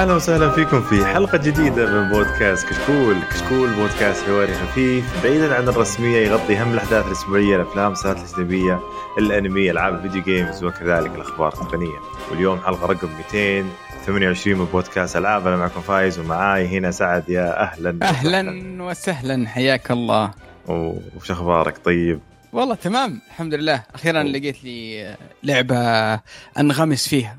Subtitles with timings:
[0.00, 5.68] أهلا وسهلا فيكم في حلقة جديدة من بودكاست كشكول، كشكول بودكاست حواري خفيف بعيدا عن
[5.68, 8.80] الرسمية يغطي هم الأحداث الأسبوعية، الأفلام، المسلسلات الأجنبية،
[9.18, 11.98] الأنمي، ألعاب الفيديو games وكذلك الأخبار التقنية.
[12.30, 15.46] واليوم حلقة رقم 228 من بودكاست ألعاب.
[15.46, 17.28] أنا معكم فايز ومعاي هنا سعد.
[17.28, 17.98] يا أهلا.
[18.02, 19.48] أهلا وسهلا.
[19.48, 20.30] حياك الله.
[20.68, 22.20] وش أخبارك؟ طيب؟
[22.52, 23.82] والله تمام الحمد لله.
[23.94, 26.20] أخيرا لقيت لي لعبة
[26.58, 27.36] أنغمس فيها.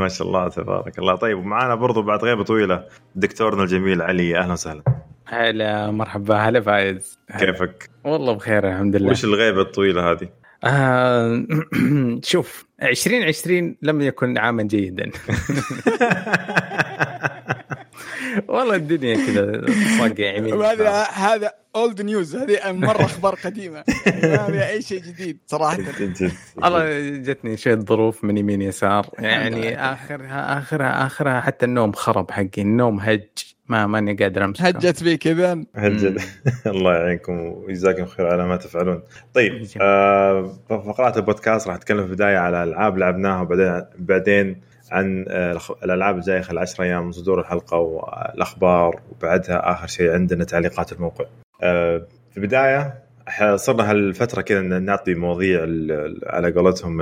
[0.00, 1.14] ما شاء الله تبارك الله.
[1.16, 4.82] طيب ومعانا برضو بعد غيبة طويلة دكتورنا الجميل علي أهلا وسهلا.
[5.26, 6.36] هلا مرحبا.
[6.36, 7.18] هلا فايز.
[7.38, 9.10] كيفك؟ والله بخير الحمد لله.
[9.10, 10.28] وش الغيبة الطويلة هذه؟
[10.64, 11.44] آه
[12.22, 15.10] شوف 2020 لم يكن عاما جيدا.
[18.48, 19.66] والله الدنيا كذا
[19.98, 23.84] صقع يمين هذا هذا اولد نيوز هذه مرة أخبار قديمة.
[24.06, 25.78] ما في أي شيء جديد صراحة.
[26.56, 29.06] والله جتني شوية ظروف من يمين يسار.
[29.18, 32.62] يعني آخرها آخرها آخرها حتى النوم خرب حقي.
[32.62, 33.28] النوم هج.
[33.68, 36.22] ما ماني قادر امسك هجت بي كذا هجت.
[36.66, 39.02] الله يعينكم ويجزاكم خير على ما تفعلون.
[39.34, 45.58] طيب آه فقرات البودكاست راح اتكلم في البداية على ألعاب لعبناها وبعدين بعدين عن آه،
[45.84, 51.24] الألعاب الجايه خلال 10 أيام من صدور الحلقة والأخبار وبعدها آخر شيء عندنا تعليقات الموقع.
[51.62, 52.94] آه، في البداية
[53.54, 55.60] صرنا هالفترة كذا نعطي مواضيع
[56.26, 57.00] على قولتهم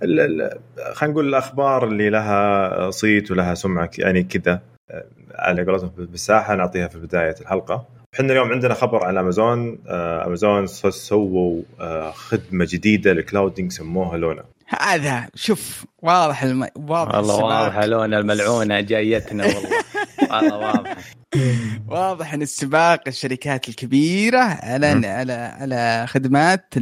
[0.00, 0.56] خلينا
[1.02, 4.60] نقول الأخبار اللي لها صيت ولها سمعة يعني كذا
[4.90, 7.86] آه، على قولتهم بالساحة نعطيها في بداية الحلقة.
[8.14, 11.62] إحنا اليوم عندنا خبر على امازون امازون سووا
[12.12, 16.68] خدمة جديدة للكلاودنج سموها لونا هذا شوف واضح الم...
[16.76, 19.70] واضح والله واضح لون الملعونة جايتنا والله.
[20.30, 20.96] والله واضح.
[21.88, 26.74] واضح إن السباق الشركات الكبيرة على على على خدمات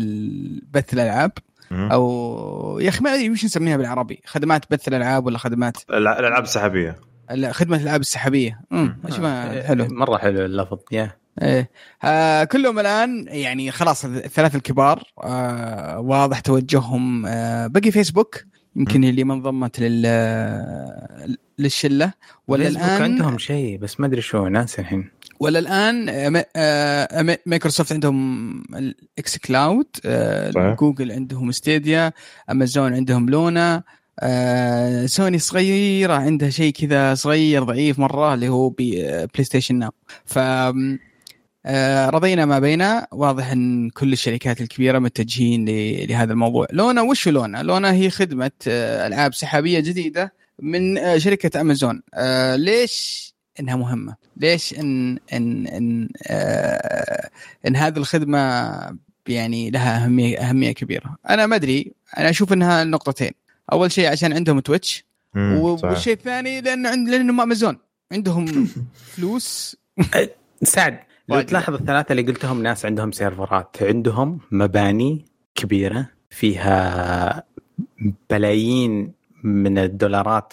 [0.71, 1.33] بث الألعاب.
[1.73, 6.97] أو يا أخي ما أدري وش نسميها بالعربي خدمات بث الألعاب ولا خدمات؟ الألعاب السحابية.
[7.51, 8.61] خدمة الألعاب السحابية.
[8.73, 8.99] امم
[9.67, 9.87] حلو.
[9.91, 11.17] مرة حلو اللفظ يا.
[11.43, 11.71] إيه.
[12.05, 18.45] آه كلهم الآن يعني خلاص الثلاث الكبار آه واضح توجههم آه بقي فيسبوك
[18.77, 20.07] يمكن اللي ما انضمت لل
[21.59, 22.13] للشلة.
[22.49, 25.11] ولا الآن عندهم شيء بس ما أدري شو ناس الحين.
[25.41, 26.07] ولا الآن
[26.57, 32.13] آه، مايكروسوفت عندهم ال xCloud آه، جوجل عندهم Stadia
[32.51, 33.83] أمازون عندهم Luna
[34.21, 39.91] آه سوني صغيرة عندها شيء كذا صغير ضعيف مرة اللي هو PlayStation Now.
[40.25, 40.39] ف
[42.11, 45.65] رضينا ما بينا واضح إن كل الشركات الكبيرة متجهين
[46.09, 46.67] لهذا الموضوع.
[46.73, 50.33] لونا وش لونا؟ لونا هي خدمة آه ألعاب سحابية جديدة
[50.63, 52.03] من آه شركة أمازون.
[52.15, 53.27] آه ليش
[53.61, 57.31] إنها مهمة؟ ليش إن إن إن, آه
[57.67, 58.71] إن هذه الخدمة
[59.29, 61.93] يعني لها أهمية أهمية كبيرة؟ أنا ما أدري.
[62.19, 63.31] أنا أشوف إنها نقطتين.
[63.73, 65.05] أول شيء عشان عندهم تويتش
[65.37, 67.79] والشيء الثاني لأنه عند لأنهم أمازون.
[68.13, 68.69] عندهم
[69.17, 69.77] فلوس.
[70.63, 70.99] سعد
[71.29, 73.77] لو تلاحظ الثلاثة اللي قلتهم ناس عندهم سيرفرات.
[73.83, 77.43] عندهم مباني كبيرة فيها
[78.31, 79.13] بلايين
[79.45, 80.53] من الدولارات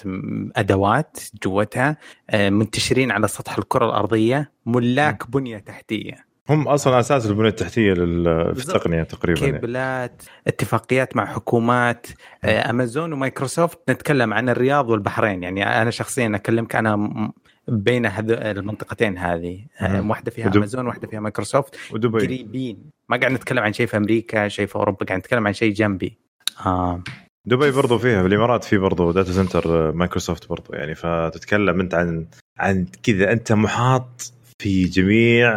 [0.55, 1.97] أدوات جوتها
[2.29, 6.33] آه، منتشرين على سطح الكرة الأرضية ملاك بنية تحتية.
[6.49, 9.51] هم أصلا أساس البنية التحتية في التقنية تقريبا يعني.
[9.51, 10.37] كيبلات يعني.
[10.47, 12.07] اتفاقيات مع حكومات
[12.43, 13.79] آه، أمازون ومايكروسوفت.
[13.89, 15.43] نتكلم عن الرياض والبحرين.
[15.43, 17.31] يعني أنا شخصيا أكلمك أنا
[17.67, 19.59] بين المنطقتين هذه.
[19.81, 20.57] آه، واحدة فيها ودب...
[20.57, 22.25] امازون واحدة فيها مايكروسوفت ودبي.
[22.25, 22.77] قريبين.
[23.09, 26.17] ما قاعد نتكلم عن شيء في أمريكا شيء في أوروبا قاعد نتكلم عن شيء جنبي.
[26.65, 27.03] آه.
[27.45, 30.73] دبي برضو فيها في الإمارات في برضو data center مايكروسوفت برضو.
[30.73, 32.25] يعني فتتكلم أنت عن
[32.57, 33.31] عن كذا.
[33.31, 35.49] أنت محاط في جميع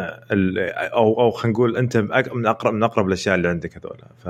[0.93, 1.97] أو أو خلينا نقول أنت
[2.34, 3.99] من اقرب من أقرب الأشياء اللي عندك هذول.
[4.25, 4.28] ف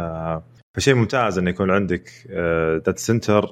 [0.75, 2.11] فشيء ممتاز إنه يكون عندك
[2.87, 3.47] data center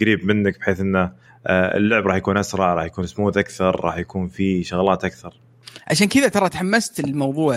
[0.00, 1.12] قريب منك بحيث إنه آه،
[1.46, 5.40] اللعب راح يكون أسرع راح يكون سموث أكثر راح يكون في شغلات أكثر.
[5.86, 7.56] عشان كذا ترى تحمست الموضوع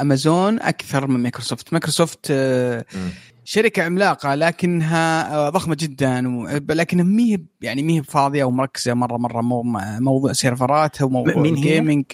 [0.00, 2.84] امازون آه، أكثر من مايكروسوفت مايكروسوفت آه،
[3.44, 6.20] شركة عملاقة لكنها ضخمة جدا
[6.70, 9.40] لكنها مي يعني مي فاضية ومركزة مرة مرة
[10.00, 12.04] موضوع سيرفرات وموضوع مين gaming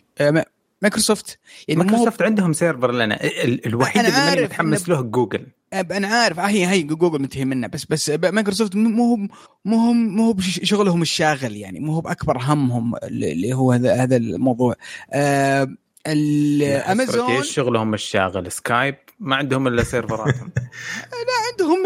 [0.82, 1.38] مايكروسوفت
[1.69, 3.19] يعني مايكروسوفت عندهم server لنا.
[3.67, 6.38] الوحيد اللي ماني متحمس له جوجل أنا عارف.
[6.38, 9.17] هي هي جوجل منتهي منها بس بس مايكروسوفت مو هو
[9.65, 14.17] مو هو مو هو شغلهم الشاغل يعني مو هو بأكبر همهم اللي هو هذا هذا
[14.17, 14.75] الموضوع.
[15.12, 15.69] آه
[16.06, 18.53] الامازون إيش شغلهم الشاغل.
[18.53, 20.53] سكايب ما عندهم إلا سيرفراتهم.
[21.29, 21.79] لا عندهم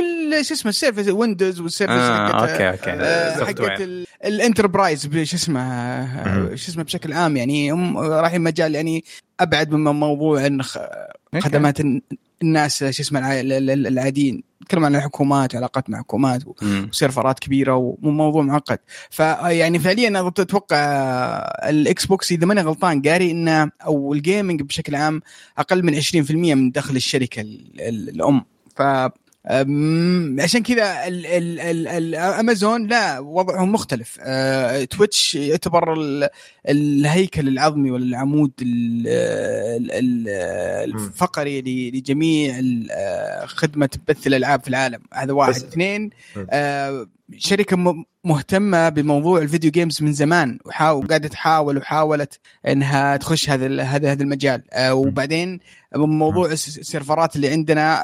[0.43, 2.91] شو اسمه ال service Windows وال service آه حقت أوكي أوكي.
[2.91, 3.81] آه حقت
[4.25, 9.05] ال enterprise شو اسمه آه، شو اسمه بشكل عام يعني هم رايحين مجال يعني
[9.41, 10.63] أبعد من موضوع إن
[11.41, 11.81] خدمات
[12.43, 18.79] الناس شو اسمه العاديين تتكلم عن الحكومات علاقات مع حكومات وسيرفرات كبيرة وموضوع معقد.
[19.11, 20.77] فيعني فعليا أنا أتوقع
[21.69, 25.23] ال Xbox إذا ماني غلطان قاري انه أو ال gaming بشكل عام
[25.59, 27.41] أقل من 20% من دخل الشركة
[27.79, 28.45] الأم.
[28.77, 28.83] ف
[30.39, 31.09] عشان كذا
[32.41, 34.19] أمازون لا وضعهم مختلف.
[34.21, 35.95] أه Twitch يعتبر
[36.69, 38.53] الهيكل العظمي ولا العمود
[40.85, 42.61] الفقري لجميع
[43.47, 45.01] خدمة بث الألعاب في العالم.
[45.15, 45.55] هذا واحد.
[45.55, 46.11] اثنين
[46.51, 47.07] أه
[47.37, 54.13] شركة مهتمة بموضوع ال video games من زمان وقاعدة تحاول وحاولت إنها تخش هذا هذا
[54.13, 54.63] هذا المجال.
[54.73, 55.61] أه وبعدين
[55.97, 57.99] موضوع السيرفرات اللي عندنا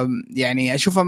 [0.00, 1.04] أه يعني أشوفه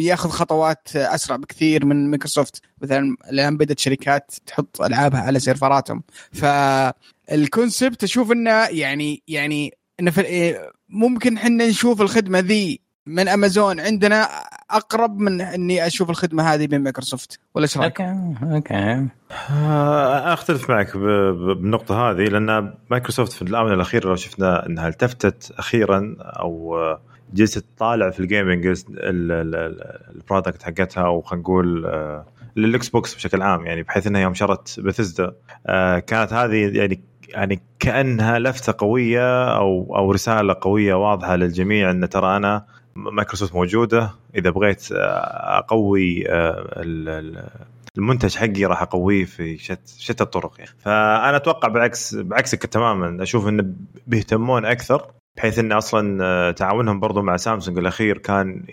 [0.00, 6.02] ياخذ خطوات أسرع بكثير من مايكروسوفت مثلا الآن بدأت شركات تحط ألعابها على سيرفراتهم.
[6.32, 10.12] فال concept أشوف إنه يعني يعني إنه
[10.88, 14.28] ممكن إحنا نشوف الخدمة ذي من امازون عندنا
[14.70, 19.08] أقرب من إني أشوف الخدمة هذه من مايكروسوفت ولا إيش رأيك؟ أوكي أوكي.
[19.50, 26.16] آه، أختلف معك بالنقطة هذه لأن مايكروسوفت في الآونة الأخيرة لو شفنا إنها التفتت أخيرا
[26.20, 26.78] أو
[27.32, 32.26] جلست تطالع في ال gaming ال product حقتها وخلينا نقول آه،
[32.56, 35.32] لل Xbox بشكل عام يعني بحيث إنها يوم شرت بثزدا
[35.66, 42.08] آه، كانت هذه يعني يعني كأنها لفتة قوية أو أو رسالة قوية واضحة للجميع إن
[42.08, 44.14] ترى أنا مايكروسوفت موجودة.
[44.34, 46.82] إذا بغيت أقوي آه،
[47.98, 50.70] المنتج حقي راح أقويه في شت شتى الطرق يعني.
[50.78, 53.22] فأنا أتوقع بعكس بعكسك تماما.
[53.22, 53.64] أشوف انه
[54.06, 55.06] بيهتمون أكثر
[55.36, 58.64] بحيث إن أصلا آه، تعاونهم برضو مع سامسونج الأخير كان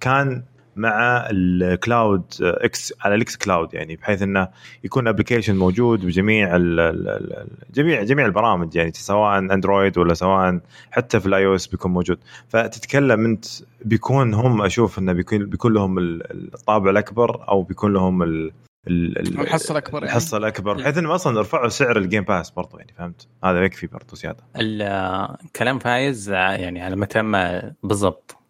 [0.00, 0.42] كان
[0.76, 4.48] مع ال cloud إكس على ال xCloud يعني بحيث إنه
[4.84, 10.60] يكون application موجود بجميع ال جميع جميع البرامج يعني سواء Android ولا سواء
[10.90, 12.18] حتى في ال iOS بيكون موجود.
[12.48, 13.44] فتتكلم أنت
[13.84, 18.52] بيكون هم أشوف إنه بيكون بيكون لهم الطابع الأكبر أو بيكون لهم ال
[18.88, 20.10] الحصة الأكبر يعني.
[20.10, 23.86] الحصة الأكبر بحيث انه أصلا رفعوا سعر ال Game Pass برضو يعني فهمت؟ هذا يكفي
[23.86, 24.44] برضو زيادة.
[24.56, 28.41] الكلام فايز يعني على ما بالضبط.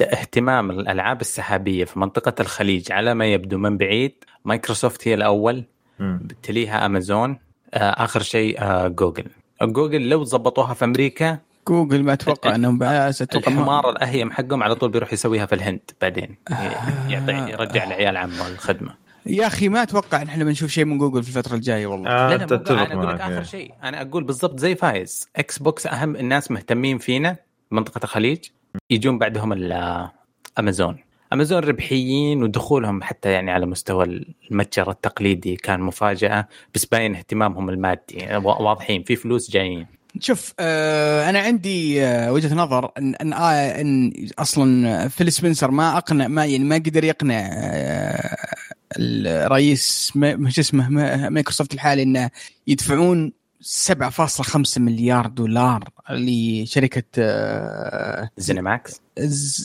[0.00, 4.12] اهتمام الألعاب السحابية في منطقة الخليج على ما يبدو من بعيد.
[4.44, 5.64] مايكروسوفت هي الأول.
[6.42, 7.38] تليها أمازون.
[7.74, 9.24] آه، آخر شيء آه، جوجل.
[9.62, 14.90] جوجل لو ضبطوها في أمريكا جوجل ما أتوقع إنهم أتوقع الحمار الأهيم حقهم على طول
[14.90, 16.36] بيروح يسويها في الهند بعدين.
[17.08, 18.94] يعطي يرجع العيال عمه الخدمة.
[19.26, 22.10] يا أخي ما أتوقع إن إحنا بنشوف شيء من جوجل في الفترة الجاية والله.
[22.10, 23.72] آه لا لا أنا أقول لك آخر شيء.
[23.82, 25.28] أنا أقول بالضبط زي فايز.
[25.36, 27.36] Xbox أهم الناس مهتمين فينا
[27.70, 28.44] منطقة الخليج.
[28.90, 29.72] يجون بعدهم
[30.58, 30.96] أمازون.
[31.32, 38.28] أمازون ربحيين ودخولهم حتى يعني على مستوى المتجر التقليدي كان مفاجأة بس باين اهتمامهم المادي.
[38.44, 39.86] واضحين في فلوس جايين.
[40.18, 45.96] شوف آه أنا عندي آه وجهة نظر ان إن, آه إن أصلا فيل سبنسر ما
[45.98, 47.50] أقنع ما يعني ما قدر يقنع
[48.98, 50.88] الرئيس ما اسمه
[51.28, 52.30] مايكروسوفت الحالي إنه
[52.66, 53.32] يدفعون
[53.62, 57.02] 7.5 مليار دولار لشركة
[58.36, 59.00] زينماكس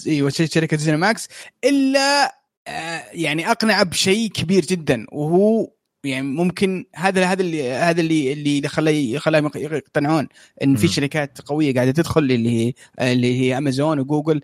[0.08, 1.28] إيوه شركة زينماكس
[1.64, 2.36] إلا
[2.68, 5.75] آه، يعني أقنع بشيء كبير جدا وهو
[6.06, 10.28] يعني ممكن هذا هذا اللي هذا اللي اللي خلاه خلاهم يقتنعون
[10.64, 14.42] إن في شركات قوية قاعدة تدخل اللي هي اللي هي امازون وجوجل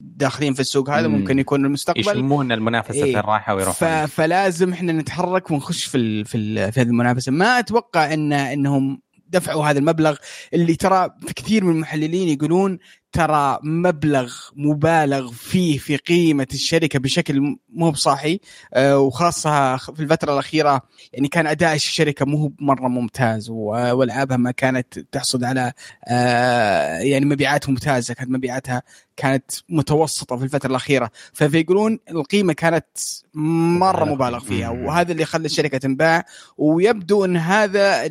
[0.00, 2.00] داخلين في السوق هذا ممكن يكون المستقبل.
[2.00, 3.20] يشمون المنافسة إيه.
[3.20, 7.32] الراحة ويروحون فلازم إحنا نتحرك ونخش في ال في, ال في هذه المنافسة.
[7.32, 10.16] ما أتوقع ان إنهم دفعوا هذا المبلغ
[10.54, 12.78] اللي ترى في كثير من المحللين يقولون
[13.12, 18.40] ترى مبلغ مبالغ فيه في قيمة الشركة بشكل مو بصاحي
[18.74, 24.98] آه، وخاصة في الفترة الأخيرة يعني كان أداء الشركة مو مرة ممتاز وألعابها ما كانت
[24.98, 25.72] تحصد على
[26.08, 28.82] آه، يعني مبيعات ممتازة كانت مبيعاتها
[29.18, 31.10] كانت متوسطة في الفترة الأخيرة.
[31.32, 32.86] فيقولون القيمة كانت
[33.34, 34.38] مرة مبالغ.
[34.38, 36.24] فيها وهذا اللي خلى الشركة تنباع.
[36.58, 38.08] ويبدو أن هذا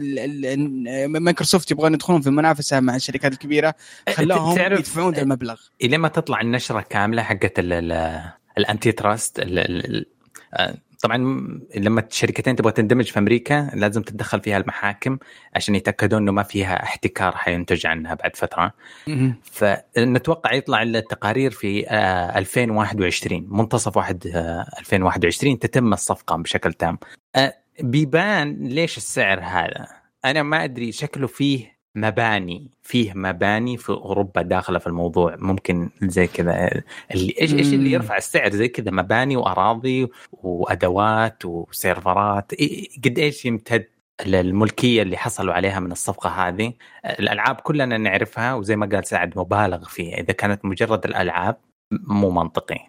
[1.08, 3.74] مايكروسوفت يبغون يدخلون في المنافسة مع الشركات الكبيرة.
[4.16, 5.62] خلاهم يدفعون ذا المبلغ.
[5.82, 7.53] إلى ما تطلع النشرة كاملة حقت
[8.58, 9.40] ال anti trust
[10.53, 11.17] آه، طبعا
[11.75, 15.17] لما الشركتين تبغى تندمج في أمريكا لازم تتدخل فيها المحاكم
[15.56, 18.74] عشان يتأكدون إنه ما فيها احتكار حينتج عنها بعد فترة.
[19.44, 21.91] فنتوقع يطلع التقارير في
[22.38, 24.27] 2021 آه، منتصف واحد
[24.79, 26.98] 2021 آه، تتم الصفقة بشكل تام.
[27.79, 29.88] بيبان ليش السعر هذا.
[30.25, 35.36] أنا ما أدري شكله فيه مباني فيه مباني في أوروبا داخلة في الموضوع.
[35.39, 36.82] ممكن زي كذا.
[37.12, 42.51] اللي إيش إيش اللي يرفع السعر؟ زي كذا مباني وأراضي وأدوات وسيرفرات.
[43.06, 43.86] قد إيش يمتد
[44.25, 46.74] الملكيه اللي حصلوا عليها من الصفقة هذه؟
[47.06, 50.18] الألعاب كلنا نعرفها وزي ما قال سعد مبالغ فيها.
[50.18, 51.58] إذا كانت مجرد الألعاب
[51.92, 52.80] مو منطقي.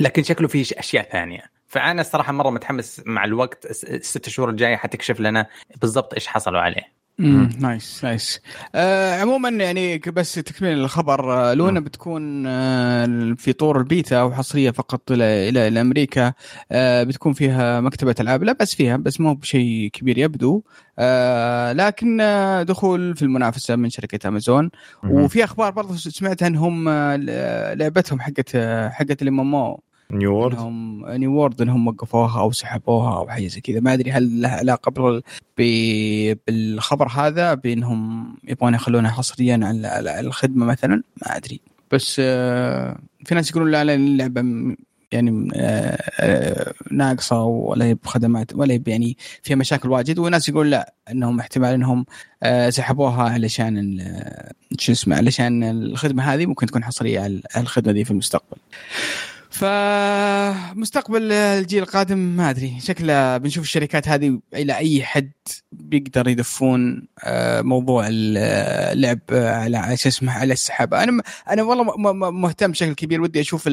[0.00, 1.56] لكن شكله في أشياء ثانية.
[1.68, 3.66] فأنا الصراحة مرة متحمس مع الوقت.
[3.84, 5.46] الست شهور الجاية حتكشف لنا
[5.80, 6.95] بالضبط إيش حصلوا عليه.
[7.20, 8.40] امم nice nice.
[8.74, 15.12] آه عموما يعني بس تكمل الخبر آه Luna بتكون آه في طور البيتا وحصريه فقط
[15.12, 16.32] إلى إلى, إلى أمريكا
[16.72, 18.42] آه بتكون فيها مكتبة ألعاب.
[18.44, 20.62] لا بس فيها بس مو بشيء كبير يبدو.
[20.98, 24.70] آه لكن آه دخول في المنافسة من شركة أمازون.
[25.04, 29.40] وفي أخبار برضه سمعت انهم آه لعبتهم حقت آه حقت الإم
[30.10, 33.80] New World إنهم New World إنهم وقفوها أو سحبوها أو حاجة زي كذا.
[33.80, 35.22] ما أدري هل لها علاقة
[35.58, 41.60] بالخبر هذا بإنهم يبغون يخلونها حصريا على الخدمة مثلا؟ ما أدري.
[41.90, 44.42] بس آه، في ناس يقولون لا لا اللعبة
[45.12, 50.18] يعني آه، آه، ناقصة ولا هي بخدمات ولا هي يعني فيها مشاكل واجد.
[50.18, 52.06] وناس يقول لا إنهم احتمال إنهم
[52.68, 53.98] سحبوها علشان
[54.78, 58.56] شو اسمه علشان الخدمة هذه ممكن تكون حصرية على الخدمة دي في المستقبل.
[59.50, 62.76] فمستقبل الجيل القادم ما أدري.
[62.80, 65.30] شكله بنشوف الشركات هذه إلى أي حد
[65.72, 70.94] بيقدر يدفون آه، موضوع اللعب على شو اسمه على السحاب.
[70.94, 73.20] أنا أنا والله مهتم بشكل كبير.
[73.20, 73.68] ودي أشوف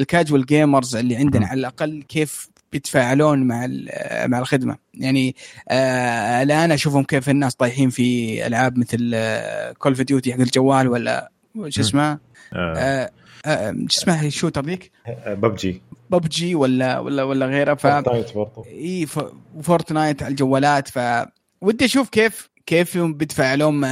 [0.00, 3.68] الكاجوال جيمرز اللي عندنا على الأقل كيف بيتفاعلون مع
[4.26, 4.76] مع الخدمة.
[4.94, 5.36] يعني
[5.68, 8.98] آه الآن أشوفهم كيف الناس طايحين في ألعاب مثل
[9.78, 11.30] Call of Duty حق الجوال ولا
[11.68, 12.18] شو اسمه
[12.52, 13.10] آه.
[13.46, 14.92] آه شو اسمها ال shooter ذيك؟
[15.26, 15.82] PUBG.
[16.10, 19.06] PUBG ولا ولا ولا غيره ف Fortnite برضه إي
[19.62, 20.88] Fortnite على الجوالات.
[20.88, 20.98] ف
[21.60, 23.88] ودي أشوف كيف كيف بيتفاعلون مع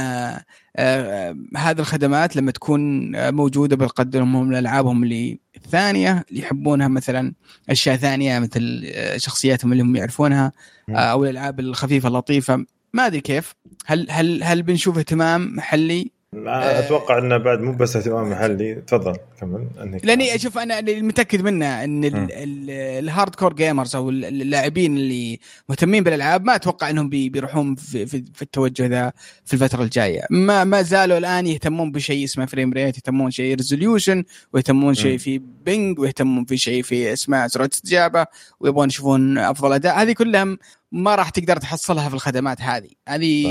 [0.75, 7.33] آه هذه الخدمات لما تكون موجودة بتقدمهم لألعابهم اللي الثانية اللي يحبونها مثلا
[7.69, 10.51] أشياء ثانية مثل شخصياتهم اللي هم يعرفونها
[10.89, 12.65] آه أو الألعاب الخفيفة اللطيفة.
[12.93, 13.53] ما أدري كيف.
[13.85, 18.75] هل هل هل بنشوف اهتمام محلي؟ آه، أتوقع انه بعد مو بس اهتمام محلي.
[18.75, 19.67] تفضل كمل.
[20.03, 22.27] لأني أشوف أنا اللي متاكد منه إن
[22.69, 25.39] ال hardcore gamers أو اللاعبين اللي
[25.69, 29.11] مهتمين بالألعاب ما أتوقع إنهم بيروحون في, في, في التوجه ذا
[29.45, 30.21] في الفترة الجاية.
[30.29, 35.41] ما ما زالوا الآن يهتمون بشيء اسمه frame rate يهتمون شيء resolution ويهتمون شيء في
[35.65, 38.25] ping ويهتمون في شيء في اسمه سرعه استجابه
[38.59, 40.01] ويبغون يشوفون أفضل أداء.
[40.01, 40.57] هذه كلها
[40.95, 42.89] ما راح تقدر تحصلها في الخدمات هذه.
[43.07, 43.45] هذه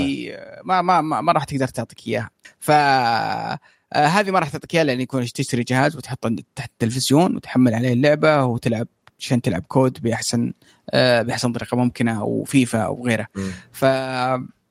[0.63, 2.29] ما ما ما, ما راح تقدر تعطيك إياها.
[2.59, 3.59] ف آه،
[3.93, 8.43] هذه ما راح تعطيك إياها لأن يكون تشتري جهاز وتحطه تحت التلفزيون وتحمل عليه اللعبة
[8.43, 8.87] وتلعب
[9.19, 10.53] عشان تلعب COD بأحسن
[10.89, 13.27] آه، بأحسن طريقة ممكنة أو فيفا أو غيره.
[13.71, 13.85] ف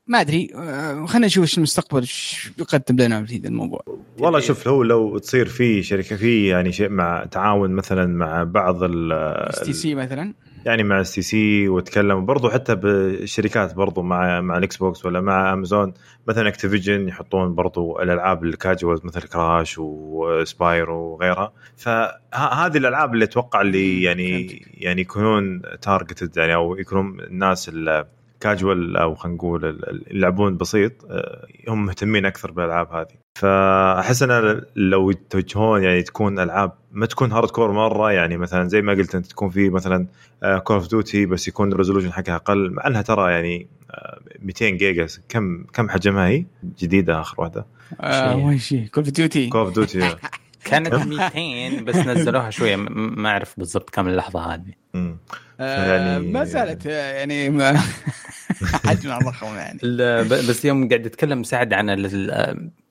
[0.06, 3.84] ما أدري آه، خلينا نشوف إيش المستقبل إيش بيقدم لنا في هذا الموضوع.
[4.18, 8.82] والله شوف لو لو تصير في شركة في يعني شيء مع تعاون مثلا مع بعض
[8.82, 10.34] ال STC مثلا؟
[10.64, 15.52] يعني مع الـ STC وتكلم برضو حتى بالشركات برضو مع مع ال Xbox ولا مع
[15.52, 15.94] أمازون.
[16.28, 21.52] مثلا Activision يحطون برضو الألعاب الكاجوال مثل Crash و Spyro وغيرها.
[21.76, 27.70] فهذه الألعاب اللي أتوقع اللي يعني يعني يكونون targeted يعني أو يكونون الناس
[28.44, 33.24] كاجوال أو خلينا نقول يلعبون بسيط آه، هم مهتمين أكثر بالألعاب هذه.
[33.38, 38.92] فأحس أن لو يتوجهون يعني تكون ألعاب ما تكون hardcore مرة يعني مثلا زي ما
[38.92, 40.06] قلت أنت تكون في مثلا
[40.64, 43.66] Call of Duty بس يكون ال resolution حقها أقل مع أنها ترى يعني
[44.42, 46.44] 200 آه، جيجا كم كم حجمها هي؟
[46.78, 47.66] جديدة آخر واحدة.
[48.00, 50.16] آه وين شيء؟ Call of Duty Call of Duty
[50.64, 52.76] كانت 200 بس نزلوها شوية.
[52.76, 54.72] ما أعرف بالضبط كم اللحظة هذه.
[55.60, 57.46] آه يعني ما زالت يعني
[58.84, 59.78] حجمها ضخم يعني.
[60.28, 62.08] بس يوم قاعد أتكلم سعد عن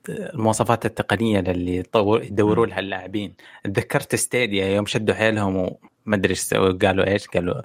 [0.09, 3.33] المواصفات التقنية اللي يدوروا لها اللاعبين.
[3.63, 5.75] تذكرت ستيديا يوم شدوا حيلهم وما
[6.15, 7.61] أدري إيش قالوا إيش؟ قالوا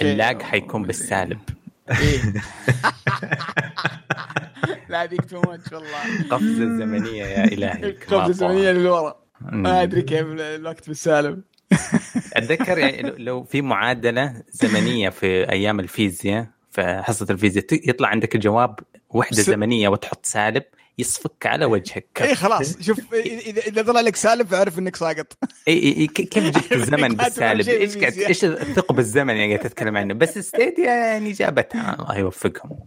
[0.00, 1.38] اللاج حيكون بالسالب.
[1.90, 2.20] إيه.
[4.88, 6.28] لا هذيك تو ماتش والله.
[6.30, 11.42] قفزة زمنية يا إلهي قفزة زمنية للورا ما أدري كيف الوقت بالسالب.
[12.36, 18.78] أتذكر يعني لو في معادلة زمنية في أيام الفيزياء في حصه الفيزياء يطلع عندك الجواب
[19.10, 20.62] وحدة زمنية وتحط سالب
[20.98, 22.22] يصفك على وجهك.
[22.22, 22.82] اي خلاص.
[22.82, 25.38] شوف اذا اذا طلع لك سالب فأعرف إنك ساقط.
[25.68, 30.38] اي اي كيف جبت الزمن بالسالب؟ إيش إيش الثقب الزمن اللي قاعد تتكلم عنه؟ بس
[30.38, 31.96] ستيديا يعني جابتها.
[32.00, 32.78] الله يوفقهم.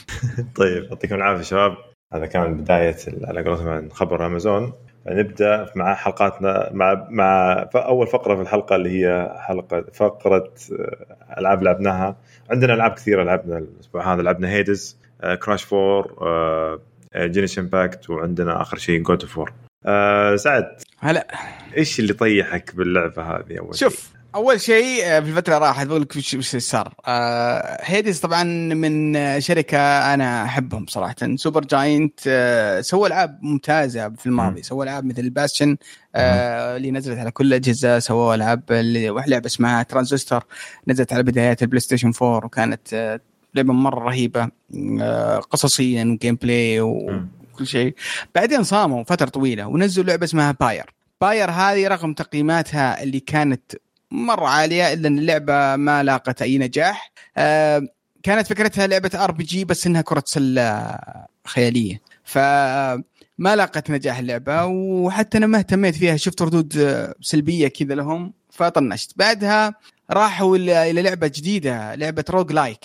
[0.56, 1.76] طيب يعطيكم العافية شباب.
[2.12, 4.72] هذا كان بداية على قولتهم عن خبر أمازون.
[5.06, 11.62] نبدأ مع حلقاتنا مع مع أول فقرة في الحلقة اللي هي حلقة فقرة آه، ألعاب
[11.62, 12.16] لعبناها.
[12.50, 14.22] عندنا ألعاب كثيرة لعبنا الأسبوع هذا.
[14.22, 14.96] لعبنا Hades
[15.42, 16.78] Crash 4
[17.16, 19.52] Genshin Impact وعندنا آخر شيء God of War
[20.36, 20.68] سعد.
[20.98, 21.26] هلا.
[21.76, 26.16] إيش اللي طيحك باللعبة هذه أول شوف أول شيء آه، في الفترة راحت بقول لك
[26.16, 26.94] وش صار.
[27.06, 29.78] آه Hades طبعا من شركة
[30.14, 31.14] أنا أحبهم صراحة.
[31.36, 34.62] Supergiant آه سووا ألعاب ممتازة في الماضي.
[34.62, 35.32] سووا ألعاب مثل
[36.14, 37.98] آه اللي نزلت على كل الأجهزة.
[37.98, 38.62] سووا ألعاب
[39.26, 40.44] لعبة اسمها ترانزستور
[40.88, 43.20] نزلت على بدايات ال PlayStation 4 وكانت آه
[43.54, 44.48] لعبة مرة رهيبة.
[45.00, 47.94] آه قصصيا و gameplay وكل شيء.
[48.34, 53.72] بعدين صاموا فترة طويلة ونزلوا لعبة اسمها Pyre Pyre هذه رغم تقييماتها اللي كانت
[54.12, 57.12] مره عاليه إلا إن اللعبة ما لاقت أي نجاح.
[57.36, 57.88] آه
[58.22, 60.98] كانت فكرتها لعبة RPG بس إنها كرة سلة
[61.46, 62.00] خيالية.
[62.24, 62.38] ف
[63.38, 66.16] ما لاقت نجاح اللعبة وحتى أنا ما اهتميت فيها.
[66.16, 69.12] شفت ردود سلبية كذا لهم فطنشت.
[69.16, 69.74] بعدها
[70.10, 72.84] راحوا إلى لعبة جديدة لعبة roguelike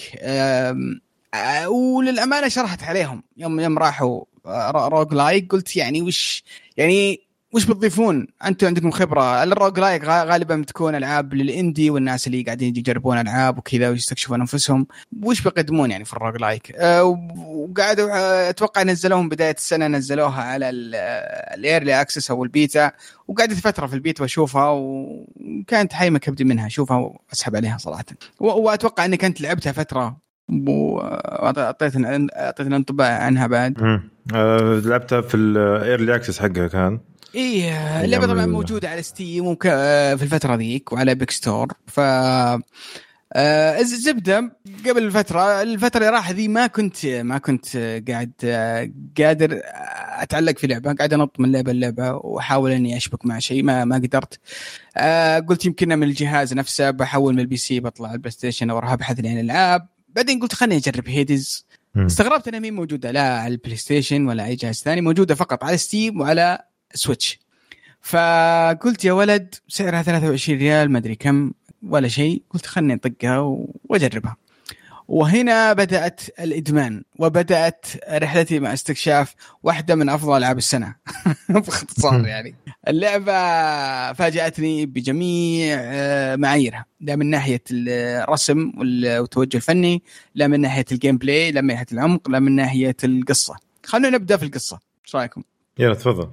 [1.68, 3.24] وللأمانة شرهت عليهم.
[3.38, 4.24] يوم يوم راحوا
[4.90, 6.44] roguelike قلت يعني وش
[6.78, 12.42] يعني وش بتضيفون؟ أنتم عندكم خبرة، ال roguelike غالبا بتكون ألعاب لل indie والناس اللي
[12.42, 14.88] قاعدين يجربون ألعاب وكذا ويستكشفون أنفسهم،
[15.24, 17.04] وش بيقدمون يعني في ال roguelike؟ أه
[17.38, 22.92] وقعدوا آه، أتوقع نزلوهم بداية السنة نزلوها على ال early access أو البيتا.
[23.28, 28.06] وقعدت فترة في البيتا وأشوفها وكانت حايمة كبدي منها أشوفها وأسحب عليها صراحة.
[28.40, 30.18] وأتوقع إني كنت لعبتها فترة
[30.50, 34.02] واعطيتنا اعطيتنا انطباع عنها بعد.
[34.36, 37.00] أه لعبتها في ال early access حقها كان.
[37.36, 39.64] إيه اللعبة طبعا موجودة على Steam وك...
[40.18, 42.00] في الفترة ذيك وعلى Epic Store ف
[43.34, 44.58] آه زبدة
[44.90, 47.78] قبل الفترة الفترة اللي راح ذي ما كنت ما كنت
[48.10, 48.32] قاعد
[49.18, 49.62] قادر
[50.22, 50.94] أتعلق في لعبة.
[50.94, 54.40] قاعد أنط من لعبة للعبة وأحاول إني أشبك مع شيء ما ما قدرت.
[54.98, 59.26] آه قلت يمكن من الجهاز نفسه بحول من ال PC بطلع ال PlayStation أو أبحث
[59.26, 61.66] عن العاب بعدين قلت خليني أجرب Hades
[61.98, 65.78] استغربت إنها مهي موجودة لا على ال PlayStation ولا أي جهاز ثاني موجودة فقط على
[65.78, 66.60] Steam وعلى
[66.94, 67.40] Switch
[68.02, 71.52] فقلت يا ولد سعرها 23 ريال ما أدري كم
[71.84, 72.42] ولا شيء.
[72.50, 73.40] قلت خلني أطقها
[73.86, 74.36] وأجربها.
[75.08, 80.96] وهنا بدأت الإدمان وبدأت رحلتي مع استكشاف واحدة من أفضل ألعاب السنة.
[81.50, 82.56] باختصار يعني.
[82.88, 83.34] اللعبة
[84.14, 86.86] فاجأتني بجميع آه، معاييرها.
[87.02, 90.04] لا من ناحية الرسم والتوجه الفني
[90.36, 93.56] لا من ناحية ال gameplay لا من ناحية العمق لا من ناحية القصة.
[93.86, 94.80] خلونا نبدأ في القصة.
[95.06, 95.44] إيش رأيكم؟
[95.80, 96.30] يلا تفضل.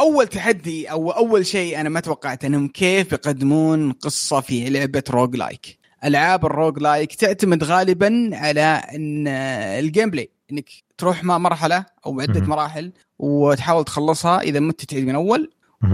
[0.00, 5.78] أول تحدي أو أول شيء أنا ما توقعت إنهم كيف يقدمون قصة في لعبة roguelike.
[6.04, 12.92] ألعاب ال roguelike تعتمد غالبا على إن ال gameplay إنك تروح مرحلة أو عدة مراحل
[13.18, 15.50] وتحاول تخلصها إذا مت تعيد من أول.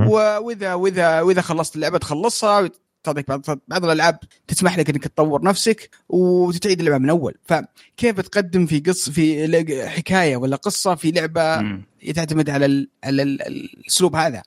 [0.09, 2.71] وإذا وإذا وإذا خلصت اللعبة تخلصها
[3.05, 7.35] تعطيك بعض بعض الألعاب تسمح لك إنك تطور نفسك وتعيد اللعبة من أول.
[7.45, 11.85] فكيف تقدم في قص في حكاية ولا قصة في لعبة مم.
[12.15, 14.43] تعتمد على ال على الأسلوب هذا؟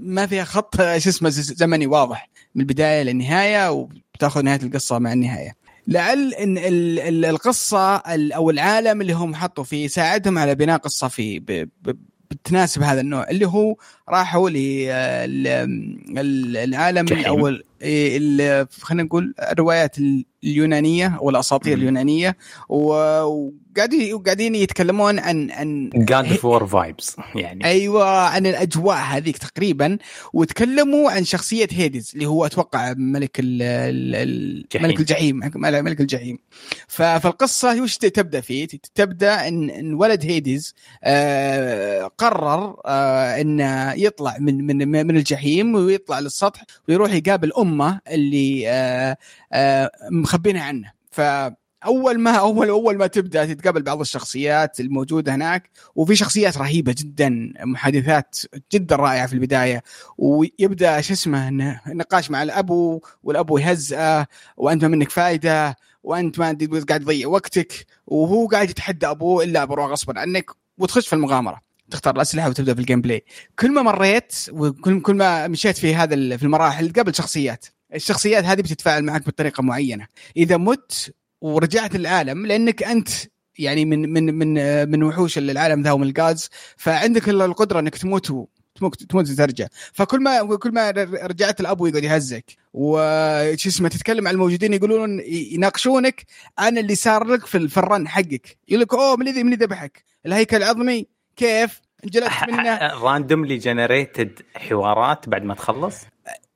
[0.00, 5.60] ما فيها خط شو اسمه زمني واضح من البداية للنهاية وبتاخذ نهاية القصة مع النهاية.
[5.86, 6.58] لعل إن
[7.24, 11.40] القصة أو العالم اللي هم حطوا فيه ساعدهم على بناء قصة في
[12.30, 13.76] بتناسب هذا النوع اللي هو
[14.10, 14.50] راحوا
[16.10, 17.64] للعالم الأول.
[17.82, 19.96] إيه، خلينا نقول الروايات
[20.44, 22.36] اليونانية أو الاساطير اليونانية.
[22.68, 27.64] وقاعدين قاعدين يتكلمون عن عن God of War vibes يعني.
[27.64, 29.98] أيوه عن الأجواء هذيك تقريبا.
[30.32, 36.38] وتكلموا عن شخصية Hades اللي هو أتوقع ملك ال ملك الجحيم ملك الجحيم.
[36.88, 45.06] فالقصة وش تبدأ فيه؟ تبدأ ان, ولد Hades آه قرر آه انه يطلع من من
[45.06, 49.16] من الجحيم ويطلع للسطح ويروح يقابل أمه اللي آه
[49.52, 50.92] آه مخبينها عنه.
[51.10, 57.52] فأول ما أول أول ما تبدأ تتقابل بعض الشخصيات الموجودة هناك وفي شخصيات رهيبة جدا
[57.60, 58.36] محادثات
[58.72, 59.82] جدا رائعة في البداية
[60.18, 61.50] ويبدأ شو اسمه
[61.86, 66.46] نقاش مع الأبو والأبو يهزئه وأنت ما منك فايدة وأنت ما
[66.88, 71.69] قاعد تضيع وقتك وهو قاعد يتحدى أبوه إلا أبو غصبا عنك وتخش في المغامرة.
[71.90, 73.24] تختار الأسلحة وتبدأ في ال gameplay
[73.58, 77.66] كل ما مريت وكل كل ما مشيت في هذا في المراحل تقابل شخصيات.
[77.94, 80.06] الشخصيات هذه بتتفاعل معك بطريقة معينة.
[80.36, 83.08] إذا مت ورجعت العالم لأنك أنت
[83.58, 88.32] يعني من من من من وحوش العالم ذا ومن الغاز فعندك القدرة إنك تموت
[89.08, 90.90] تموت وترجع فكل ما كل ما
[91.22, 96.24] رجعت الابو يقعد يهزك وش اسمه تتكلم عن الموجودين يقولون يناقشونك
[96.58, 98.58] عن اللي صار لك في ال run حقك.
[98.68, 101.06] يقول لك أوه من اللي من ذبحك؟ الهيكل العظمي.
[101.40, 105.96] كيف انجلدت منه؟ randomly generated حوارات بعد ما تخلص؟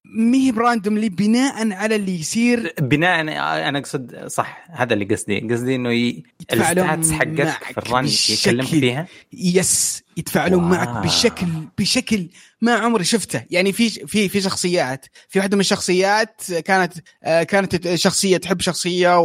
[0.04, 2.74] مي ب randomly بناء على اللي يصير.
[2.80, 5.40] بناء أنا أقصد صح هذا اللي قصدي.
[5.40, 6.22] قصدي إنه ي...
[6.52, 10.70] ال stats حقك في ال run يكلمك فيها؟ yes يتفاعلون wow.
[10.72, 11.46] معك بشكل
[11.78, 12.28] بشكل
[12.60, 13.42] ما عمري شفته.
[13.50, 15.06] يعني في في في شخصيات.
[15.28, 16.92] في واحدة من الشخصيات كانت
[17.24, 19.20] آه، كانت شخصية تحب شخصية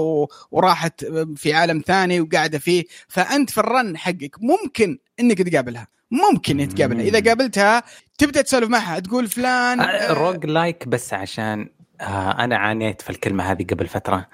[0.52, 2.84] وراحت في عالم ثاني وقاعدة فيه.
[3.08, 5.88] فأنت في ال run حقك ممكن إنك تقابلها.
[6.12, 7.06] ممكن تقابلها.
[7.06, 7.84] إذا قابلتها
[8.18, 11.70] تبدأ تسولف معها تقول فلان rogue آه، like بس عشان
[12.02, 14.28] آه أنا عانيت في الكلمة هذه قبل فترة.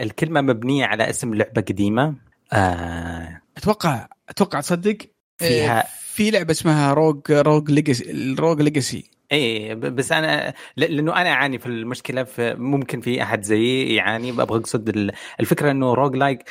[0.00, 2.14] الكلمة مبنية على اسم لعبة قديمة.
[2.52, 4.98] آه أتوقع أتوقع تصدق
[5.38, 9.10] فيها في لعبة اسمها Rogue Rogue Legacy Rogue Legacy.
[9.32, 14.58] اي بس أنا لأنه أنا أعاني في المشكلة في ممكن في أحد زيي يعاني أبغى
[14.58, 16.44] أقصد الفكرة إنه roguelike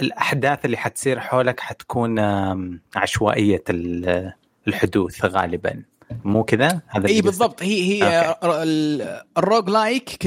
[0.00, 2.18] الأحداث اللي حتصير حولك حتكون
[2.96, 3.64] عشوائية
[4.68, 5.82] الحدوث غالبا.
[6.24, 7.62] مو كذا؟ هذا اي بالضبط.
[7.62, 8.36] هي هي
[9.38, 10.18] ال roguelike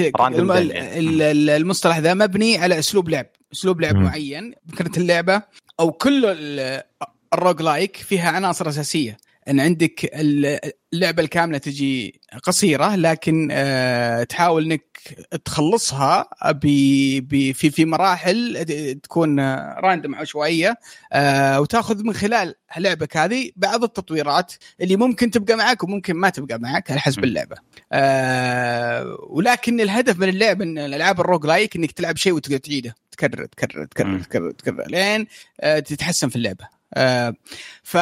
[1.55, 3.25] المصطلح ذا مبني على أسلوب لعب.
[3.53, 4.03] أسلوب لعب م.
[4.03, 4.53] معين.
[4.73, 5.41] فكره اللعبة
[5.79, 6.25] أو كل
[7.37, 9.17] ال roguelike فيها عناصر أساسية
[9.49, 10.09] إن عندك
[10.93, 14.83] اللعبة الكاملة تجي قصيرة لكن أه تحاول إنك
[15.45, 16.29] تخلصها
[16.61, 18.65] في في مراحل
[19.03, 19.39] تكون
[19.79, 20.75] random عشوائيه
[21.13, 26.59] أه وتاخذ من خلال لعبك هذه بعض التطويرات اللي ممكن تبقى معك وممكن ما تبقى
[26.59, 27.55] معك على حسب اللعبة.
[29.29, 33.85] ولكن الهدف من اللعب من الالعاب ال roguelike إنك تلعب شيء وتقدر تعيده تكرر تكرر
[33.85, 35.27] تكرر تكرر تكرر لين
[35.63, 36.76] تتحسن في اللعبة.
[36.97, 37.33] آه
[37.83, 37.97] ف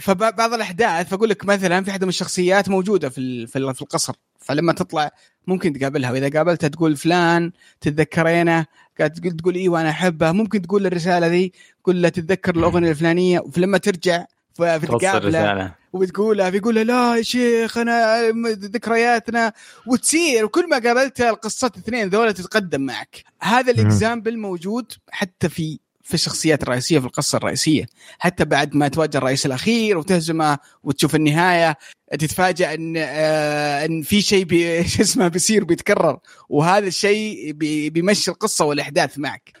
[0.00, 5.10] فبعض الأحداث فاقول لك مثلا في احد من الشخصيات موجودة في في القصر فلما تطلع
[5.46, 8.66] ممكن تقابلها وإذا قابلتها تقول فلان تتذكرينه
[8.98, 11.52] قاعد تقول تقول إيوه أنا أحبه ممكن تقول الرسالة ذي
[11.84, 18.30] قول له تتذكر الأغنية الفلانية فلما ترجع فتقابله وبتقولها بيقول له لا يا شيخ أنا
[18.46, 19.52] ذكرياتنا
[19.86, 23.24] وتصير وكل ما قابلتها القصات الاثنين ذولا تتقدم معك.
[23.40, 27.86] هذا الإكزامبل موجود حتى في في الشخصيات الرئيسيه في القصة الرئيسية.
[28.18, 31.76] حتى بعد ما تواجه الرئيس الأخير وتهزمه وتشوف النهاية
[32.18, 36.18] تتفاجئ إن آه إن في شيء بي شو اسمه بيصير بيتكرر.
[36.48, 39.52] وهذا الشيء بي بيمشي القصة والأحداث معك.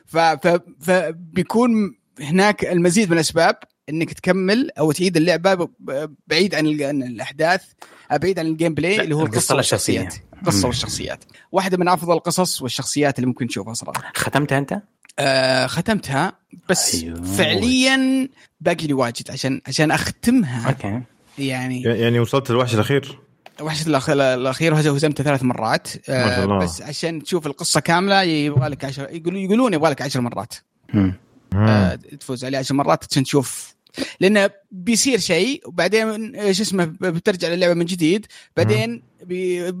[0.80, 3.56] فبيكون هناك المزيد من الأسباب
[3.88, 5.68] إنك تكمل أو تعيد اللعبة
[6.26, 7.62] بعيد عن الأحداث
[8.12, 10.14] بعيد عن ال gameplay اللي هو القصة والشخصيات.
[10.42, 11.24] القصة والشخصيات.
[11.52, 14.12] واحدة من أفضل القصص والشخصيات اللي ممكن تشوفها صراحة.
[14.16, 14.82] ختمتها أنت؟
[15.18, 16.32] آه ختمتها.
[16.68, 17.22] بس أيوه.
[17.22, 18.28] فعليا
[18.60, 20.68] باقي لي واجد عشان عشان أختمها.
[20.68, 21.02] أوكي.
[21.38, 23.18] يعني يعني وصلت للوحش الأخير.
[23.60, 25.88] الوحش الأخير هزمته ثلاث مرات.
[26.08, 26.58] آه ما شاء الله.
[26.58, 30.54] بس عشان تشوف القصة كاملة يبغى لك 10 يقولون يقولون يبغى لك 10 مرات
[31.54, 33.76] آه تفوز عليه 10 مرات عشان تشوف.
[34.20, 38.26] لأنه بيصير شيء وبعدين شو اسمه بترجع للعبة من جديد.
[38.56, 39.72] بعدين بي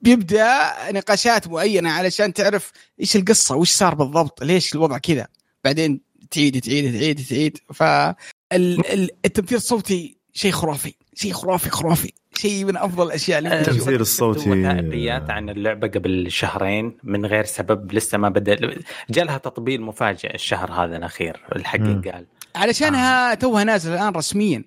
[0.00, 5.26] بيبدأ نقاشات معينة علشان تعرف إيش القصة وش صار بالضبط ليش الوضع كذا.
[5.64, 7.58] بعدين تعيد تعيد تعيد تعيد.
[7.74, 12.12] فالتمثيل الصوتي شيء خرافي شيء خرافي خرافي.
[12.36, 17.92] شيء من أفضل الأشياء اللي التمثيل الصوتي وثائقيات عن اللعبة قبل شهرين من غير سبب
[17.92, 18.74] لسه ما بدأ.
[19.10, 22.26] جالها تطبيل مفاجئ الشهر هذا الأخير الحق قال.
[22.56, 23.34] علشانها آه.
[23.34, 24.64] توها نازل الآن رسميا.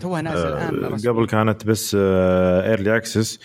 [0.00, 3.40] توها نازل الآن آه قبل كانت بس early آه access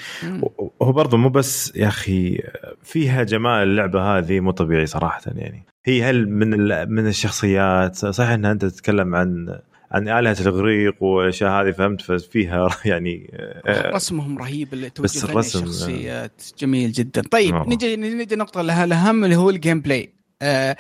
[0.82, 2.42] هو برضه مو بس يا أخي
[2.84, 5.66] فيها جمال اللعبة هذه مو طبيعي صراحة يعني.
[5.86, 6.50] هي هل من
[6.90, 9.60] من الشخصيات صحيح إنها أنت تتكلم عن
[9.92, 13.32] عن آلهة الإغريق والأشياء هذه فهمت؟ ففيها يعني
[13.66, 17.22] آه، رسمهم رهيب بس الرسم الشخصيات جميل جدا.
[17.32, 20.76] طيب نجي نجي نقطة لها الأهم اللي هو ال gameplay آه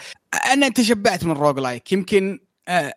[0.54, 2.94] أنا تشبعت من roguelike يمكن آه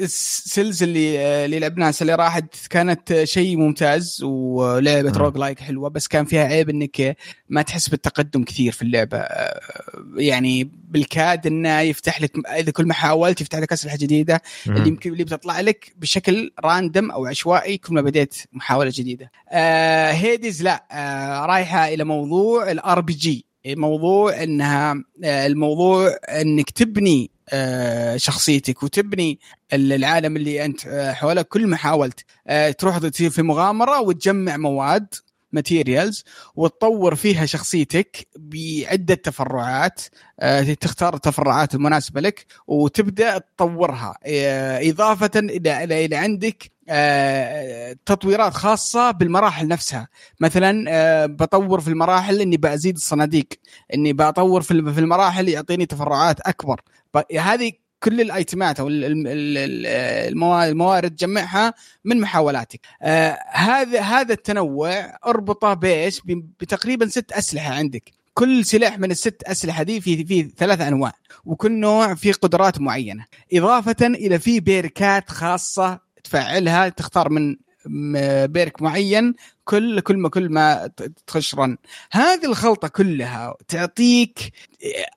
[0.00, 6.24] ال Cells اللي اللي لعبناها اللي راحت كانت شيء ممتاز ولعبة roguelike حلوة بس كان
[6.24, 7.16] فيها عيب إنك
[7.48, 9.24] ما تحس بالتقدم كثير في اللعبة.
[10.16, 15.12] يعني بالكاد إنه يفتح لك إذا كل ما حاولت يفتح لك أسلحة جديدة اللي يمكن
[15.12, 19.30] اللي بتطلع لك بشكل random أو عشوائي كل ما بديت محاولة جديدة.
[19.50, 27.30] آه Hades لا آه رايحة إلى موضوع ال RPG موضوع إنها آه الموضوع إنك تبني
[28.16, 29.38] شخصيتك وتبني
[29.72, 31.48] العالم اللي أنت آه، حولك.
[31.48, 32.96] كل ما حاولت آه، تروح
[33.30, 35.14] في مغامرة وتجمع مواد.
[35.52, 36.24] ماتيريالز
[36.56, 40.00] وتطور فيها شخصيتك بعدة تفرعات
[40.80, 44.14] تختار التفرعات المناسبة لك وتبدأ تطورها.
[44.90, 46.70] إضافة إلى إلى عندك
[48.06, 50.08] تطويرات خاصة بالمراحل نفسها.
[50.40, 53.48] مثلا بطور في المراحل إني بزيد الصناديق
[53.94, 56.80] إني بطور في المراحل يعطيني تفرعات أكبر.
[57.38, 62.80] هذه كل الأيتمات أو الموارد تجمعها من محاولاتك.
[63.02, 66.20] آه هذا هذا التنوع أربطه بإيش؟
[66.60, 68.12] بتقريبا ست أسلحة عندك.
[68.34, 71.12] كل سلاح من الست أسلحة دي في في ثلاث أنواع
[71.44, 73.24] وكل نوع فيه قدرات معينة.
[73.52, 77.56] إضافة إلى في بيركات خاصة تفعلها تختار من
[78.46, 80.90] perk معين كل كل ما كل ما
[81.26, 81.76] تخش run
[82.12, 84.52] هذه الخلطة كلها تعطيك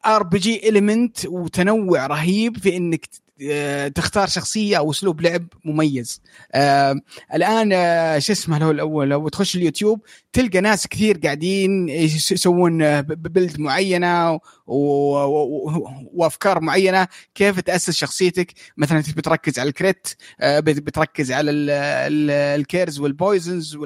[0.05, 3.09] RPG element وتنوع رهيب في إنك
[3.51, 6.21] آه، تختار شخصية أو أسلوب لعب مميز.
[6.51, 6.95] آه
[7.33, 10.01] الآن آه شو اسمه له الأول؟ لو تخش اليوتيوب
[10.33, 17.07] تلقى ناس كثير قاعدين يسوون build معينة وأفكار معينة.
[17.35, 20.07] كيف تأسس شخصيتك؟ مثلا أنت بتركز على ال crit
[20.41, 23.77] آه بتركز على ال curses وال poisons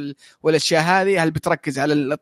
[0.44, 1.24] والأشياء هذه.
[1.24, 2.18] هل بتركز على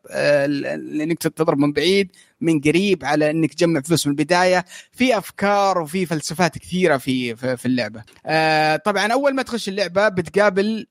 [1.03, 6.05] إنك تضرب من بعيد من قريب على إنك تجمع فلوس من البداية؟ في أفكار وفي
[6.05, 8.03] فلسفات كثيرة في في اللعبة.
[8.25, 10.87] آه طبعا أول ما تخش اللعبة بتقابل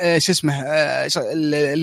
[0.00, 1.08] آه شو اسمه آه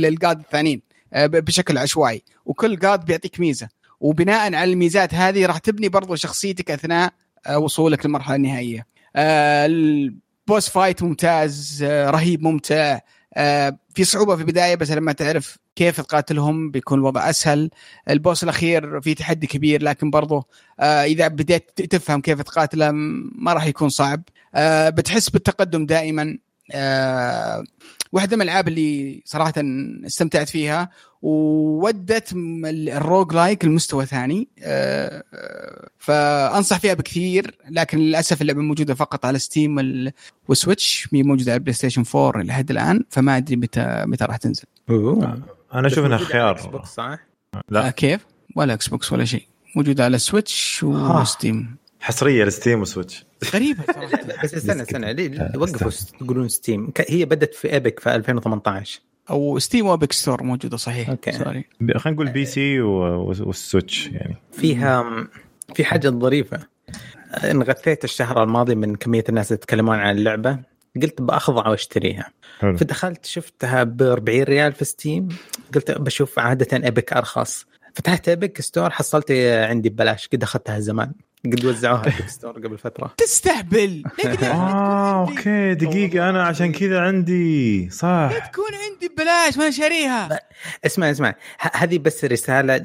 [0.09, 0.81] ال god الثانيين
[1.13, 2.23] آه بشكل عشوائي.
[2.45, 3.69] وكل god بيعطيك ميزة.
[3.99, 7.13] وبناء على الميزات هذه راح تبني برضو شخصيتك أثناء
[7.47, 8.85] آه وصولك للمرحلة النهائية.
[9.15, 12.99] آه البوس فايت ممتاز آه رهيب ممتع.
[13.95, 17.69] في صعوبة في البداية بس لما تعرف كيف تقاتلهم بيكون الوضع أسهل.
[18.09, 20.45] البوس الأخير في تحدي كبير لكن برضه
[20.81, 24.23] إذا بديت تفهم كيف تقاتله ما راح يكون صعب.
[24.87, 26.37] بتحس بالتقدم دائما.
[28.15, 29.53] آه واحدة من الألعاب اللي صراحة
[30.05, 30.89] استمتعت فيها
[31.21, 32.33] وودت
[32.65, 35.23] ال roguelike لمستوى ثاني آه
[35.99, 40.11] فأنصح فيها بكثير لكن للأسف اللعبة موجودة فقط على Steam
[40.47, 44.37] وال Switch مي موجودة على البلاي ستيشن 4 لحد الآن فما أدري متى متى راح
[44.37, 44.63] تنزل.
[44.89, 45.41] أوه.
[45.73, 47.19] أنا أشوف إنها خيار إكس بوكس صح؟
[47.69, 48.25] لا آه كيف؟
[48.55, 49.43] ولا إكس بوكس ولا شيء
[49.75, 53.25] موجودة على Switch و Steam حصرية ل Steam و Switch.
[53.53, 53.83] غريبة
[54.43, 59.85] بس استنى استنى ليه وقفوا تقولون Steam؟ هي بدت في Epic في 2018 أو Steam
[59.85, 61.09] و Epic Store موجودة صحيح.
[61.09, 61.31] okay.
[61.31, 61.65] sorry.
[61.79, 64.35] خلينا نقول PC وال Switch يعني.
[64.51, 65.27] فيها
[65.75, 66.59] في حاجة ظريفة.
[67.43, 70.59] انغثيت الشهر الماضي من كمية الناس اللي يتكلمون عن اللعبة
[71.01, 72.29] قلت بأخضع وأشتريها.
[72.59, 72.77] حلو.
[72.77, 75.27] فدخلت شفتها ب 40 ريال في Steam
[75.75, 77.65] قلت بشوف عادة Epic أرخص.
[77.93, 79.31] فتحت Epic Store حصلت
[79.69, 81.11] عندي ببلاش قد أخذتها زمان.
[81.45, 83.13] قد وزعوها في store قبل فترة.
[83.17, 84.03] تستهبل!
[84.43, 88.31] آه okay دقيقة أنا عشان كذا عندي صح.
[88.51, 90.39] تكون عندي ببلاش ما شاريها.
[90.85, 91.35] اسمع اسمع.
[91.59, 92.77] هذه بس رسالة.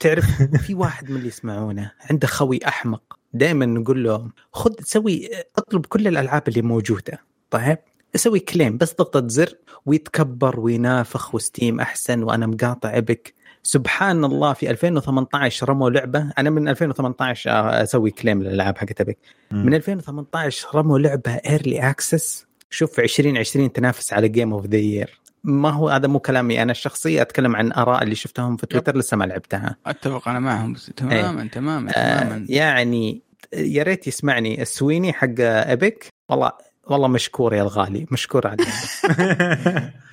[0.00, 0.24] تعرف
[0.66, 3.18] في واحد من اللي يسمعونه؟ عنده خوي أحمق.
[3.32, 7.20] دائما نقول له خذ سوي اطلب كل الألعاب اللي موجودة.
[7.50, 7.78] طيب؟
[8.14, 9.54] أسوي claim بس ضغطة زر
[9.86, 13.34] ويتكبر وينافخ و Steam أحسن وأنا مقاطع Epic.
[13.66, 16.32] سبحان الله في 2018 رموا لعبة.
[16.38, 17.50] أنا من 2018
[17.82, 19.18] أسوي claim للألعاب حقت Epic
[19.50, 25.70] من 2018 رموا لعبة early access شوف 2020 تنافس على game of the year ما
[25.70, 26.62] هو هذا مو كلامي.
[26.62, 29.76] أنا الشخصي أتكلم عن آراء اللي شفتهم في تويتر لسه ما لعبتها.
[29.86, 30.74] أتفق أنا معهم.
[30.96, 31.48] تماما إيه.
[31.48, 31.92] تماما تماما.
[31.96, 33.22] آه يعني
[33.52, 36.52] يا ريت يسمعني ال Sweeney حق Epic والله
[36.86, 38.68] والله مشكور يا الغالي مشكور عليك.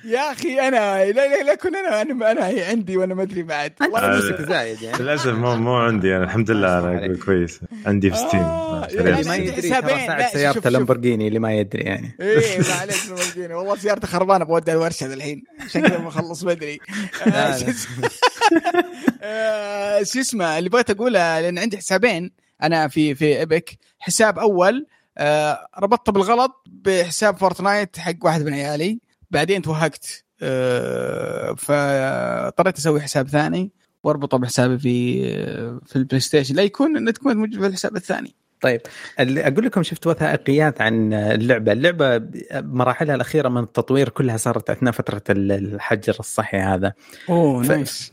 [0.04, 3.72] يا أخي أنا لا لا لا كن أنا أنا, أنا عندي وأنا ما أدري بعد.
[3.82, 4.98] أنت فلوسك زايد يعني.
[5.02, 7.60] للأسف مو مو عندي أنا الحمد لله أنا كويس.
[7.86, 12.16] عندي في Steam آه اللي ما يدري ترى سعد سيارته لامبورجيني اللي ما يدري يعني.
[12.20, 16.80] إيه معليش لامبورجيني والله سيارتي خربانه بودي الورشة الحين عشان كذا بخلص بدري.
[19.22, 22.30] آه، شو اسمه؟ اللي بغيت أقوله لأن عندي حسابين
[22.62, 24.86] أنا في في Epic حساب أول
[25.18, 33.28] آه ربطته بالغلط بحساب Fortnite حق واحد من عيالي بعدين توهقت آه فاضطريت أسوي حساب
[33.28, 33.72] ثاني
[34.04, 38.34] واربطه بحسابي في آه، في ال PlayStation لا يكون انه تكون موجود في الحساب الثاني
[38.60, 38.80] طيب
[39.18, 42.22] أقول لكم شفت وثائقيات عن اللعبة، اللعبة
[42.54, 46.92] مراحلها الأخيرة من التطوير كلها صارت أثناء فترة الحجر الصحي هذا.
[47.28, 48.12] أوه nice.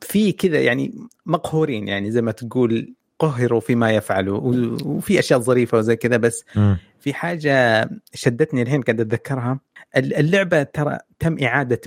[0.00, 4.40] في كذا يعني مقهورين يعني زي ما تقول قهروا فيما يفعلوا
[4.84, 6.74] وفي أشياء ظريفة وزي كذا بس م.
[7.00, 9.60] في حاجة شدتني الحين قاعد أتذكرها.
[9.96, 11.80] اللعبة ترى تم إعادة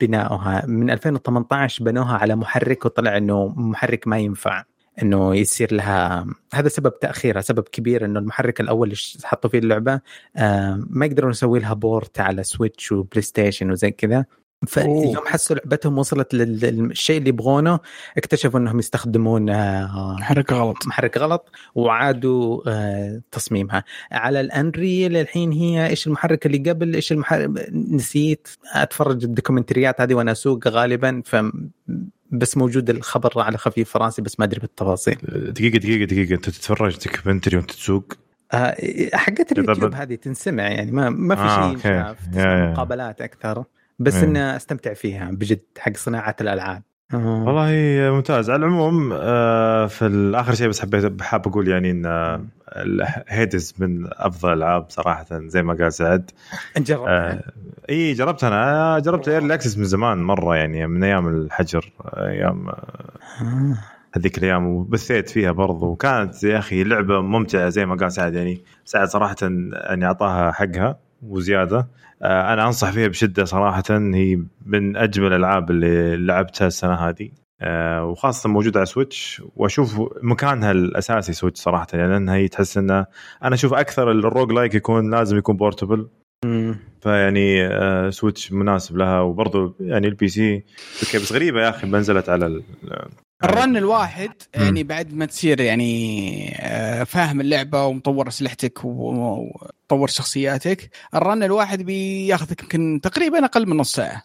[0.00, 4.64] بنائها من 2018 بنوها على محرك وطلع إنه محرك ما ينفع
[5.02, 10.00] إنه يصير لها هذا سبب تأخيرها سبب كبير إنه المحرك الأول اللي حطوا فيه اللعبة
[10.36, 14.24] آه ما يقدرون يسوي لها port على Switch و PlayStation وزي كذا.
[14.66, 17.80] فيوم حسوا لعبتهم وصلت للشيء اللي يبغونه
[18.16, 20.86] اكتشفوا إنهم يستخدمون آه، محرك غلط.
[20.86, 23.84] محرك غلط وعادوا آه، تصميمها.
[24.12, 30.14] على ال Unreal الحين هي إيش المحرك اللي قبل إيش المحرك نسيت أتفرج الدوكيومنتريات هذه
[30.14, 31.36] وأنا أسوق غالبا ف
[32.32, 35.18] بس موجود الخبر على خفيف فرنسي بس ما أدري بالتفاصيل.
[35.32, 36.34] دقيقة دقيقة دقيقة.
[36.34, 38.12] أنت تتفرج documentary وأنت تسوق؟
[38.52, 38.76] آه
[39.14, 43.64] حقت اليوتيوب هذه تنسمع يعني ما ما في آه شيء مقابلات أكثر.
[44.00, 46.82] بس إني أستمتع فيها بجد حق صناعة الألعاب.
[47.14, 47.70] والله
[48.14, 48.50] ممتاز.
[48.50, 52.06] على العموم آه، في اخر شيء بس حبيت حاب أقول يعني إن
[53.28, 56.30] Hades من أفضل الألعاب صراحة زي ما قال سعد.
[56.76, 57.32] جربتها.
[57.32, 57.42] آه
[57.90, 63.76] إي جربت أنا جربت early access من زمان مرة يعني من أيام الحجر أيام آه.
[64.14, 65.86] هذيك الأيام وبثيت فيها برضو.
[65.86, 68.64] وكانت يا أخي لعبة ممتعة زي ما قال سعد يعني.
[68.84, 71.78] سعد صراحة يعني أعطاها حقها وزيادة.
[71.78, 71.88] آه،
[72.22, 73.82] أنا أنصح فيها بشدة صراحة.
[73.90, 77.30] هي من أجمل الألعاب اللي لعبتها السنة هذه.
[77.62, 79.42] آه، وخاصة موجودة على Switch.
[79.56, 83.06] وأشوف مكانها الأساسي Switch صراحة يعني لانها هي تحس إنه
[83.44, 86.08] أنا أشوف أكثر ال roguelike يكون لازم يكون portable.
[87.00, 89.20] فيعني آه، Switch مناسب لها.
[89.20, 90.64] وبرضه يعني ال PC
[91.14, 92.62] بس غريبة يا أخي ما نزلت على
[93.44, 100.90] ال run الواحد يعني بعد ما تصير يعني آه، فاهم اللعبة ومطور أسلحتك ومطور شخصياتك
[101.14, 104.22] ال run الواحد بياخذك يمكن تقريبا أقل من نص ساعة.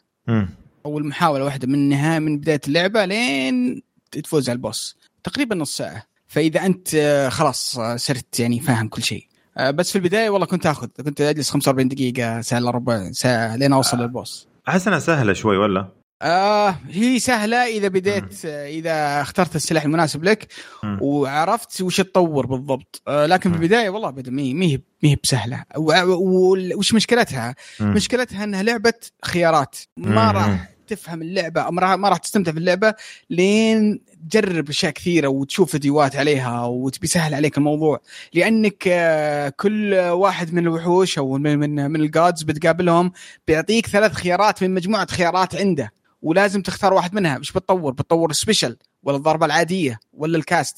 [0.86, 4.98] أو المحاولة واحدة من النهاية من بداية اللعبة لين تفوز على البوس.
[5.24, 6.04] تقريبا نص ساعة.
[6.28, 9.28] فإذا أنت آه، خلاص آه، صرت يعني فاهم كل شيء.
[9.74, 10.88] بس في البداية والله كنت آخذ.
[11.06, 14.48] كنت أجلس 45 دقيقة ساعة إلا ربع ساعة لين أوصل للبوس.
[14.68, 15.88] أحس إنها سهلة شوي ولا؟
[16.22, 20.48] آه هي سهلة إذا بديت إذا اخترت السلاح المناسب لك
[21.02, 23.02] وعرفت وش تطور بالضبط.
[23.08, 25.64] آه لكن في البداية والله ابدا مي مي هي بسهلة.
[26.76, 28.94] وش مشكلتها؟ مشكلتها إنها لعبة
[29.26, 29.76] خيارات.
[29.98, 32.94] ما راح تفهم اللعبة ما راح تستمتع في اللعبه
[33.30, 34.02] لين
[34.32, 38.02] تجرب أشياء كثيرة وتشوف فيديوهات عليها وتبي سهل عليك الموضوع.
[38.34, 43.12] لأنك آه، كل واحد من الوحوش أو من من, من الجادز بتقابلهم
[43.48, 45.95] بيعطيك ثلاث خيارات من مجموعة خيارات عنده.
[46.26, 50.78] ولازم تختار واحد منها مش بتطور بتطور سبيشل ولا الضربة العادية ولا الكاست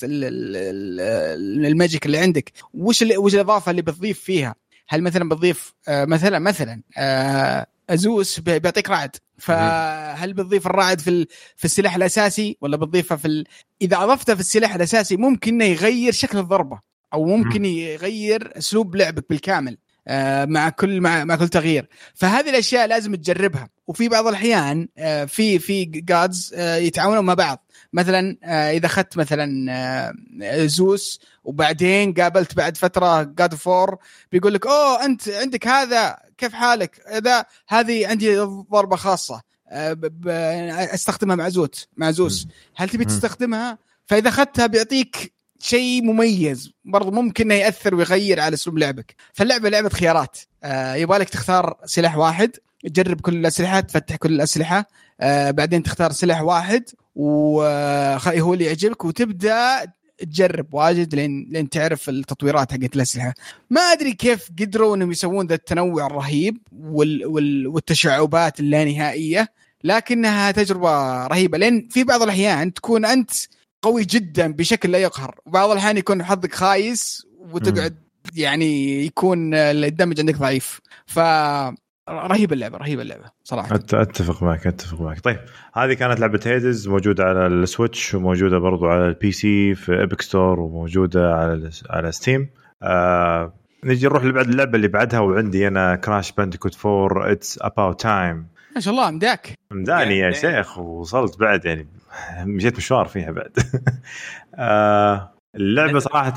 [1.68, 2.52] الماجيك اللي عندك.
[2.74, 4.56] وش وش الإضافة اللي بتضيف فيها؟
[4.88, 11.66] هل مثلا بتضيف آه، مثلا مثلا آه، أزوس بيعطيك رعد فهل بتضيف الرعد في في
[11.66, 13.44] السلاح الأساسي ولا بتضيفه في ال...
[13.82, 16.80] إذا أضفته في السلاح الأساسي ممكن إنه يغير شكل الضربة
[17.14, 19.78] أو ممكن يغير أسلوب لعبك بالكامل.
[20.46, 21.90] مع كل مع, مع كل تغيير.
[22.16, 23.70] فهذه الأشياء لازم تجربها.
[23.88, 27.68] وفي بعض الأحيان آه، في في جادز آه، يتعاونون مع بعض.
[27.94, 28.38] مثلا
[28.72, 30.14] إذا أخذت مثلا
[30.66, 33.98] زوس وبعدين قابلت بعد فترة جاد فور
[34.32, 38.38] بيقول لك أوه أنت عندك هذا كيف حالك؟ إذا هذه عندي
[38.72, 39.42] ضربة خاصة
[40.94, 42.48] أستخدمها مع زوت مع زوس.
[42.76, 49.16] هل تبي تستخدمها؟ فإذا أخذتها بيعطيك شيء مميز برضو ممكن يأثر ويغير على أسلوب لعبك.
[49.34, 50.38] فاللعبة لعبة خيارات.
[50.64, 52.52] آه يبغالك تختار سلاح واحد
[52.84, 54.88] تجرب كل الأسلحة تفتح كل الأسلحة
[55.22, 56.84] آه بعدين تختار سلاح واحد
[57.16, 59.86] وهو اللي يعجبك وتبدأ
[60.18, 63.34] تجرب واجد لين لين تعرف التطويرات حقت الأسلحة.
[63.70, 67.26] ما أدري كيف قدروا إنهم يسوون ذا التنوع الرهيب وال...
[67.26, 67.68] وال...
[67.68, 69.48] والتشعبات اللانهائية
[69.84, 71.58] لكنها تجربة رهيبة.
[71.58, 73.32] لأن في بعض الأحيان تكون أنت
[73.82, 75.36] قوي جدا بشكل لا يقهر.
[75.46, 77.96] وبعض الأحيان يكون حظك خايس وتقعد
[78.36, 80.80] يعني يكون الدمج عندك ضعيف.
[81.06, 81.20] ف
[82.10, 83.76] رهيبه اللعبة رهيبه اللعبة صراحة.
[83.76, 85.20] أتفق معك أتفق معك.
[85.20, 85.40] طيب
[85.74, 90.22] هذه كانت لعبة Hades موجودة على ال Switch وموجودة برضو على ال PC في Epic
[90.22, 92.50] Store وموجودة على على Steam
[92.84, 98.48] آه نجي نروح لبعد اللعبة اللي بعدها وعندي أنا Crash Bandicoot 4 It's About Time
[98.76, 101.88] ما شاء الله مداك مداني يا شيخ وصلت بعد يعني
[102.46, 103.58] مشيت مشوار فيها بعد.
[104.56, 106.34] آه اللعبة صراحة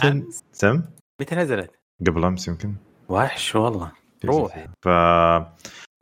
[0.53, 0.83] سم
[1.21, 1.71] متى نزلت؟
[2.07, 2.75] قبل أمس يمكن.
[3.09, 3.93] وحش والله.
[4.25, 4.89] روح ف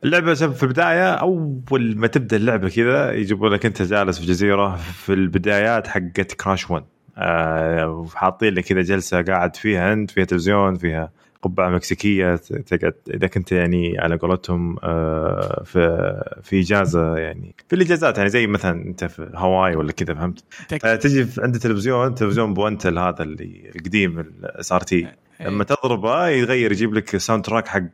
[0.03, 5.13] اللعبة في البداية أول ما تبدأ اللعبة كذا يجيبوا لك أنت جالس في جزيرة في
[5.13, 6.85] البدايات حقت كراش 1
[7.17, 11.11] آه حاطين لك كذا جلسة قاعد فيها أنت فيها تلفزيون فيها
[11.41, 15.79] قبعة مكسيكية تقعد إذا كنت يعني على قولتهم آه، في
[16.43, 17.55] في إجازة يعني.
[17.69, 20.43] في الإجازات يعني زي مثلا أنت في هواي ولا كذا فهمت؟
[21.01, 25.07] تجي عند التلفزيون تلفزيون بوانتل هذا اللي القديم ال CRT.
[25.39, 27.89] لما تضربه يغير يجيب لك soundtrack حق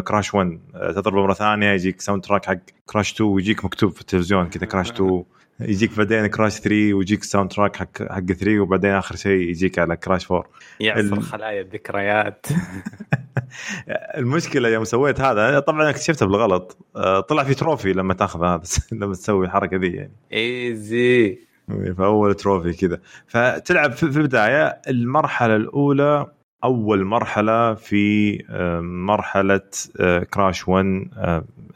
[0.00, 4.66] Crash 1 تضربه مرة ثانية يجيك soundtrack حق Crash 2 ويجيك مكتوب في التلفزيون كذا
[4.66, 5.24] Crash 2
[5.60, 10.30] يجيك بعدين Crash 3 ويجيك soundtrack حق حق 3 وبعدين آخر شيء يجيك على Crash
[10.32, 11.22] 4 يعصر ال...
[11.22, 12.46] خلايا الذكريات.
[14.16, 16.76] المشكلة يوم سويت هذا طبعا اكتشفته بالغلط.
[16.96, 20.12] آه، طلع في trophy لما تاخذ هذا لما تسوي الحركة ذي يعني.
[20.32, 21.38] easy
[21.98, 23.00] foul trophy كذا.
[23.26, 26.26] فتلعب في البداية المرحلة الأولى
[26.64, 29.60] أول مرحلة في آه، مرحلة
[30.34, 31.08] Crash آه، 1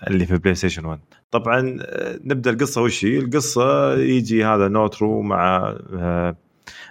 [0.07, 1.01] اللي في PlayStation 1
[1.35, 2.83] طبعا آه، نبدأ القصة.
[2.83, 4.84] وش هي؟ القصة يجي هذا N.
[4.84, 6.37] Tropy مع آه،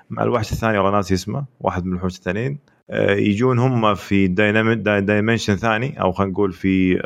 [0.09, 2.59] مع الوحش الثاني والله ناسي اسمه واحد من الوحوش الثانيين.
[2.89, 6.97] آه، يجون هم في dimension ثاني أو خلينا نقول في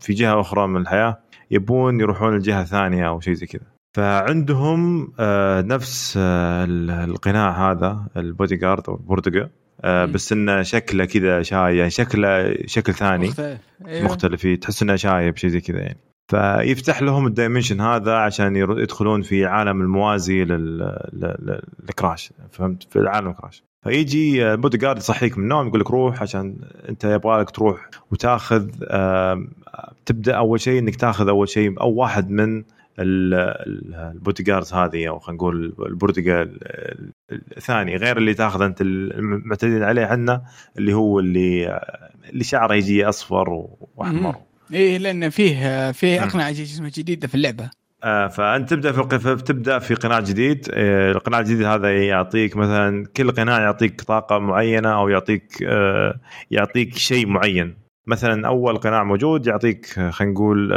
[0.00, 1.18] في جهة أخرى من الحياة.
[1.50, 3.62] يبون يروحون لجهة ثانية أو شيء زي كذا.
[3.96, 6.64] فعندهم آه نفس آه
[7.04, 9.50] القناع هذا البودي جارد أو البوردقه
[9.80, 13.28] آه بس إنه شكله كذا شاي يعني شكله شكل ثاني.
[13.28, 14.04] مختلف, أيوه.
[14.04, 15.98] مختلف تحس إنه شايب شيء زي كذا يعني.
[16.28, 20.44] فيفتح لهم ال dimension هذا عشان يدخلون في عالم الموازي
[21.12, 26.22] لل Crash فهمت؟ في العالم Crash فيجي بودي جارد يصحيك من النوم يقول لك روح
[26.22, 26.56] عشان
[26.88, 28.68] أنت يبغى لك تروح وتاخذ
[30.06, 32.64] تبدأ أول شيء إنك تاخذ أول شيء أو واحد من
[32.98, 36.58] البودي جاردز هذه أو خلينا نقول البرتقال
[37.56, 40.42] الثاني غير اللي تاخذ أنت المعتدين عليه عنا
[40.78, 41.80] اللي هو اللي
[42.30, 44.36] اللي شعره يجي أصفر وأحمر.
[44.72, 46.54] إيه لأن فيه فيه أقنعة
[46.98, 47.70] جديده في اللعبة.
[48.04, 50.68] آه فأنت تبدأ في تبدأ في قناع جديد.
[50.72, 56.20] آه القناع الجديد هذا يعطيك مثلا كل قناع يعطيك طاقة معينة أو يعطيك آه
[56.50, 57.74] يعطيك شيء معين.
[58.06, 60.72] مثلا أول قناع موجود يعطيك خلينا نقول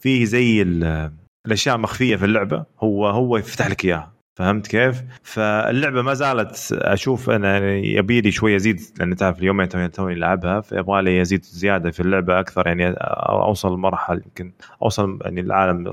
[0.00, 0.62] فيه زي
[1.46, 4.12] الأشياء مخفية في اللعبة هو هو يفتح لك إياها.
[4.34, 9.88] فهمت كيف؟ فاللعبة ما زالت أشوف أنا يبي لي شوي ازيد لأن تعرف اليومين توني
[9.88, 15.40] توني لعبها فيبغى لي ازيد زيادة في اللعبة أكثر يعني أوصل مرحله يمكن أوصل يعني
[15.40, 15.92] العالم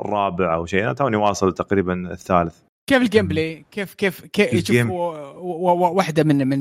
[0.00, 0.84] الرابع أو شيء.
[0.84, 2.65] أنا توني واصل تقريبا الثالث.
[2.86, 6.58] كيف ال gameplay؟ كيف كيف كيف شوف واحدة من من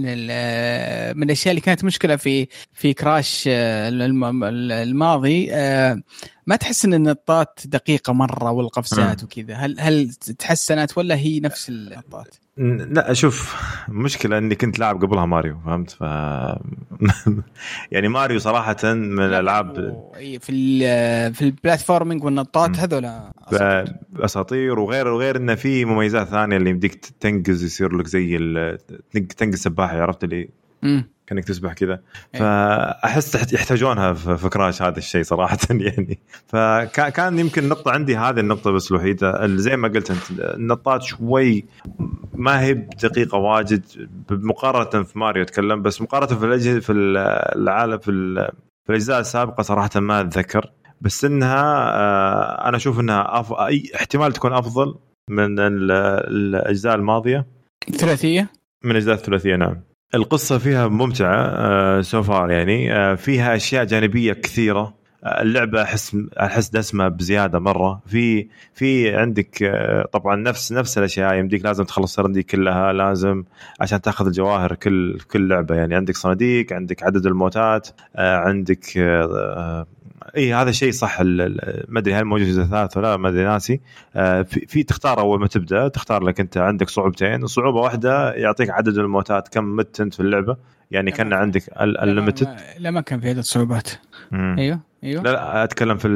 [1.18, 3.90] من الأشياء اللي كانت مشكلة في في كراش آه،
[4.84, 6.02] الماضي آه،
[6.48, 12.36] ما تحس إن النطات دقيقة مرة والقفزات وكذا هل هل تحسنت ولا هي نفس النطات؟
[12.58, 13.56] لا شوف
[13.90, 16.02] مشكلة إني كنت لاعب قبلها ماريو فهمت؟ ف
[17.92, 19.76] يعني ماريو صراحة من الألعاب
[20.16, 23.12] في ال في ال platforming والنطات هذول
[24.16, 28.38] أساطير وغير وغير انه في مميزات ثانية اللي يمديك تنقز يصير لك زي
[29.38, 30.50] تنقز سباحة عرفت اللي؟
[31.28, 32.00] كأنك تسبح كذا.
[32.36, 32.40] إيه.
[32.40, 36.20] فأحس يحتاجونها في كراش هذا الشيء صراحة يعني.
[36.48, 41.66] فكان يمكن النقطة عندي هذه النقطة بس الوحيدة زي ما قلت أنت النطات شوي
[42.34, 43.84] ما هي بدقيقة واجد
[44.30, 46.92] مقارنة في ماريو أتكلم بس مقارنة في الاجهزه في
[47.56, 48.12] العالم في,
[48.86, 50.72] في الأجزاء السابقة صراحة ما أتذكر.
[51.02, 53.54] بس إنها آه، أنا أشوف إنها أف...
[53.96, 54.96] احتمال تكون أفضل
[55.30, 57.46] من الأجزاء الماضية.
[57.90, 58.50] الثلاثيه
[58.84, 59.82] من الأجزاء الثلاثية نعم.
[60.16, 64.94] القصة فيها ممتعة سوفار آه، يعني آه، فيها أشياء جانبية كثيرة.
[65.26, 68.02] آه، اللعبة أحس أحس دسمة بزيادة مرة.
[68.08, 69.72] في في عندك
[70.14, 71.34] طبعا نفس نفس الأشياء.
[71.36, 73.44] يمديك لازم تخلص الصناديق كلها لازم
[73.82, 75.76] عشان تأخذ الجواهر كل كل لعبة.
[75.76, 78.98] يعني عندك صناديق عندك عدد الموتات عندك
[80.38, 81.22] اي هذا الشيء صح.
[81.22, 83.82] ما أدري هل موجود في الثالث ولا ما أدري ناسي.
[84.16, 85.88] آه، في, في تختار أول ما تبدأ.
[85.88, 87.48] تختار لك أنت عندك صعوبتين.
[87.48, 89.48] صعوبة واحدة يعطيك عدد الموتات.
[89.48, 90.58] كم مت انت في اللعبة؟
[90.92, 93.90] يعني كأن عندك ال limited لا ما كان في عدد صعوبات.
[94.34, 94.80] أيوه.
[95.06, 95.24] أيوه.
[95.24, 96.08] لا, لا أتكلم في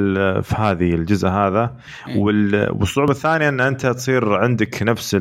[0.44, 1.76] في هذه الجزء هذا.
[2.08, 2.72] أيوه.
[2.80, 5.16] والصعوبة الثانية إن أنت تصير عندك نفس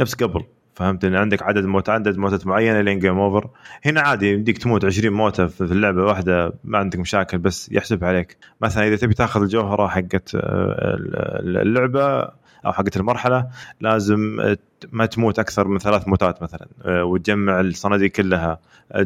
[0.00, 3.50] نفس قبل فهمت؟ إن عندك عدد موت عدد موتات معينة لين game over
[3.84, 8.36] هنا عادي يمديك تموت 20 موتة في اللعبة واحدة ما عندك مشاكل بس يحسب عليك.
[8.60, 10.96] مثلا إذا تبي تأخذ الجوهرة حقت آه،
[11.40, 12.28] اللعبة
[12.66, 13.48] أو حقت المرحلة
[13.80, 14.56] لازم
[14.92, 18.58] ما تموت أكثر من ثلاث موتات مثلا آه، وتجمع الصناديق كلها.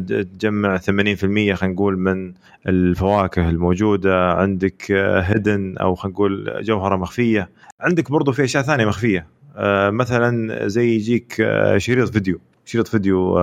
[0.07, 2.33] تجمع 80% خلينا نقول من
[2.67, 4.31] الفواكه الموجودة.
[4.31, 7.49] عندك هيدن آه، أو خلينا نقول جوهرة مخفية.
[7.79, 9.27] عندك برضو في أشياء ثانية مخفية.
[9.55, 12.39] آه، مثلا زي يجيك آه، شريط فيديو.
[12.65, 13.37] شريط فيديو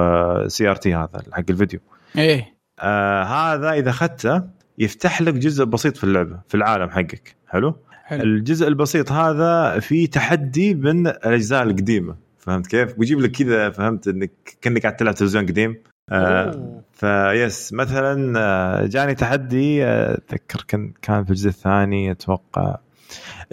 [0.49, 1.81] CRT هذا حق الفيديو.
[2.19, 2.55] إيه.
[2.81, 4.43] آه هذا إذا أخذته
[4.79, 7.37] يفتح لك جزء بسيط في اللعبة في العالم حقك.
[7.49, 7.77] حلو,
[8.09, 8.23] حلو.
[8.23, 14.31] الجزء البسيط هذا في تحدي من الأجزاء القديمة فهمت كيف؟ ويجيب لك كذا فهمت إنك
[14.61, 15.77] كأنك قاعد تلعب تلفزيون قديم
[16.11, 22.79] آه فيس مثلا آه، جاني تحدي أتذكر كان كان في الجزء الثاني أتوقع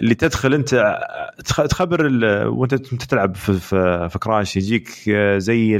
[0.00, 0.98] اللي تدخل أنت
[1.44, 2.06] تخبر
[2.46, 5.76] وأنت تلعب في, في, في كراش يجيك زي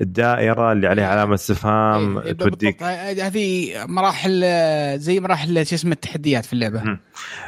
[0.00, 2.82] الدائرة اللي عليها علامة استفهام إيه توديك.
[2.82, 4.44] هذه مراحل
[4.98, 6.98] زي مراحل شو اسمه التحديات في اللعبة.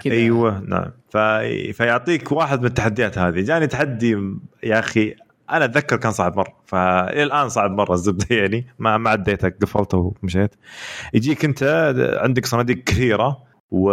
[0.07, 0.91] أيوه نعم.
[1.11, 3.41] في فيعطيك واحد من التحديات هذه.
[3.41, 4.17] جاني تحدي
[4.63, 5.15] يا أخي
[5.51, 6.57] أنا أتذكر كان صعب مرة.
[6.67, 8.67] فإلى الآن صعب مرة الزبدة يعني.
[8.79, 10.55] ما ما عديته قفلته ومشيت.
[11.15, 13.93] يجيك أنت عندك صناديق كثيرة و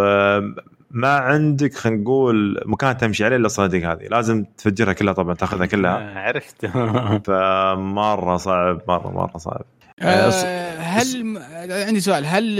[0.94, 4.08] ما عندك خلينا نقول مكان تمشي عليه إلا الصناديق هذه.
[4.08, 6.20] لازم تفجرها كلها طبعا تأخذها كلها.
[6.28, 6.66] عرفت.
[7.28, 9.66] فمرة صعب مرة مرة صعب.
[10.00, 10.30] أه
[10.78, 11.38] هل
[11.72, 12.26] عندي سؤال.
[12.26, 12.60] هل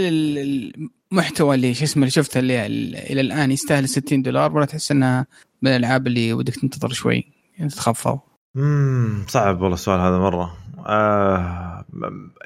[1.12, 5.26] المحتوى اللي شو اسمه اللي شفته اللي إلى الآن يستاهل 60 دولار ولا تحس انها
[5.62, 7.24] من الألعاب اللي ودك تنتظر شوي؟
[7.58, 8.18] يعني تتخفض؟
[8.56, 10.56] امم صعب والله السؤال هذا مرة.
[10.86, 11.84] آه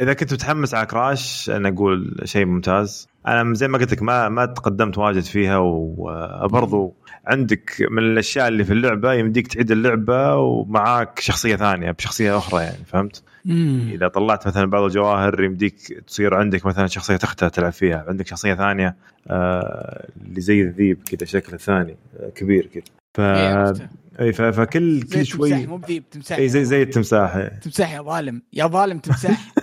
[0.00, 4.28] إذا كنت متحمس على كراش أنا أقول شيء ممتاز أنا زي ما قلت لك ما
[4.28, 6.94] ما تقدمت واجد فيها وبرضو
[7.26, 12.84] عندك من الأشياء اللي في اللعبة يمديك تعيد اللعبة ومعاك شخصية ثانية بشخصية أخرى يعني
[12.86, 13.90] فهمت؟ مم.
[13.92, 15.74] إذا طلعت مثلا بعض الجواهر يمديك
[16.06, 18.96] تصير عندك مثلا شخصية اختها تلعب فيها عندك شخصية ثانية
[19.28, 22.84] آه اللي زي الذيب كذا شكله ثاني آه كبير كذا
[23.14, 23.74] ف إيه،.
[24.20, 27.48] إي فكل كل شوي مو بذيب تمساح إي زي زي التمساح.
[27.62, 29.48] تمساح يا ظالم يا ظالم تمساح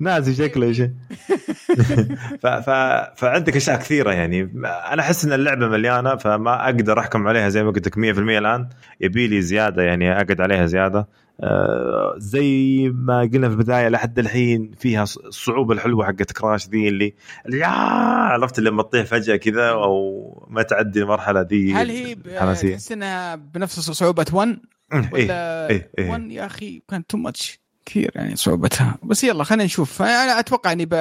[0.00, 0.90] نازي شكله شيء
[2.42, 2.46] ف...
[2.46, 2.70] ف...
[3.16, 4.42] فعندك أشياء كثيرة يعني.
[4.64, 8.68] أنا أحس إن اللعبة مليانة فما أقدر أحكم عليها زي ما قلت لك 100% الآن.
[9.00, 11.08] يبي لي زيادة يعني أقعد عليها زيادة.
[11.40, 17.14] آه زي ما قلنا في البداية لحد الحين فيها الصعوبة الحلوة حقت كراش ذي اللي,
[17.48, 21.74] يا عرفت لما تطيح فجأة كذا أو ما تعدي المرحلة ذي.
[21.74, 24.58] هل هي تحس إنها بنفس صعوبة 1
[24.92, 26.10] إيه ولا إيه إيه.
[26.10, 28.98] 1 يا أخي كانت too much كثير يعني صعوبتها.
[29.02, 30.02] بس يلا خلينا نشوف.
[30.02, 30.94] أنا أتوقع إني ب...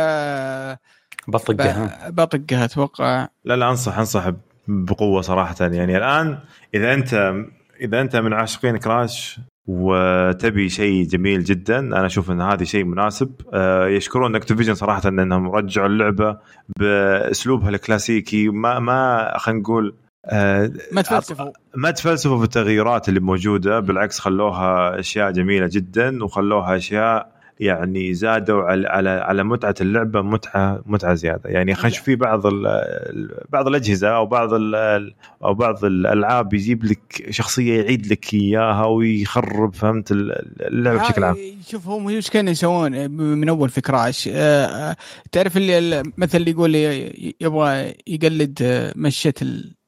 [1.27, 2.09] بطقها.
[2.09, 3.27] بطقها أتوقع.
[3.45, 4.31] لا لا أنصح أنصح
[4.67, 5.55] بقوة صراحة.
[5.61, 6.39] يعني الآن
[6.73, 7.33] إذا أنت
[7.81, 13.31] إذا أنت من عاشقين كراش وتبي شيء جميل جدا أنا أشوف إن هذا شيء مناسب.
[13.53, 16.37] آه، يشكرون Activision صراحة إنهم رجعوا اللعبة
[16.79, 18.49] بأسلوبها الكلاسيكي.
[18.49, 19.95] ما ما خلينا نقول
[20.91, 21.49] ما تفلسفوا.
[21.75, 28.61] ما تفلسفوا في التغييرات اللي موجودة بالعكس خلوها أشياء جميلة جدا وخلوها أشياء يعني زادوا
[28.63, 31.49] على على على متعة اللعبة متعة متعة زيادة.
[31.49, 32.65] يعني خش في بعض ال
[33.49, 34.75] بعض الأجهزة أو بعض ال
[35.43, 41.37] أو بعض الألعاب يجيب لك شخصية يعيد لك إياها ويخرب فهمت؟ ال- اللعبة بشكل عام.
[41.67, 44.95] شوف هم إيش كانوا يسوون؟ من أول في كراش آه، آه،
[45.31, 46.75] تعرف اللي مثل اللي يقول
[47.41, 48.93] يبغى يقلد آه،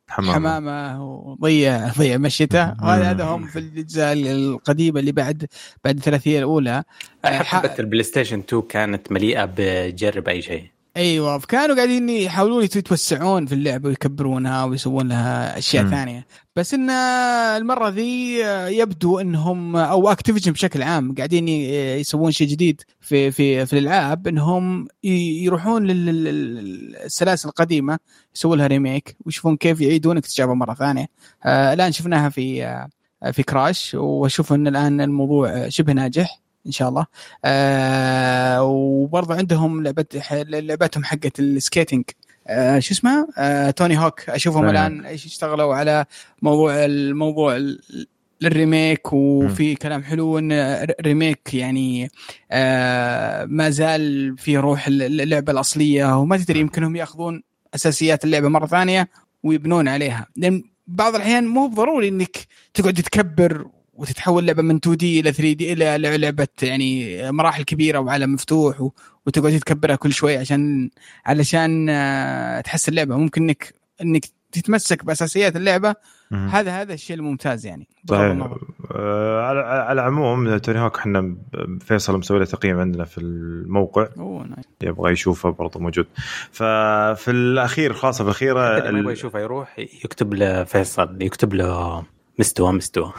[0.10, 2.64] مشيه حمام الحمامه وضيع ضيع مشيته.
[2.64, 5.46] هذا هم في الأجزاء القديمة اللي بعد
[5.86, 6.84] بعد الثلاثية الأولى.
[7.26, 10.77] آه، حقبه ال PlayStation 2 كانت مليئة بجرب أي شيء.
[10.98, 15.90] أيوه كانوا قاعدين يحاولون يتوسعون في اللعبه ويكبرونها ويسوون لها أشياء مم.
[15.90, 16.28] ثانية.
[16.56, 18.40] بس إن المرة ذي
[18.78, 24.88] يبدو إنهم أو Activision بشكل عام قاعدين يسوون شيء جديد في في في الألعاب إنهم
[25.04, 28.00] يروحون للسلاسل القديمة
[28.36, 31.08] يسوون لها remake ويشوفون كيف يعيدون اكتشافها مرة ثانية.
[31.46, 32.90] آه الآن شفناها في آه
[33.32, 36.47] في كراش وأشوف إن الآن الموضوع شبه ناجح.
[36.68, 37.06] إن شاء الله.
[37.46, 40.06] آه وبرضه عندهم لعبة
[40.42, 42.04] لعبتهم حقت ال skating
[42.48, 44.30] آه شو اسمها؟ آه Tony Hawk.
[44.30, 46.06] أشوفهم الآن إيش اشتغلوا على
[46.42, 48.08] موضوع الموضوع ال-
[48.44, 49.14] ال remake.
[49.14, 52.12] وفي كلام حلو إن ال remake يعني
[52.52, 56.18] آه ما زال في روح اللعبة الأصلية.
[56.20, 57.44] وما تدري يمكنهم يأخذون
[57.76, 59.10] أساسيات اللعبة مرة ثانية
[59.44, 60.28] ويبنون عليها.
[60.36, 62.38] لأن بعض الأحيان مو ضروري إنك
[62.74, 63.68] تقعد تكبر
[63.98, 68.82] وتتحول لعبة من 2 دي إلى 3 دي إلى لعبة يعني مراحل كبيرة وعالم مفتوح
[68.82, 68.92] و-
[69.26, 70.90] وتقعد تكبرها كل شوي عشان
[71.26, 73.18] علشان آه، تحسن اللعبة.
[73.18, 75.96] ممكن إنك إنك تتمسك بأساسيات اللعبة.
[76.32, 76.48] مم.
[76.48, 77.88] هذا هذا الشيء الممتاز يعني.
[78.10, 78.62] صحيح النظر.
[78.96, 81.36] آه، على على العموم توني هوك إحنا
[81.82, 84.08] فيصل مسوي له تقييم عندنا في الموقع.
[84.20, 84.48] أوه
[84.84, 86.08] يبغى يشوفه برضه موجود.
[86.52, 92.04] ففي الأخير خاصه في الاخيره اللي ما يبغى يشوفه يروح يكتب له فيصل يكتب له
[92.40, 93.14] مستوى مستوى.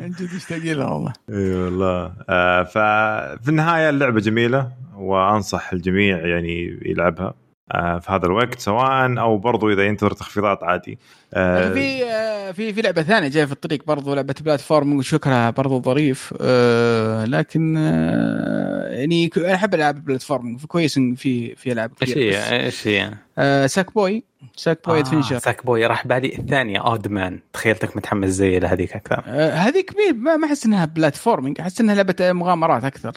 [0.00, 1.12] من جد مشتاق لها والله.
[1.30, 2.12] إي والله.
[2.28, 7.34] آه ففي النهاية اللعبة جميلة وأنصح الجميع يعني يلعبها.
[7.72, 10.98] في هذا الوقت سواء أو برضو إذا ينتظر تخفيضات عادي.
[11.34, 15.82] آه في آه، في في لعبة ثانية جاية في الطريق برضو لعبة بلاتفورم وشكرها برضو
[15.82, 16.34] ظريف.
[16.40, 22.86] آه، لكن آه، يعني أنا أحب ألعاب البلاتفورم كويس في في ألعاب إيش هي؟ إيش
[22.86, 24.24] هي؟ آه، ساك بوي.
[24.56, 28.92] ساك بوي آه ادفنشر ساك بوي راح بالي الثانية اود مان تخيلتك متحمس زي لهذيك
[28.92, 29.22] أكثر.
[29.26, 33.12] آه، هذيك ما أحس إنها بلاتفورمينج أحس إنها لعبة مغامرات أكثر.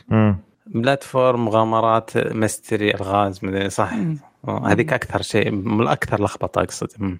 [0.68, 3.94] بلاتفورم مغامرات مستري ألغاز مدري صح.
[3.94, 4.18] مم.
[4.48, 7.18] هذيك أكثر شيء من الاكثر لخبطة أقصد.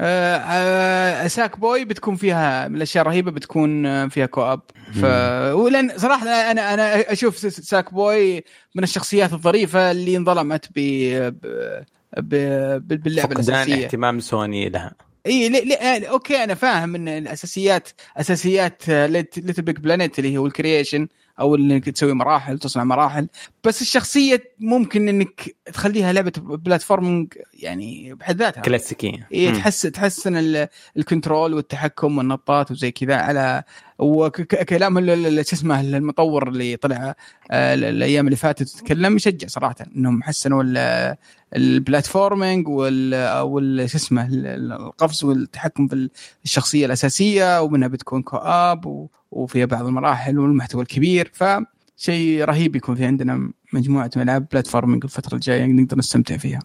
[0.00, 4.60] آه، آه، ساك بوي بتكون فيها من الأشياء الرهيبة بتكون آه، فيها كوأب.
[4.92, 5.04] ف
[5.54, 8.44] ولأن صراحة أنا أنا أشوف ساك بوي
[8.74, 10.80] من الشخصيات الظريفة اللي انظلمت ب
[12.16, 13.84] ب- باللعبة فقدان الأساسية.
[13.84, 14.94] اهتمام سوني لها.
[15.26, 21.08] إي لي لي okay أنا فاهم إن الأساسيات أساسيات LittleBigPlanet اللي هو ال creation
[21.40, 23.28] أو إنك تسوي مراحل تصنع مراحل.
[23.64, 28.60] بس الشخصية ممكن إنك تخليها لعبة platforming يعني بحد ذاتها.
[28.60, 29.28] كلاسيكية.
[29.32, 29.52] إيه.
[29.52, 33.62] تحس تحسن ال- ال control والتحكم والنطات وزي كذا على
[33.98, 35.06] وكلام
[35.42, 37.14] شو اسمه المطور اللي طلع
[37.50, 39.74] آه، الأيام اللي فاتت تتكلم يشجع صراحة.
[39.96, 40.62] إنهم حسنوا
[41.56, 46.08] ال platforming وال شو اسمه القفز والتحكم في
[46.44, 53.50] الشخصية الأساسية ومنها بتكون co-op وفيها بعض المراحل والمحتوى الكبير فشيء رهيب يكون في عندنا
[53.72, 56.60] مجموعة العاب platforming الفترة الجاية نقدر نستمتع فيها.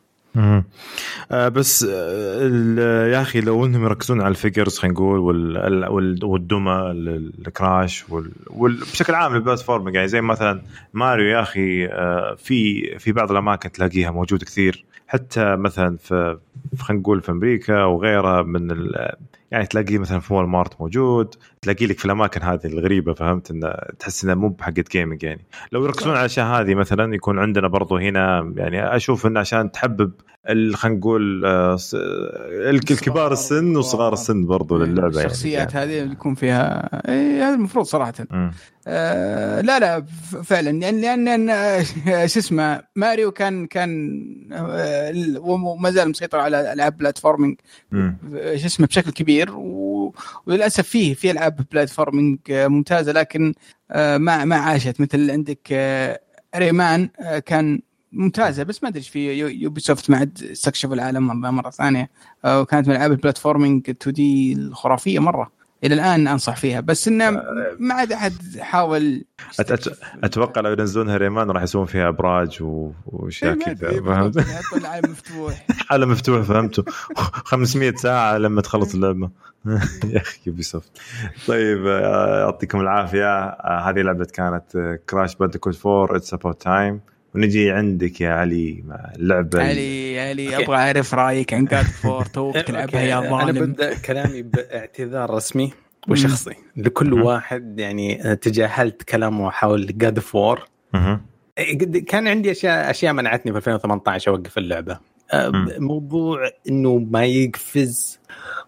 [1.32, 5.20] آه بس آه يا أخي لو إنهم يركزون على ال figures خلينا نقول
[6.24, 6.92] والدمى
[7.48, 8.06] الكراش
[8.50, 10.62] وبشكل عام ال platform يعني زي مثلا
[10.94, 14.86] ماريو يا أخي آه في في بعض الأماكن تلاقيها موجود كثير.
[15.08, 16.38] حتى مثلا في
[16.80, 18.92] خلينا نقول في أمريكا وغيرها من
[19.52, 21.36] يعني تلاقيه مثلا في Walmart موجود.
[21.64, 25.46] تلاقي لك في الأماكن هذه الغريبة فهمت؟ انه تحس انه مو بحقت gaming يعني.
[25.72, 30.12] لو يركزون على الأشياء هذه مثلا يكون عندنا برضو هنا يعني أشوف انه عشان تحبب
[30.46, 31.78] خلينا نقول آه،
[32.70, 35.26] الكبار السن وصغار السن برضو إيه، للعبة يعني.
[35.26, 36.02] الشخصيات يعني.
[36.02, 38.14] هذه يكون فيها إيه هذا المفروض صراحة.
[38.88, 40.06] آه لا لا
[40.44, 40.70] فعلا.
[40.70, 41.82] يعني لأن آه،
[42.26, 44.22] شو اسمه ماريو كان كان
[44.54, 47.56] آه وما زال مسيطر على العاب platforming
[48.34, 49.52] شو اسمه بشكل كبير.
[50.46, 53.12] وللأسف فيه في ألعاب platforming ممتازة.
[53.12, 53.54] لكن
[53.92, 55.02] آه ما ما عاشت.
[55.02, 56.20] مثل عندك آه
[56.56, 57.82] Rayman آه كان
[58.12, 58.64] ممتازة.
[58.64, 62.10] بس ما أدري إيش في يوبي سوفت ما عاد استكشفوا العالم مرة ثانية.
[62.46, 65.63] آه، وكانت من ألعاب ال platforming 2D الخرافية مرة.
[65.84, 69.24] إلى الآن أنصح فيها بس إنه آه، ما عاد أحد حاول.
[70.24, 72.58] أتوقع لو ينزلونها ريمان راح يسوون فيها أبراج
[73.06, 74.46] وأشياء إيه، كذا فهمت؟
[74.78, 75.66] العالم مفتوح.
[75.92, 76.84] عالم مفتوح فهمتوا؟
[77.52, 79.30] 500 ساعة لما تخلص اللعبة.
[80.14, 80.92] يا أخي يوبي سوفت
[81.48, 83.50] طيب آه، يعطيكم العافية.
[83.90, 87.02] هذه لعبة كانت كراش بانديكوت 4 It's About Time
[87.36, 92.26] ونجي عندك يا علي مع اللعبة علي علي أبغى أعرف رأيك عن God of War
[92.26, 93.34] توك تلعبها يا ظالم.
[93.34, 95.74] أنا ببدأ كلامي باعتذار رسمي
[96.10, 100.66] وشخصي لكل واحد يعني تجاهلت كلامه حول God of War
[102.08, 105.00] كان عندي أشياء أشياء منعتني في 2018 أوقف اللعبة.
[105.80, 108.20] موضوع إنه ما يقفز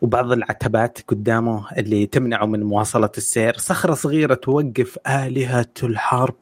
[0.02, 3.58] وبعض العتبات قدامه اللي تمنعه من مواصلة السير.
[3.58, 6.36] صخرة صغيرة توقف آلهة الحرب.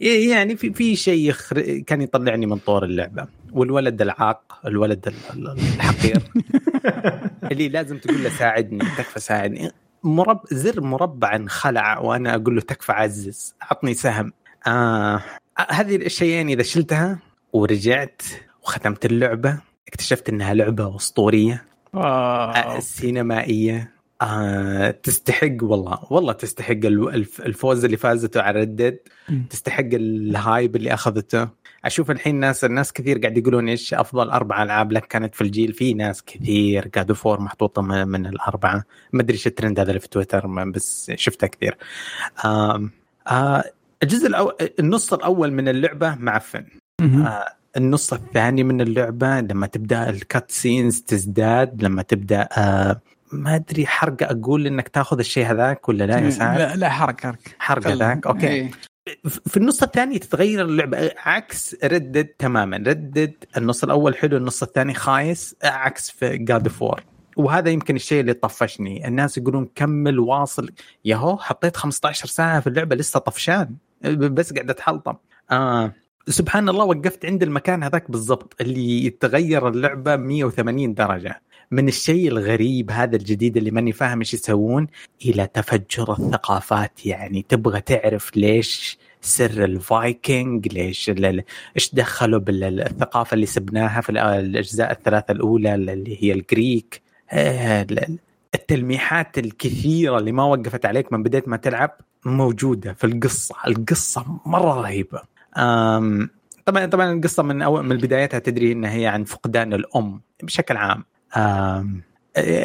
[0.00, 1.60] يعني في في شيء يخر...
[1.78, 3.26] كان يطلعني من طور اللعبة.
[3.52, 6.22] والولد العاق الولد الحقير.
[7.52, 9.70] اللي لازم تقول له ساعدني تكفى ساعدني.
[10.02, 13.54] مرب زر مربع انخلع وأنا أقول له تكفى عزز.
[13.62, 14.32] أعطني سهم.
[14.66, 15.22] آه
[15.70, 17.18] هذه الشيئين إذا شلتها
[17.52, 18.22] ورجعت
[18.62, 21.64] وختمت اللعبة اكتشفت إنها لعبة أسطورية.
[22.04, 28.98] آه سينمائيه آه تستحق والله والله تستحق الفوز اللي فازته على ردد
[29.50, 31.48] تستحق ال hype اللي أخذته.
[31.84, 35.72] أشوف الحين ناس الناس كثير قاعد يقولون إيش أفضل أربع ألعاب لك كانت في الجيل.
[35.72, 38.84] في ناس كثير God of War محطوطة من الأربعة.
[39.12, 41.76] ما أدري إيش الترند هذا اللي في تويتر بس شفتها كثير.
[42.44, 42.88] آه
[43.28, 43.64] آه
[44.02, 46.66] الجزء الأول النص الأول من اللعبة معفن
[47.00, 53.00] آه النص الثاني من اللعبة لما تبدأ ال cutscenes تزداد لما تبدأ آه
[53.32, 57.20] ما أدري حرق أقول إنك تأخذ الشيء هذاك ولا لا يا سعد؟ لا لا حرق
[57.20, 57.38] حرق.
[57.58, 58.48] حرق هذاك أوكي.
[58.48, 58.70] إيه.
[59.24, 62.76] في النص الثاني تتغير اللعبة عكس ردد تماما.
[62.76, 67.04] ردد النص الأول حلو النص الثاني خايس عكس في God of War
[67.36, 69.08] وهذا يمكن الشيء اللي طفشني.
[69.08, 70.70] الناس يقولون كمل واصل.
[71.04, 73.76] ياهو حطيت 15 ساعة في اللعبة لسه طفشان.
[74.04, 75.14] بس قاعد أتحلطم.
[75.50, 75.92] آه.
[76.28, 81.42] سبحان الله وقفت عند المكان هذاك بالضبط اللي يتغير اللعبة 180 درجة.
[81.70, 84.86] من الشيء الغريب هذا الجديد اللي ماني فاهم إيش يسوون
[85.24, 87.06] إلى تفجر الثقافات.
[87.06, 91.10] يعني تبغى تعرف ليش سر الفايكنج ليش
[91.76, 97.02] إيش دخلوا بالثقافة اللي سبناها في الأجزاء الثلاثة الأولى اللي هي الجريك.
[97.30, 97.86] آه،
[98.54, 101.90] التلميحات الكثيرة اللي ما وقفت عليك من بديت ما تلعب
[102.24, 103.54] موجودة في القصة.
[103.66, 105.37] القصة مرة رهيبة.
[106.66, 110.20] طبعا طبعا القصة من اول من بدايتها تدري انها هي عن فقدان الأم.
[110.42, 111.04] بشكل عام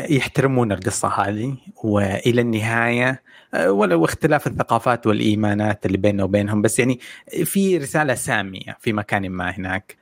[0.10, 3.24] يحترمون القصة هذه وإلى النهاية
[3.54, 6.62] أه، ولو اختلاف الثقافات والإيمانات اللي بيننا وبينهم.
[6.62, 7.00] بس يعني
[7.46, 9.98] في رسالة سامية في مكان ما هناك.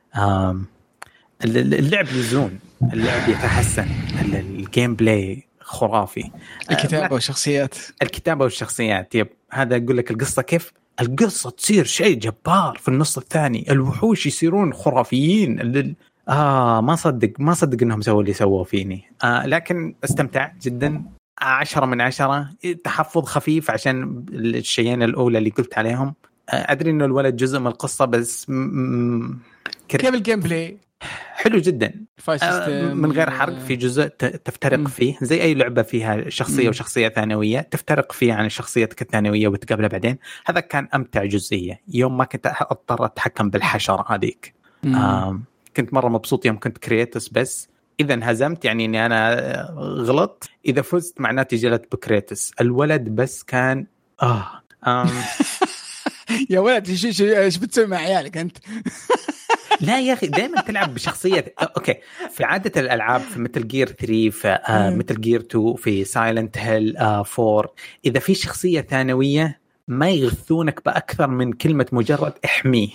[1.46, 2.60] اللعب يزون.
[2.94, 3.88] اللعب يتحسن.
[4.34, 6.32] ال gameplay خرافي.
[6.72, 7.76] الكتابة والشخصيات.
[8.02, 9.16] الكتابة والشخصيات.
[9.16, 13.72] yep هذا أقول لك القصة كيف القصة تصير شيء جبار في النص الثاني.
[13.72, 15.96] الوحوش يصيرون خرافيين.
[16.30, 19.04] آه ما صدق ما صدق إنهم سووا اللي سووه فيني.
[19.24, 21.04] آه لكن استمتعت جدا.
[21.42, 22.50] عشرة من عشرة.
[22.84, 26.14] تحفظ خفيف عشان الشيئين الأولى اللي قلت عليهم.
[26.50, 28.46] آه، أدري إنه الولد جزء من القصة بس
[29.88, 30.78] كيف ال gameplay؟
[31.36, 31.94] حلو جدا.
[32.44, 34.86] آه من غير حرق في جزء تفترق م.
[34.86, 35.16] فيه.
[35.22, 36.70] زي أي لعبة فيها شخصية م.
[36.70, 40.18] وشخصية ثانوية تفترق فيه عن شخصيتك الثانوية وتقابلها بعدين.
[40.46, 41.82] هذا كان أمتع جزئية.
[41.88, 44.54] يوم ما كنت أضطر أتحكم بالحشره هذيك.
[44.86, 45.42] آه
[45.78, 47.70] كنت مرة مبسوط يوم كنت كريتوس بس.
[48.00, 49.36] إذا انهزمت يعني إني أنا
[49.78, 50.50] غلط.
[50.66, 53.86] إذا فزت معناته جلت بكريتوس الولد بس كان
[54.22, 54.62] آه.
[56.50, 58.58] يا ولد إيش بتسوي مع عيالك أنت؟
[59.82, 61.96] لا يا أخي دائما تلعب بشخصية أوكي.
[62.32, 64.60] في عادة الألعاب في مثل جير 3 في
[64.98, 67.74] مثل جير 2 في سايلنت هيل 4
[68.06, 72.90] إذا في شخصية ثانوية ما يغثونك بأكثر من كلمة مجرد احميه.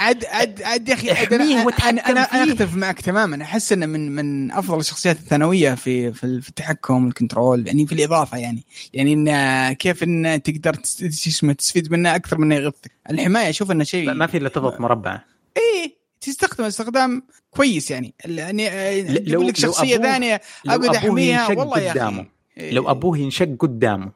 [0.00, 1.44] عد عد عد يا أخي أنا
[1.90, 3.42] أنا أنا, أختلف معك تماما.
[3.42, 8.64] أحس انه من من أفضل الشخصيات الثانوية في في التحكم والكنترول يعني في الإضافة يعني.
[8.94, 12.90] يعني إن كيف إن تقدر تستفيد منه أكثر من يغثك.
[13.10, 15.20] الحماية أشوف إنه شيء ما في إلا تضغط مربع.
[15.56, 15.99] إيه.
[16.20, 18.14] تستخدم استخدام كويس يعني.
[18.24, 22.26] يعني لو لك شخصية ثانية أقعد أحميها والله يا أخي.
[22.58, 22.72] إيه.
[22.72, 24.12] لو أبوه ينشق قدامه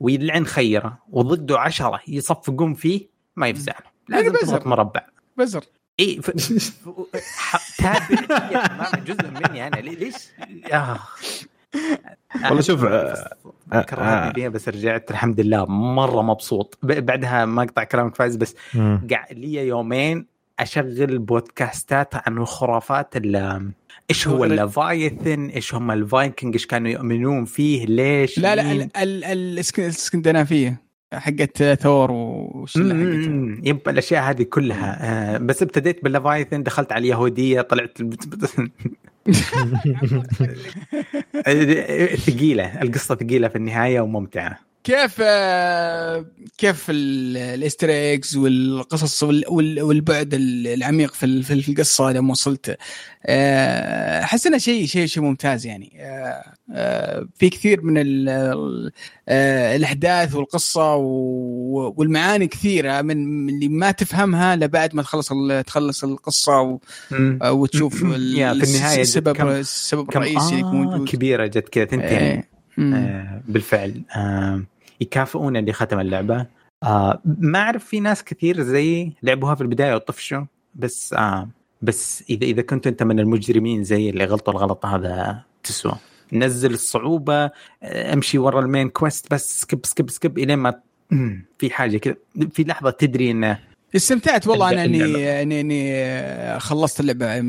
[0.00, 3.72] ويلعن خيره وضده عشرة يصفقون فيه ما يفزع
[4.08, 5.06] لازم تضغط مربع.
[5.36, 5.64] بزر.
[6.00, 6.30] اي ف...
[7.78, 8.90] تابع.
[9.06, 9.76] جزء مني أنا.
[9.76, 10.14] ليش؟
[10.72, 10.98] آه.
[12.44, 12.84] والله شوف
[13.70, 16.78] كرهتني فيها بس رجعت الحمد لله مرة مبسوط.
[16.82, 18.54] بعدها ما أقطع كلامك فايز بس
[19.10, 20.26] قاعد لي يومين
[20.60, 23.14] أشغل بودكاستات عن الخرافات
[24.10, 28.88] إيش هو اللافايثن إيش هم الفايكنج إيش كانوا يؤمنون فيه؟ ليش؟ لا لا
[29.78, 32.94] الاسكندنافيه حقت ثور والشله
[33.64, 34.98] يبقى الأشياء هذه كلها.
[35.34, 37.98] آه بس ابتديت باللافايثن دخلت على اليهودية طلعت
[42.26, 44.69] ثقيلة القصة ثقيلة في النهاية وممتعة.
[44.84, 45.22] كيف
[46.58, 52.76] كيف ال Easter eggs والقصص والبعد العميق في في القصة لما وصلت؟
[54.24, 55.92] أحس إنه شيء شيء شيء ممتاز يعني.
[57.38, 57.94] في كثير من
[59.28, 65.32] الأحداث والقصة والمعاني كثيرة من اللي ما تفهمها لبعد ما تخلص
[65.66, 66.78] تخلص القصة
[67.44, 71.08] وتشوف في النهاية السبب السبب الرئيسي اللي موجود.
[71.08, 72.42] كبيرة جت كذا تنتهي.
[72.80, 74.02] آه بالفعل.
[74.16, 74.62] آه
[75.00, 76.46] يكافئون اللي ختم اللعبة.
[76.82, 81.48] آه ما أعرف في ناس كثير زي لعبوها في البداية وطفشوا بس آه
[81.82, 85.92] بس إذا إذا كنت أنت من المجرمين زي اللي غلطوا الغلط هذا تسوى.
[86.32, 87.44] نزل الصعوبة
[87.82, 90.80] آه، أمشي ورا ال main quest بس skip skip skip الين ما
[91.58, 92.14] في حاجة كذا.
[92.52, 93.58] في لحظة تدري إنه
[93.96, 97.40] استمتعت والله أنا إني إني إني خلصت اللعبة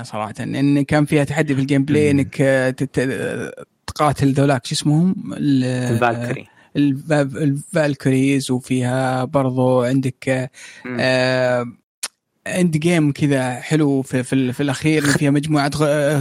[0.00, 0.34] 100% صراحة.
[0.40, 2.36] إن كان فيها تحدي في ال gameplay انك
[3.86, 6.46] تقاتل ذولاك شو اسمهم؟ ال Valkyrie.
[6.76, 10.50] ال Valkyries وفيها برضو عندك
[11.00, 11.66] آه
[12.46, 15.70] end game كذا حلو في, في, في الأخير فيها مجموعة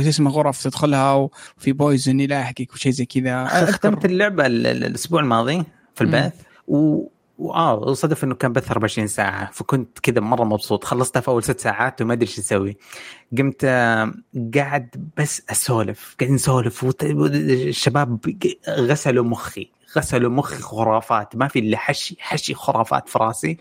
[0.09, 3.45] اسمها غرف تدخلها وفي poison يلاحقك وشيء زي كذا.
[3.71, 5.63] ختمت اللعبة الأسبوع الماضي
[5.95, 6.33] في البث
[6.67, 7.07] و
[7.37, 10.83] وآه صدف إنه كان بث 24 ساعة فكنت كذا مرة مبسوط.
[10.83, 12.77] خلصتها في أول ست ساعات وما أدري إيش أسوي.
[13.37, 13.65] قمت
[14.55, 18.35] قاعد بس أسولف قاعدين نسولف الشباب
[18.69, 21.35] غسلوا مخي غسلوا مخي خرافات.
[21.35, 23.57] ما في إلا حشي حشي خرافات في راسي.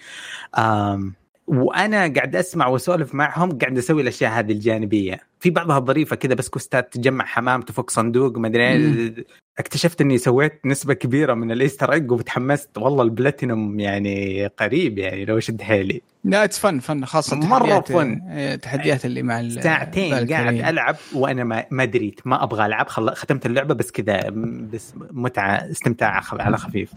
[1.46, 5.20] وأنا قاعد أسمع وأسولف معهم قاعد أسوي الأشياء هذه الجانبية.
[5.40, 9.14] في بعضها ظريفة كذا بس quest ات تجمع حمام تفك صندوق ما أدري
[9.58, 12.78] اكتشفت إني سويت نسبة كبيرة من ال Easter egg وتحمست.
[12.78, 16.02] والله البلاتينوم يعني قريب يعني لو شد حيلي.
[16.24, 21.64] لا it's fun fun خاصة مرة fun التحديات اللي مع ساعتين قاعد ألعب وأنا ما
[21.70, 22.88] ما دريت ما أبغى ألعب.
[22.88, 24.30] ختمت اللعبة بس كذا
[24.72, 26.90] بس متعة استمتاع على خفيف.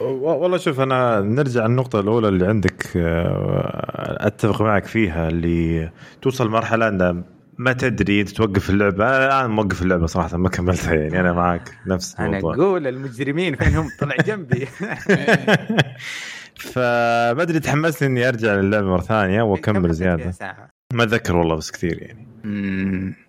[0.00, 5.90] والله شوف أنا نرجع النقطه الأولى اللي عندك آه، أتفق معك فيها اللي
[6.22, 7.22] توصل مرحلة إن
[7.58, 9.16] ما تدري توقف اللعبة.
[9.16, 12.54] أنا الآن موقف اللعبة صراحة ما كملتها يعني أنا معك نفس الموضوع.
[12.54, 14.68] أنا أقول المجرمين فينهم طلع جنبي.
[16.58, 20.34] فما أدري تحمست إني أرجع للعبه مرة ثانية وأكمل زيادة.
[20.92, 22.26] ما أتذكر والله بس كثير يعني.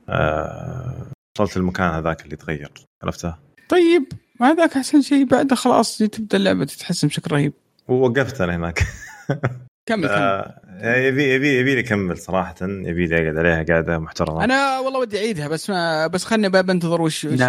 [0.09, 2.71] آه وصلت المكان هذاك اللي تغير.
[3.03, 3.35] عرفته
[3.69, 4.05] طيب
[4.39, 7.53] ما هذاك أحسن شيء بعده خلاص تبدأ اللعبة تتحسن بشكل رهيب.
[7.87, 8.79] ووقفت أنا هناك.
[9.85, 10.53] كمل كمل.
[10.83, 14.43] يبي يبي يبي لي أكمل صراحة يبي لي أقعد عليها قاعدة محترمة.
[14.43, 17.41] أنا والله ودي أعيدها بس ما بس خلني بنتظر وش وش,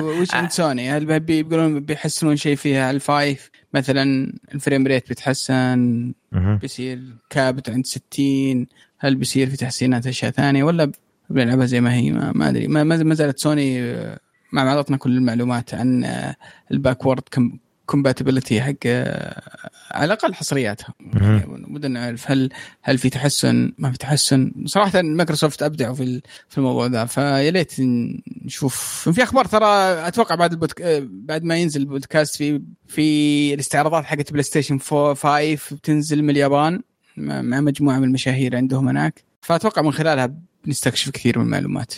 [0.00, 0.90] وش عند سوني.
[0.90, 7.86] هل بيقولون بيحسنون شيء فيها؟ ال five مثلا ال frame rate بيتحسن بيصير capped عند
[7.86, 8.66] 60
[8.98, 10.92] هل بيصير في تحسينات أشياء ثانية؟ ولا
[11.30, 12.68] بنلعبها زي ما هي ما, ما أدري.
[12.68, 13.94] ما, ما زالت سوني
[14.52, 16.06] ما اعطتنا كل المعلومات عن
[16.70, 17.22] ال backward
[17.86, 19.42] compatibility حق آه،
[19.90, 20.94] على الأقل حصرياتها.
[21.68, 22.50] بدنا نعرف هل
[22.82, 24.52] هل في تحسن ما في تحسن.
[24.66, 27.72] صراحة مايكروسوفت أبدعوا في في الموضوع ذا فيا ليت
[28.44, 29.08] نشوف.
[29.08, 29.66] في أخبار ترى
[30.08, 30.82] أتوقع بعد ال pod...
[31.10, 36.80] بعد ما ينزل البودكاست في في الاستعراضات حقت بلاي ستيشن 4 5 بتنزل من اليابان
[37.16, 39.24] مع مجموعة من المشاهير عندهم هناك.
[39.40, 41.94] فأتوقع من خلالها بنستكشف كثير من المعلومات.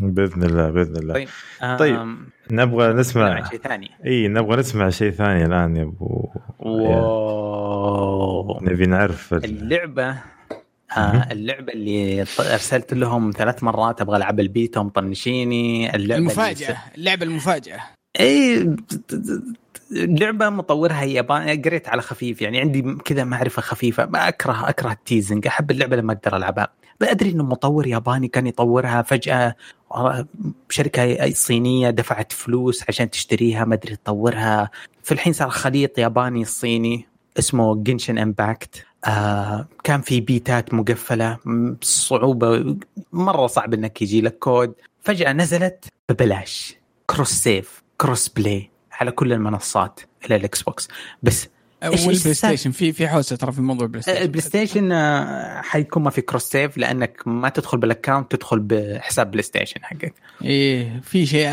[0.00, 1.14] بإذن الله بإذن الله.
[1.14, 1.28] طيب,
[1.78, 2.16] طيب
[2.50, 3.90] نبغى نسمع شيء ثاني.
[4.06, 8.60] إي نبغى نسمع شيء ثاني الآن يا أبو واو.
[8.62, 10.16] نبي نعرف اللعبة
[10.96, 17.80] آه اللعبة اللي أرسلت لهم ثلاث مرات أبغى ألعب البيتا ومطنشيني اللعبة المفاجأة اللعبة المفاجأة.
[18.20, 18.76] إي
[19.92, 24.99] لعبه مطورها ياباني قريت على خفيف يعني عندي كذا معرفة خفيفة ما أكره أكره ال
[24.99, 26.68] teasing أحب اللعبة لما أقدر ألعبها.
[27.02, 29.02] أدري إنه مطور ياباني كان يطورها.
[29.02, 29.56] فجأة
[30.70, 34.70] شركة صينية دفعت فلوس عشان تشتريها ما أدري تطورها.
[35.02, 41.38] في الحين صار خليط ياباني صيني اسمه Genshin Impact آه كان في بيتات مقفلة.
[41.82, 42.76] صعوبة.
[43.12, 44.74] مرة صعب إنك يجي لك كود.
[45.02, 46.76] فجأة نزلت ببلاش.
[47.10, 50.00] cross save cross play على كل المنصات.
[50.26, 50.88] إلى الإكس بوكس.
[51.22, 51.48] بس
[51.82, 54.22] والبلاي ستيشن في في حوسة ترى في موضوع البلاي ستيشن.
[54.22, 59.30] البلاي ستيشن آه، حيكون ما في cross save لأنك ما تدخل بال account تدخل بحساب
[59.30, 60.14] بلاي ستيشن حقك.
[60.44, 61.48] إيه في شيء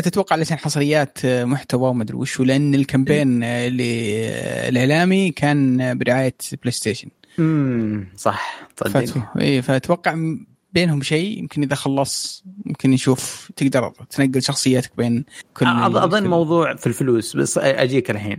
[0.00, 4.28] تتوقع لسان حصريات محتوى وما أدري وش لأن ال campaign اللي
[4.68, 7.08] الإعلامي كان برعاية بلاي ستيشن.
[7.38, 10.16] امم صح صدق إيه فأتوقع
[10.72, 15.24] بينهم شيء يمكن إذا خلص ممكن نشوف تقدر تنقل شخصياتك بين
[15.54, 18.38] كل أظن موضوع في الفلوس بس أجيك الحين.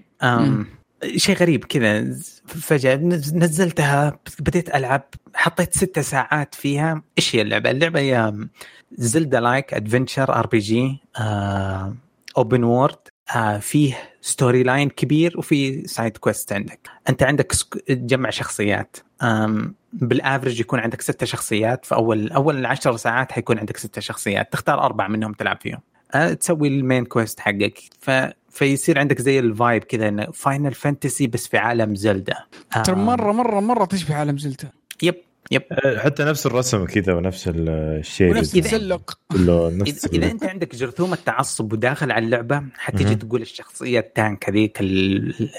[1.16, 2.16] شيء غريب كذا.
[2.46, 5.04] فجأة نزلتها بديت ألعب
[5.36, 7.02] حطيت ستة ساعات فيها.
[7.18, 8.34] إيش هي اللعبة؟ اللعبة هي
[8.92, 11.00] زلدا like adventure RPG
[12.38, 12.98] open world
[13.60, 16.90] فيه story line كبير وفي side quest عندك.
[17.10, 17.52] أنت عندك
[17.88, 18.98] تجمع شخصيات.
[19.94, 21.86] بال average يكون عندك ستة شخصيات.
[21.86, 24.54] في أول اول عشر ساعات حيكون عندك ستة شخصيات.
[24.54, 25.80] تختار أربع منهم تلعب فيهم.
[26.14, 27.80] أه تسوي ال main quest حقك.
[28.00, 28.12] ف
[28.58, 32.36] فيصير عندك زي ال vibe كذا إنه فاينل فانتسي بس في عالم زلدا
[32.86, 33.00] ترى آه.
[33.00, 34.70] مره مره مرة تشبه عالم زلدا
[35.02, 35.16] يب
[35.52, 35.62] يب.
[35.72, 41.18] آه، حتى نفس الرسم كذا ونفس الشيء ونفس التسلق نفس إذا, اذا أنت عندك جرثومة
[41.26, 44.78] تعصب وداخل على اللعبة حتيجي تقول الشخصية ال tank هذيك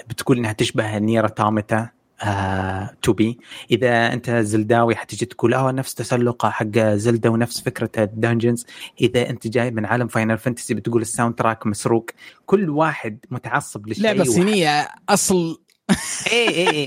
[0.09, 3.39] بتقول إنها تشبه NieR Automata 2B
[3.71, 8.67] إذا أنت زلداوي حتجي تقول آه نفس تسلقه حق زلدا ونفس فكرة ال dungeons
[9.01, 12.11] إذا أنت جاي من عالم فاينل فانتسي بتقول ال soundtrack مسروق
[12.47, 15.61] كل واحد متعصب لشيء لعبه صينيه أصل
[16.33, 16.87] اي اي اي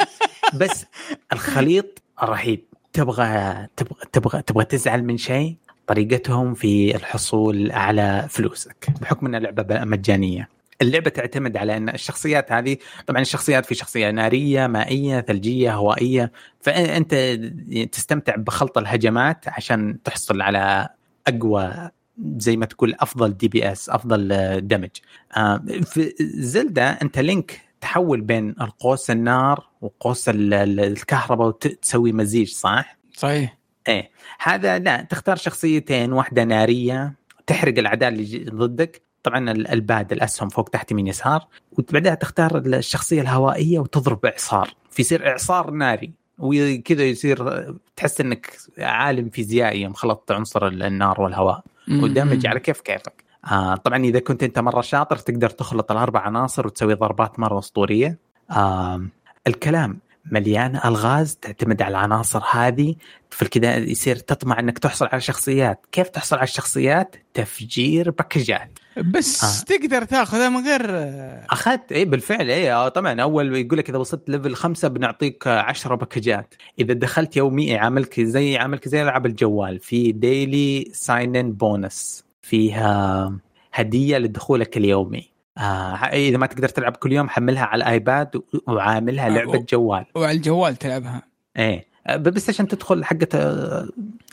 [0.53, 0.85] بس
[1.33, 2.63] الخليط رهيب.
[2.93, 5.55] تبغى تبغى تبغى تبغى تزعل من شيء؟
[5.87, 10.49] طريقتهم في الحصول على فلوسك بحكم انها لعبه مجانية.
[10.81, 12.77] اللعبة تعتمد على أن الشخصيات هذه
[13.07, 17.15] طبعا الشخصيات في شخصية نارية مائية ثلجية هوائية فأنت
[17.91, 20.89] تستمتع بخلط الهجمات عشان تحصل على
[21.27, 21.89] أقوى
[22.37, 24.27] زي ما تقول أفضل DPS أفضل
[24.67, 24.89] دمج
[25.37, 33.57] آه، في زلدا أنت لينك تحول بين القوس النار وقوس الكهرباء وتسوي مزيج صح؟ صحيح.
[33.87, 34.11] إيه.
[34.39, 37.13] هذا لا تختار شخصيتين واحدة نارية
[37.47, 43.79] تحرق الاعداء اللي ضدك طبعا الباد الأسهم فوق تحت يمين يسار وبعدها تختار الشخصية الهوائية
[43.79, 44.73] وتضرب إعصار.
[44.91, 47.65] فيصير إعصار ناري وكذا يصير
[47.95, 51.63] تحس إنك عالم فيزيائي مخلط عنصر النار والهواء.
[51.91, 53.23] ودمج على كيف كيفك.
[53.51, 58.17] آه طبعا إذا كنت أنت مرة شاطر تقدر تخلط الأربع عناصر وتسوي ضربات مرة أسطورية.
[58.51, 59.05] آه
[59.47, 62.95] الكلام مليان ألغاز تعتمد على العناصر هذه
[63.29, 65.85] في كذا يصير تطمع إنك تحصل على شخصيات.
[65.91, 68.79] كيف تحصل على الشخصيات تفجير package ات.
[68.97, 69.65] بس آه.
[69.65, 70.81] تقدر تاخذها من غير
[71.49, 75.95] أخذت اي بالفعل اي آه طبعا أول يقول لك إذا وصلت level خمسة بنعطيك 10
[75.95, 76.53] package ات.
[76.79, 83.33] إذا دخلت يومي يعاملك زي يعاملك زي ألعاب الجوال في daily sign in bonus فيها
[83.73, 85.30] هدية لدخولك اليومي.
[85.61, 90.05] آه إذا ما تقدر تلعب كل يوم حملها على الايباد وعاملها لعبة جوال.
[90.15, 91.21] وعلى الجوال تلعبها.
[91.57, 91.85] إيه.
[92.07, 93.87] آه، بس عشان تدخل حقه آه،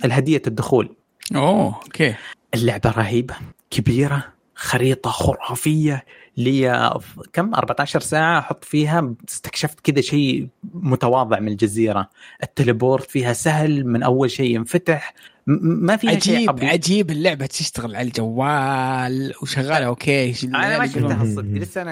[0.05, 0.95] الهدية الدخول.
[1.37, 2.15] أوه okay.
[2.55, 3.35] اللعبة رهيبة
[3.71, 4.25] كبيرة
[4.55, 6.05] خريطة خرافية
[6.37, 6.91] لي
[7.33, 12.11] كم؟ 14 ساعة أحط فيها استكشفت كذا شيء متواضع من الجزيرة.
[12.43, 15.15] ال teleport فيها سهل من أول شيء ينفتح
[15.51, 21.23] ما في عجيب شيء عجيب عجيب اللعبة تشتغل على الجوال وشغالة okay أنا ما شفتها
[21.23, 21.91] الصدق لسه أنا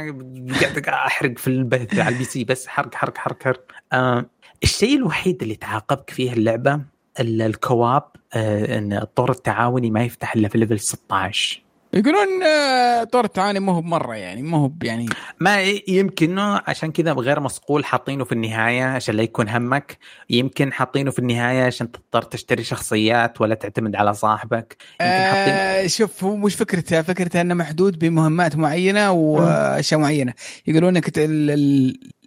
[0.61, 4.27] قاعد أحرق في البث على ال PC بس حرق حرق حرق حرق آه
[4.63, 6.81] الشيء الوحيد اللي تعاقبك فيه اللعبة
[7.21, 8.03] ال co-op
[8.35, 13.73] آه إن الطور التعاوني ما يفتح إلا في level 16 يقولون آه، طور التعاوني ما
[13.73, 15.07] هو بمرة يعني ما هو يعني.
[15.41, 19.99] ما يمكن عشان كذا غير مصقول حاطينه في النهاية عشان لا يكون همك.
[20.31, 24.77] يمكن حاطينه في النهاية عشان تضطر تشتري شخصيات ولا تعتمد على صاحبك.
[25.01, 27.03] آه شوف هو مش فكرته.
[27.03, 30.33] فكرته إنه محدود بمهمات معينة وأشياء معينة.
[30.67, 31.11] يقولون إنك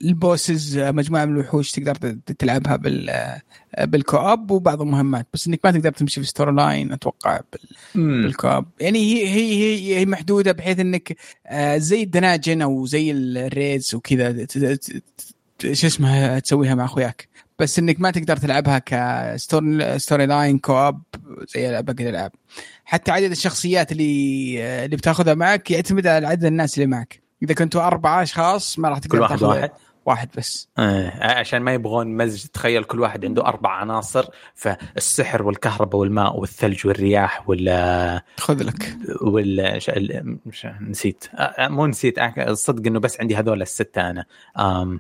[0.02, 1.96] ال bosses مجموعة من الوحوش تقدر
[2.40, 3.12] تلعبها بال
[3.80, 5.28] بال co-op وبعض المهمات.
[5.34, 7.40] بس إنك ما تقدر تمشي في story line أتوقع
[7.96, 11.16] بالكوب يعني هي هي هي, هي محدودة بحيث إنك
[11.48, 14.48] آه، زي ال dungeons أو زي ال raids وكذا
[15.62, 17.28] شو اسمها تسويها مع أخوياك.
[17.60, 21.02] بس إنك ما تقدر تلعبها ك story story line co-op
[21.56, 22.32] زي باقي الألعاب.
[22.86, 27.22] حتى عدد الشخصيات اللي آه، اللي بتاخذها معك يعتمد على عدد الناس اللي معك.
[27.44, 29.72] إذا كنتوا أربعة أشخاص ما راح تقدر كل واحد واحد.
[30.06, 30.70] واحد بس.
[30.78, 32.46] آه عشان ما يبغون مزج.
[32.46, 34.26] تخيل كل واحد عنده أربع عناصر
[34.56, 38.98] فالسحر والكهرباء والماء والثلج والرياح ولا خذ لك.
[39.22, 39.80] ولا
[40.46, 41.26] مش نسيت.
[41.36, 44.26] آه, آه، مو نسيت الصدق إنه بس عندي هذول الستة أنا.
[44.58, 45.00] آم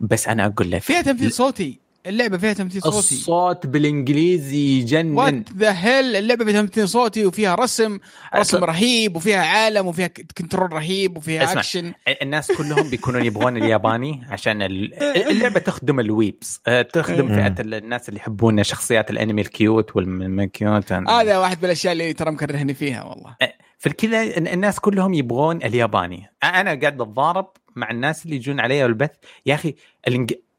[0.00, 1.89] بس أنا أقول لك فيها تمثيل صوتي.
[2.06, 2.96] اللعبة فيها تمثيل صوتي.
[2.96, 7.98] الصوت بالإنجليزي يجنن وات ذا هيل اللعبة فيها تمثيل صوتي وفيها رسم
[8.36, 8.62] رسم أصل...
[8.62, 11.60] رهيب وفيها عالم وفيها control رهيب وفيها أسمع.
[11.60, 11.92] اكشن
[12.22, 14.62] الناس كلهم بيكونون يبغون الياباني عشان
[15.30, 20.28] اللعبة تخدم ال weebs آه، تخدم فئة الناس اللي يحبون شخصيات الانمي ال cute وال
[20.28, 23.36] cute هذا واحد من الأشياء اللي ترى مكرهني فيها والله.
[23.42, 26.26] آه، في كذا الناس كلهم يبغون الياباني.
[26.44, 29.10] أنا قاعد أتضارب مع الناس اللي يجون علي البث.
[29.46, 29.74] يا أخي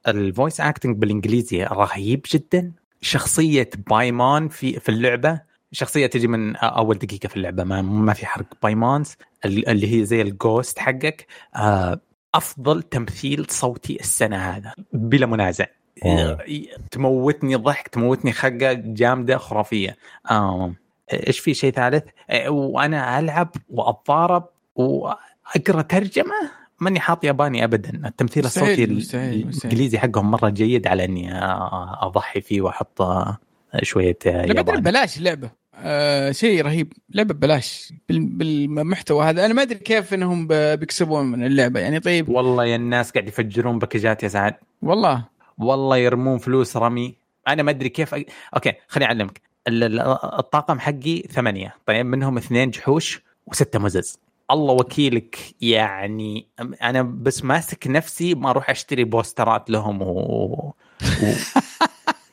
[0.07, 2.72] ال voice acting بالإنجليزي رهيب جدا.
[3.02, 5.41] شخصية بايمون في في اللعبة.
[5.72, 8.45] شخصية تجي من أول دقيقة في اللعبة ما ما في حرق.
[8.64, 11.28] بايمانز اللي هي زي الجوست حقك.
[11.56, 11.99] آه،
[12.36, 15.66] أفضل تمثيل صوتي السنة هذا بلا منازع.
[16.91, 19.97] تموتني ضحك تموتني خقه جامدة خرافية.
[21.14, 28.01] إيش في شيء ثالث؟ آه، وأنا ألعب وأتضارب وأقرأ ترجمة؟ ماني حاط ياباني ابدا.
[28.05, 31.29] التمثيل الصوتي الإنجليزي حقهم مرة جيد على إني
[32.01, 33.01] أضحي فيه وأحط
[33.82, 34.82] شوية ياباني.
[34.82, 36.93] ببلاش اللعبه آه شيء رهيب.
[37.09, 37.93] لعبة ببلاش.
[38.09, 39.45] بالمحتوى هذا.
[39.45, 41.79] أنا ما أدري كيف إنهم بيكسبون من اللعبة.
[41.79, 42.29] يعني طيب.
[42.29, 44.55] والله يا الناس قاعد يفجرون باكجات يا سعد.
[44.82, 45.25] والله.
[45.57, 47.15] والله يرمون فلوس رمي.
[47.47, 48.23] أنا ما أدري كيف أ...
[48.55, 49.41] okay خليني أعلمك.
[49.67, 51.75] الطاقم حقي ثمانية.
[51.86, 54.19] طيب منهم اثنين جحوش وستة مزز.
[54.52, 56.47] الله وكيلك يعني
[56.84, 60.06] أنا بس ماسك نفسي ما أروح أشتري بوسترات لهم و...
[60.08, 60.74] و...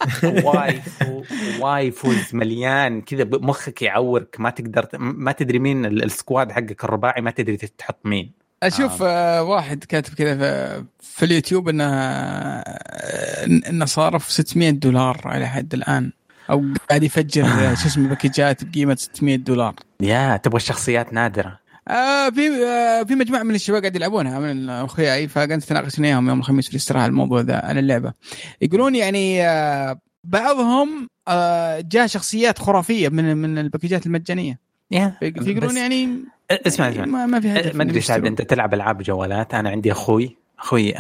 [1.61, 7.31] waifus مليان كذا مخك يعورك ما تقدر ما تدري مين ال squad حقك الرباعي ما
[7.31, 8.33] تدري تحط مين.
[8.63, 9.43] أشوف آه.
[9.43, 10.37] واحد كاتب كذا
[11.01, 16.13] في, اليوتيوب إنه آه، إنه صارف 600 دولار على حد الآن
[16.51, 19.75] أو قاعد يفجر شو اسمه باكجات بقيمة 600 دولار.
[20.01, 21.59] يا تبغى الشخصيات نادرة.
[21.89, 26.39] آه في آه في مجموعة من الشباب قاعد يلعبونها من اخوياي فقعدت اتناقش وياهم يوم
[26.39, 28.13] الخميس في الاستراحة الموضوع ذا عن اللعبة.
[28.63, 34.59] يقولون يعني آه بعضهم آه جاء شخصيات خرافية من من الباكجات المجانية.
[35.23, 36.09] يقولون يعني
[36.51, 37.05] اسمع اسمع.
[37.05, 40.95] ما, ما في ما أدري أنت تلعب ألعاب جوالات؟ أنا عندي أخوي أخوي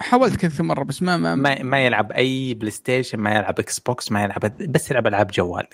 [0.00, 3.78] حاولت كذا مره بس ما ما ما, ما يلعب أي بلاي ستيشن ما يلعب إكس
[3.78, 5.66] بوكس ما يلعب بس يلعب ألعاب جوال.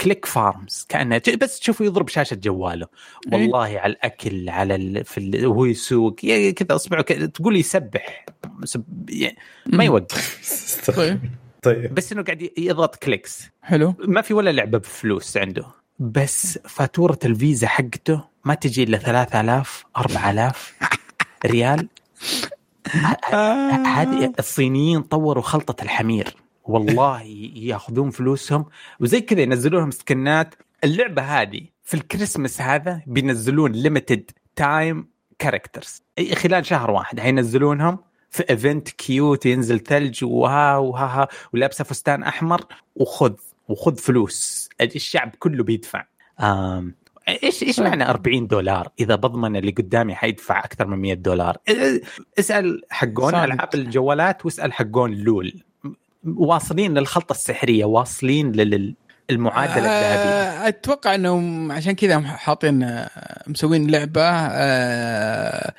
[0.00, 2.86] click farms كأنه بس تشوفه يضرب شاشة جواله.
[3.32, 3.38] إيه.
[3.38, 5.04] والله إيه؟ على الأكل على ال...
[5.04, 5.46] في ال...
[5.46, 6.14] وهو يسوق.
[6.56, 8.26] كذا أصبعه كذا تقول يسبح
[9.08, 9.36] يعني
[9.66, 10.90] ما يوقف.
[10.96, 11.20] طيب.
[11.62, 11.94] طيب.
[11.94, 13.94] بس إنه قاعد يضغط clicks حلو.
[13.98, 15.66] ما في ولا لعبة بفلوس عنده.
[15.98, 20.74] بس فاتورة الفيزا حقته ما تجي إلا 3000 4000
[21.46, 21.88] ريال.
[23.86, 26.36] هذه الصينيين طوروا خلطة الحمير.
[26.64, 27.22] والله
[27.54, 28.66] ياخذون فلوسهم.
[29.00, 30.54] وزي كذا ينزلوا لهم سكنات.
[30.84, 35.08] اللعبة هذه في الكريسماس هذا بينزلون limited time
[35.38, 36.02] characters
[36.34, 37.98] خلال شهر واحد حينزلونهم
[38.30, 42.60] في event cute ينزل ثلج وها وها ولابسه فستان أحمر.
[42.96, 43.34] وخذ
[43.68, 44.68] وخذ فلوس.
[44.80, 46.04] الشعب كله بيدفع.
[47.28, 51.56] إيش إيش معنى 40 دولار؟ إذا بضمن اللي قدامي حيدفع أكثر من 100 دولار.
[52.38, 55.62] اسأل حقون ألعاب الجوالات واسأل حقون لول.
[56.24, 58.94] واصلين للخلطة السحرية واصلين لل
[59.30, 60.64] المعادلة الذهبية.
[60.64, 63.10] آه، أتوقع إنهم عشان كذا حاطين آه،
[63.46, 65.74] مسوين لعبة آه،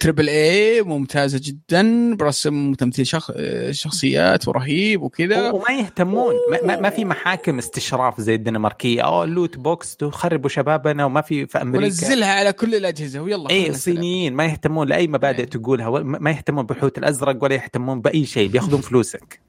[0.00, 3.30] triple A ممتازة جدا برسم وتمثيل شخ...
[3.70, 5.50] شخصيات ورهيب وكذا.
[5.50, 6.34] وما يهتمون.
[6.64, 11.46] ما, ما في محاكم استشراف زي الدنماركيه أو ال loot box تخربوا شبابنا وما في
[11.46, 11.84] في أمريكا.
[11.84, 13.20] ونزلها على كل الأجهزة.
[13.20, 15.46] ويلا اي الصينيين ما يهتمون لأي مبادئ أي.
[15.46, 16.02] تقولها.
[16.02, 18.48] ما يهتمون بالحوت الأزرق ولا يهتمون بأي شيء.
[18.48, 19.40] بياخذون فلوسك.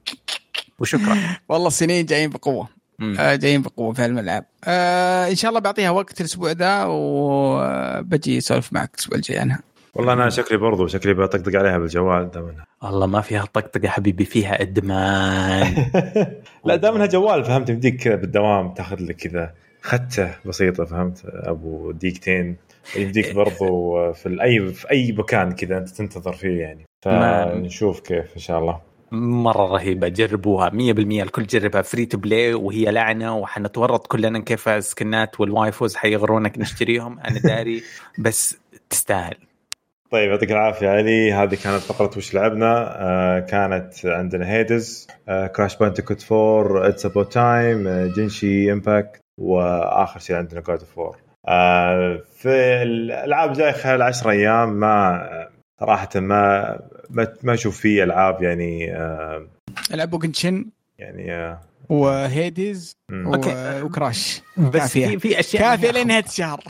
[0.80, 1.18] وشكرا.
[1.50, 2.64] والله الصينيين جايين بقوة.
[2.64, 8.74] آه جايين بقوة في الملعب آه إن شاء الله بعطيها وقت الأسبوع ذا وبجي أسولف
[8.74, 9.60] معك الأسبوع الجاي عنها.
[9.96, 12.54] والله أنا شكلي برضو شكلي بطقطق عليها بالجوال دائما.
[12.84, 15.90] والله ما فيها طقطقة حبيبي فيها إدمان.
[16.66, 22.56] لا دائما جوال فهمت؟ يمديك كذا بالدوام تاخذ لك كذا خته بسيطة فهمت؟ أبو دقيقتين.
[22.96, 26.86] يمديك برضو في اي في أي مكان كذا أنت تنتظر فيه يعني.
[27.02, 28.80] فنشوف كيف إن شاء الله.
[29.12, 35.40] مرة رهيبة جربوها 100% الكل جربها free to play وهي لعنة وحنتورط كلنا كيف السكنات
[35.40, 37.84] وال waifus حيغرونك نشتريهم أنا داري
[38.20, 38.58] بس
[38.90, 39.36] تستاهل.
[40.12, 41.34] طيب يعطيك العافية علي.
[41.34, 42.96] هذه كانت فقرة وش لعبنا.
[43.02, 50.36] آه كانت عندنا هيديز آه كراش بانديكوت 4 It's About Time جنشن امباكت وآخر شيء
[50.36, 51.16] عندنا جود اوف 4
[51.48, 55.28] آه في الألعاب جاي خلال 10 أيام ما
[55.80, 56.80] صراحة ما
[57.10, 59.48] ما, ما أشوف في ألعاب يعني آه
[59.94, 60.66] ألعاب potential
[61.00, 63.36] يعني آه وهيديز و...
[63.86, 65.08] وكراش بس كافية.
[65.08, 66.64] في في أشياء كافية لنهايه الشهر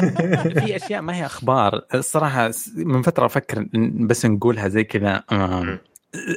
[0.60, 1.84] في أشياء ما هي أخبار.
[1.94, 3.66] الصراحة من فترة أفكر
[4.00, 5.22] بس نقولها زي كذا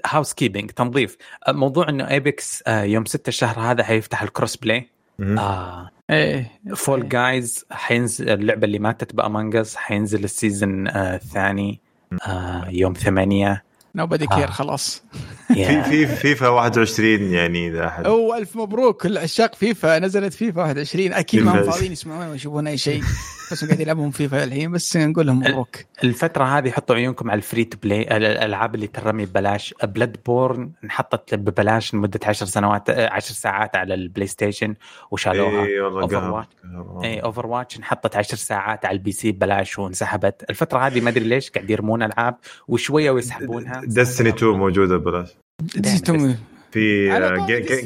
[0.05, 1.17] housekeeping تنظيف.
[1.49, 4.89] موضوع إنه ايبكس يوم 6 الشهر هذا حيفتح ال cross play
[5.21, 5.89] آه.
[6.09, 6.51] إيه.
[6.75, 11.79] فول جايز حينزل اللعبة اللي ماتت ب Among Us حينزل ال season آه الثاني.
[12.27, 13.63] آه يوم ثمانية.
[13.95, 15.03] nobody care خلاص.
[15.53, 18.05] في في فيفا 21 يعني إذا أحد.
[18.05, 19.01] أو ألف مبروك.
[19.01, 23.03] كل عشاق فيفا نزلت فيفا 21 أكيد ما هم فاضيين يسمعون ويشوفون أي شيء.
[23.51, 27.43] بس قاعد يلعبون فيفا الحين بس نقول لهم مبروك الفترة هذه حطوا عيونكم على ال
[27.43, 29.75] free to play الألعاب اللي ترمي ببلاش.
[29.83, 34.75] بلاد بورن انحطت ببلاش لمدة 10 سنوات 10 ساعات على البلاي ستيشن
[35.11, 35.65] وشالوها.
[35.65, 36.55] اي والله اوفر واتش
[37.03, 40.45] اي اوفر واتش انحطت 10 ساعات على ال PC ببلاش وانسحبت.
[40.49, 42.37] الفترة هذه ما أدري ليش قاعد يرمون ألعاب
[42.67, 43.81] وشوية ويسحبونها.
[43.85, 45.29] Destiny 2 موجودة ببلاش.
[45.75, 46.35] Destiny
[46.71, 47.09] في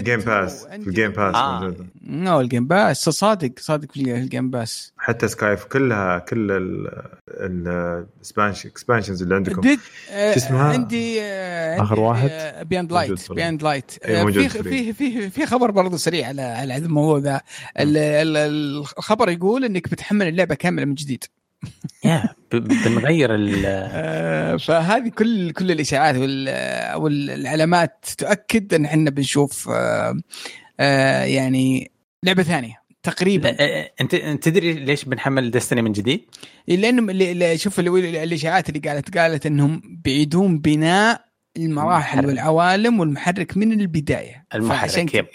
[0.01, 1.75] Game Pass في ال Game Pass آه.
[2.07, 6.51] no ال Game Pass صادق صادق في ال Game Pass حتى سكايف كلها كل
[7.27, 9.61] ال expansions اللي عندكم.
[9.61, 9.77] شو
[10.09, 12.29] اسمها؟ عندي آخر واحد؟
[12.69, 17.41] Beyond Light Beyond Light في في في في خبر برضه سريع على على الموضوع ذا
[17.77, 21.23] الخبر يقول إنك بتحمل اللعبة كاملة من جديد.
[22.05, 26.15] يا بنغير ال فهذه كل كل الإشاعات
[26.95, 29.69] والعلامات تؤكد أن إحنا بنشوف
[30.79, 31.91] يعني
[32.23, 33.55] لعبة ثانية تقريبا
[34.01, 36.21] أنت تدري ليش بنحمل ديستني من جديد؟
[36.67, 42.25] لأنه شوف الإشاعات اللي قالت قالت إنهم بيعيدون بناء المراحل المحرك.
[42.25, 45.25] والعوالم والمحرك من البداية المحرك عشان كذا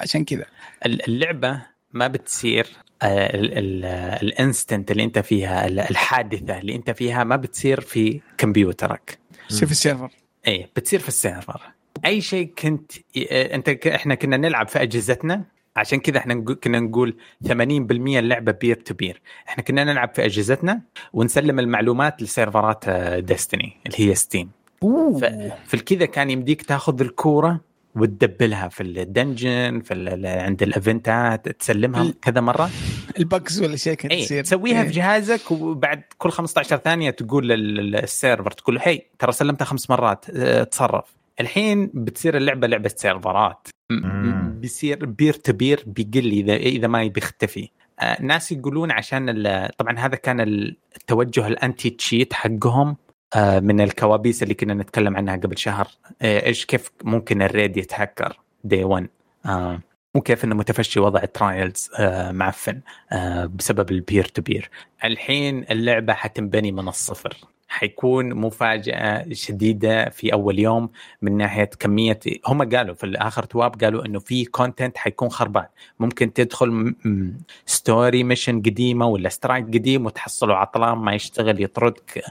[0.00, 0.44] عشان كذا
[0.86, 2.66] اللعبة ما بتصير
[3.04, 9.18] ال instance اللي انت فيها الحادثة اللي انت فيها ما بتصير في كمبيوترك.
[9.48, 10.10] تصير في ال server.
[10.46, 11.60] اي بتصير في ال server.
[12.04, 12.92] أي شيء كنت
[13.32, 15.44] أنت إحنا كنا نلعب في أجهزتنا
[15.76, 17.16] عشان كذا إحنا كنا نقول
[17.48, 17.50] 80%
[18.18, 20.80] اللعبة peer to peer إحنا كنا نلعب في أجهزتنا
[21.12, 22.88] ونسلم المعلومات لسيرفرات
[23.18, 24.50] Destiny اللي هي Steam
[25.66, 27.60] في الكذا كان يمديك تاخذ الكورة
[27.94, 29.94] وتدبلها في ال dungeon في
[30.24, 32.70] عند الإيفنتات تسلمها كذا مرة.
[33.18, 34.44] ال bugs ولا شيء كانت تصير.
[34.44, 34.84] تسويها.
[34.84, 39.90] في جهازك وبعد كل 15 ثانية تقول لل server تقول له هي ترى سلمتها خمس
[39.90, 40.30] مرات
[40.70, 43.68] تصرف الحين بتصير اللعبة لعبة سيرفرات.
[44.44, 47.68] بيصير peer to peer بيقل اذا إذا ما بيختفي.
[48.20, 49.42] ناس يقولون عشان
[49.78, 52.96] طبعا هذا كان التوجه ال anti-cheat حقهم
[53.36, 55.88] من الكوابيس اللي كنا نتكلم عنها قبل شهر.
[56.22, 59.08] إيش كيف ممكن ال raid يتهكر؟ day 1
[59.46, 59.80] آه.
[60.14, 62.80] وكيف إنه متفشي وضع Trials آه معفن
[63.12, 64.70] آه بسبب ال peer to peer
[65.04, 67.36] الحين اللعبة حتنبني من الصفر.
[67.68, 70.90] حيكون مفاجأة شديدة في أول يوم
[71.22, 72.20] من ناحية كمية.
[72.46, 75.66] هم قالوا في الآخر TWAB قالوا إنه في content حيكون خربان.
[76.00, 76.94] ممكن تدخل
[77.66, 82.24] story mission قديمة ولا strike قديم وتحصله عطلان ما يشتغل يطردك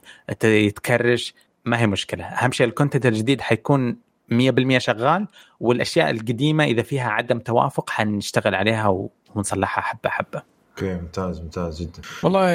[0.43, 1.33] يتكرش.
[1.65, 2.23] ما هي مشكلة.
[2.25, 3.97] أهم شيء ال content الجديد حيكون
[4.31, 5.27] 100% شغال
[5.59, 10.41] والأشياء القديمة إذا فيها عدم توافق حنشتغل عليها ونصلحها حبة حبة.
[10.71, 12.01] okay ممتاز ممتاز جدا.
[12.23, 12.49] والله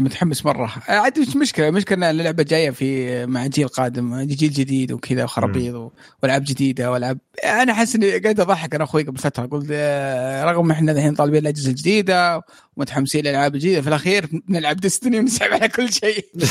[0.00, 0.72] متحمس مرة.
[0.88, 5.92] عاد مش مشكلة مشكلة إن اللعبة جاية في مع جيل قادم جيل جديد وكذا وخرابيط
[6.22, 9.70] والعاب جديدة والعاب أنا أحس إني قاعد أضحك أنا أخوي قبل فترة قلت
[10.44, 12.42] رغم إحنا الحين طالبين الأجهزة الجديدة
[12.76, 16.26] ومتحمسين للألعاب الجديدة في الأخير نلعب Destiny ونسحب على كل شيء.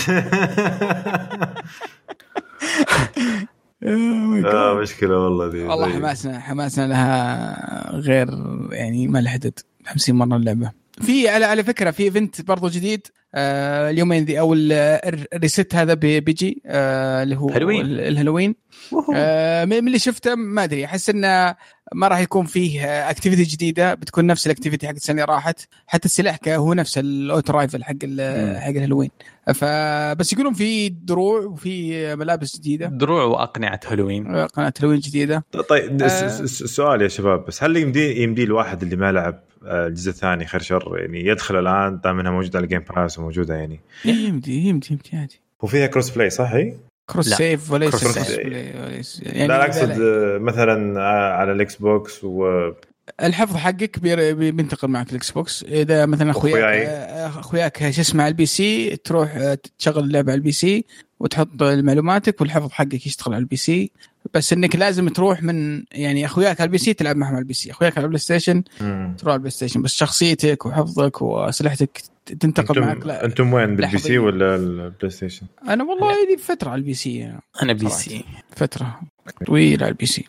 [3.84, 8.28] آه مشكلة والله دي والله حماسنا حماسنا لها غير
[8.72, 10.72] يعني ما له حدد 50 مرة اللعبة.
[11.02, 15.94] في على على فكرة في event برضو جديد آه اليومين ذي أو ال reset هذا
[15.94, 17.82] بيجي آه اللي هو هالوين.
[17.86, 18.56] الهالوين.
[19.16, 21.56] آه من اللي شفته ما أدري أحس إنه
[21.94, 25.60] ما راح يكون فيه activity جديدة بتكون نفس ال activity حق السنة اللي راحت.
[25.88, 27.92] حتى السلاح هو نفس ال auto rifle حق
[28.60, 29.10] حق الهالوين.
[29.56, 32.88] فبس يقولون في دروع وفي ملابس جديدة.
[32.88, 34.36] دروع وأقنعة هالوين.
[34.36, 35.44] أقنعة هالوين جديدة.
[35.70, 36.08] طيب آه.
[36.46, 40.62] سؤال يا شباب بس هل يمدي يمدي الواحد اللي ما لعب آه، الجزء الثاني خير
[40.62, 44.88] شر يعني يدخل الآن دام إنها موجودة على ال Game Pass وموجودة يعني؟ يمدي يمدي
[44.92, 45.42] يمدي عادي.
[45.62, 46.74] وفيها cross play صح؟ هي؟
[47.12, 47.36] cross لا.
[47.36, 48.18] save وليس cross
[49.22, 50.02] يعني لا أقصد
[50.42, 52.72] مثلا آه، على ال Xbox و
[53.24, 55.64] الحفظ حقك بينتقل معك ال Xbox.
[55.64, 56.88] إذا مثلا اخوياك
[57.38, 60.86] أخوياك شو اسمه على ال PC تروح تشغل اللعبة على ال PC
[61.20, 63.92] وتحط معلوماتك والحفظ حقك يشتغل على ال PC.
[64.34, 67.72] بس إنك لازم تروح من يعني أخوياك على ال PC تلعب معهم على ال PC.
[67.72, 68.64] أخوياك على ال PlayStation
[69.18, 69.82] تروح على ال PlayStation.
[69.82, 72.02] بس شخصيتك وحفظك وأسلحتك
[72.40, 76.70] تنتقل أنتم معك لا أنتم وين بال PC ولا ال PlayStation؟ أنا والله لي فترة
[76.70, 77.34] على ال PC.
[77.64, 78.24] أنا PC.
[78.56, 79.00] فترة
[79.46, 80.26] طويلة على ال PC.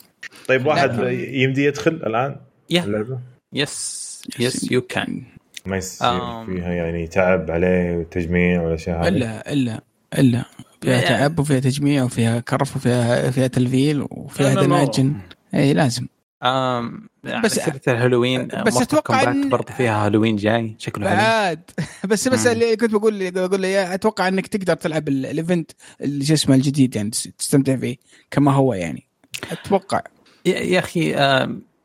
[0.47, 2.35] طيب واحد يمدي يدخل الآن؟
[2.73, 3.19] يا اللعبة؟
[3.53, 5.23] yes yes you can
[5.65, 6.45] ما يصير um...
[6.45, 9.81] فيها يعني تعب عليه وتجميع ولا شيء هذا؟ الا الا
[10.17, 10.45] إلا.
[10.81, 15.13] فيها تعب وفيها تجميع وفيها كرف وفيها فيها تلفيل وفيها دناجن
[15.53, 16.07] اي لازم.
[16.43, 17.09] آم
[17.43, 20.75] بس الهالوين بس أتوقع ان برضه فيها هالوين جاي.
[20.77, 21.71] شكله بعد.
[22.09, 25.71] بس بس اللي كنت بقول بقول لي أتوقع إنك تقدر تلعب ال event
[26.01, 27.95] اللي اسمه الجديد يعني تستمتع فيه
[28.31, 29.07] كما هو يعني.
[29.51, 30.01] أتوقع.
[30.45, 31.15] يا أخي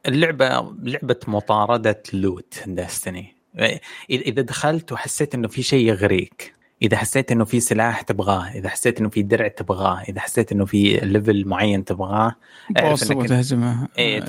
[0.06, 3.34] اللعبة لعبة مطاردة loot Destiny
[4.10, 9.00] إذا دخلت وحسيت إنه في شيء يغريك إذا حسيت إنه في سلاح تبغاه إذا حسيت
[9.00, 12.34] إنه في درع تبغاه إذا حسيت إنه في level معين تبغاه
[12.78, 14.24] أعرف إنك تهزمه إيه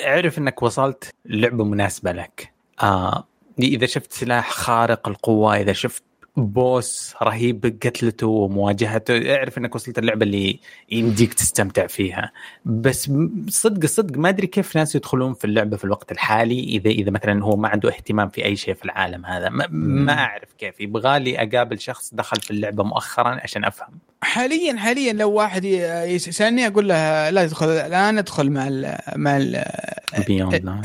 [0.00, 2.52] أعرف إنك وصلت لعبة مناسبة لك.
[2.82, 3.24] آه
[3.58, 6.02] إذا شفت سلاح خارق القوة إذا شفت
[6.46, 10.60] بوس رهيب بقتلته ومواجهته اعرف انك وصلت اللعبة اللي
[10.90, 12.32] يمديك تستمتع فيها.
[12.64, 13.12] بس
[13.48, 17.44] صدق صدق ما أدري كيف ناس يدخلون في اللعبة في الوقت الحالي إذا إذا مثلا
[17.44, 19.48] هو ما عنده اهتمام في أي شيء في العالم هذا.
[19.48, 20.80] ما, ما أعرف كيف.
[20.80, 23.98] يبغى لي أقابل شخص دخل في اللعبة مؤخرا عشان أفهم.
[24.22, 29.64] حاليا حاليا لو واحد يسألني أقول له لا تدخل الآن أدخل مع ال مع ال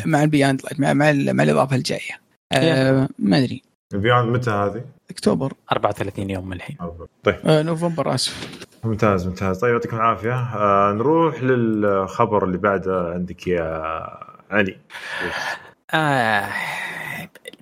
[0.06, 2.22] مع البياند مع مع, مع الإضافة الجاية.
[2.52, 3.73] أه ما أدري.
[3.98, 5.54] بيوند متى هذه؟ اكتوبر.
[5.72, 6.78] 34 يوم من الحين
[7.24, 7.36] طيب.
[7.46, 8.66] آه نوفمبر آسف.
[8.84, 9.60] ممتاز ممتاز.
[9.60, 10.34] طيب يعطيكم العافية.
[10.34, 13.84] آه نروح للخبر اللي بعده عندك يا
[14.52, 14.78] علي.
[15.92, 16.50] آه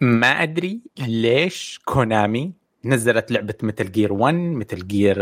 [0.02, 2.52] ما أدري ليش Konami
[2.86, 5.18] نزلت لعبة Metal Gear 1 Metal Gear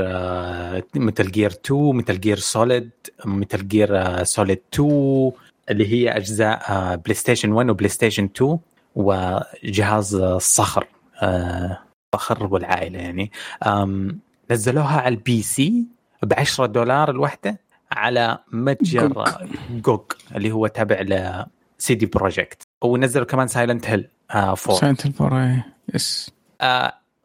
[0.95, 2.90] Metal Gear 2 Metal Gear Solid
[3.26, 5.31] Metal Gear Solid 2
[5.69, 8.57] اللي هي أجزاء PlayStation 1 و PlayStation 2
[8.95, 10.88] وجهاز الصخر
[11.22, 11.80] آه،
[12.41, 13.32] والعائله يعني.
[14.52, 15.88] نزلوها على ال PC
[16.24, 17.60] ب 10 دولار الوحدة
[17.91, 19.24] على متجر
[19.72, 20.02] GOG
[20.36, 21.46] اللي هو تابع ل
[21.78, 22.61] CD Projekt.
[22.82, 26.32] ونزلوا كمان Silent Hill 4 Silent Hill 4 yes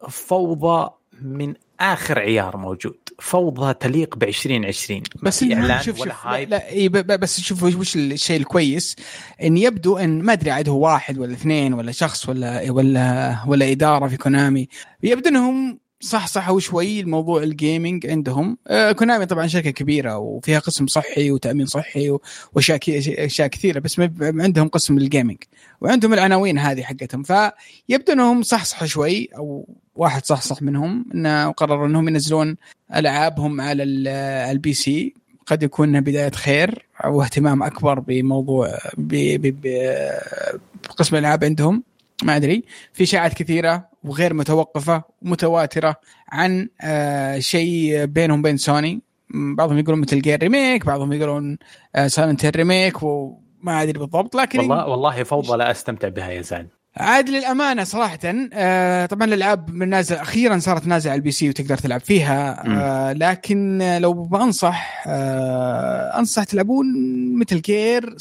[0.09, 0.89] فوضى
[1.21, 2.97] من آخر عيار موجود.
[3.19, 6.49] فوضى تليق ب 2020 بس اعلان شوف ولا شوف hype
[6.95, 8.95] لا, لا بس شوف وش الشيء الكويس
[9.43, 13.71] إن يبدو إن ما أدري عاد هو واحد ولا اثنين ولا شخص ولا ولا ولا
[13.71, 14.67] إدارة في Konami.
[15.03, 18.57] يبدو إنهم صح صحوا شوي الموضوع ال gaming عندهم.
[18.67, 22.17] آه Konami طبعا شركة كبيرة وفيها قسم صحي وتأمين صحي
[22.53, 22.79] وأشياء
[23.25, 25.37] اشياء كثيرة بس عندهم قسم لل gaming
[25.81, 27.23] وعندهم العناوين هذه حقتهم.
[27.23, 32.57] فيبدو إنهم صحصحوا شوي أو واحد صحصح منهم إنه قرروا إنهم ينزلون
[32.95, 33.83] ألعابهم على
[34.51, 35.13] ال PC.
[35.45, 39.55] قد يكون بداية خير أو اهتمام أكبر بموضوع بقسم
[41.15, 41.83] الألعاب عندهم.
[42.23, 42.63] ما أدري
[42.93, 45.95] في اشاعات كثيرة وغير متوقفة ومتواترة
[46.31, 49.01] عن آه شيء بينهم بين سوني.
[49.29, 51.57] بعضهم يقولون Metal Gear remake بعضهم يقولون
[51.95, 56.69] آه Silent remake وما أدري بالضبط لكن والله والله فوضى لا أستمتع بها يا سعد
[56.97, 58.19] عاد للأمانة صراحة
[58.53, 63.13] آه طبعا الألعاب من نازل أخيرا صارت نازلة على ال PC وتقدر تلعب فيها آه
[63.13, 66.85] لكن لو بنصح آه أنصح تلعبون
[67.39, 68.15] Metal Gear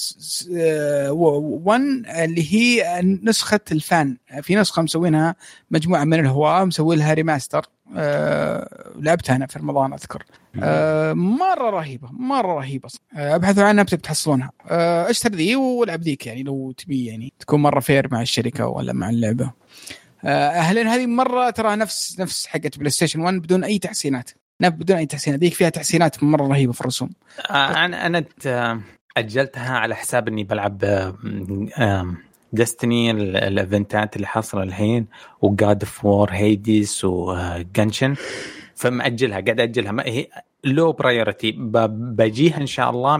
[0.49, 4.17] 1 اللي هي نسخة ال fan.
[4.43, 5.35] في نسخة مسوينها
[5.71, 7.67] مجموعة من الهواة مسوي لها remaster
[7.97, 10.25] آه لعبتها أنا في رمضان أذكر.
[10.63, 12.89] آه مرة رهيبة مرة رهيبة.
[13.17, 14.51] آه ابحثوا عنها بتحصلونها.
[14.69, 18.93] آه اشتر ذي والعب ذيك يعني لو تبي يعني تكون مرة fair مع الشركة ولا
[18.93, 19.51] مع اللعبة.
[20.25, 24.31] آه لأن هذه مرة ترى نفس نفس حقه PlayStation 1 بدون أي تحسينات.
[24.61, 25.41] بدون أي تحسينات.
[25.41, 27.11] ذيك فيها تحسينات مرة رهيبة في الرسوم.
[27.51, 28.25] آه أنا أنا
[29.17, 30.79] أجلتها على حساب إني بلعب
[32.55, 35.07] Destiny الإيفنتات اللي حاصلة الحين
[35.43, 38.15] و God of War Hades و Genshin
[38.75, 40.27] فمأجلها قاعد اجلها ما هي
[40.65, 43.17] low priority بجيها إن شاء الله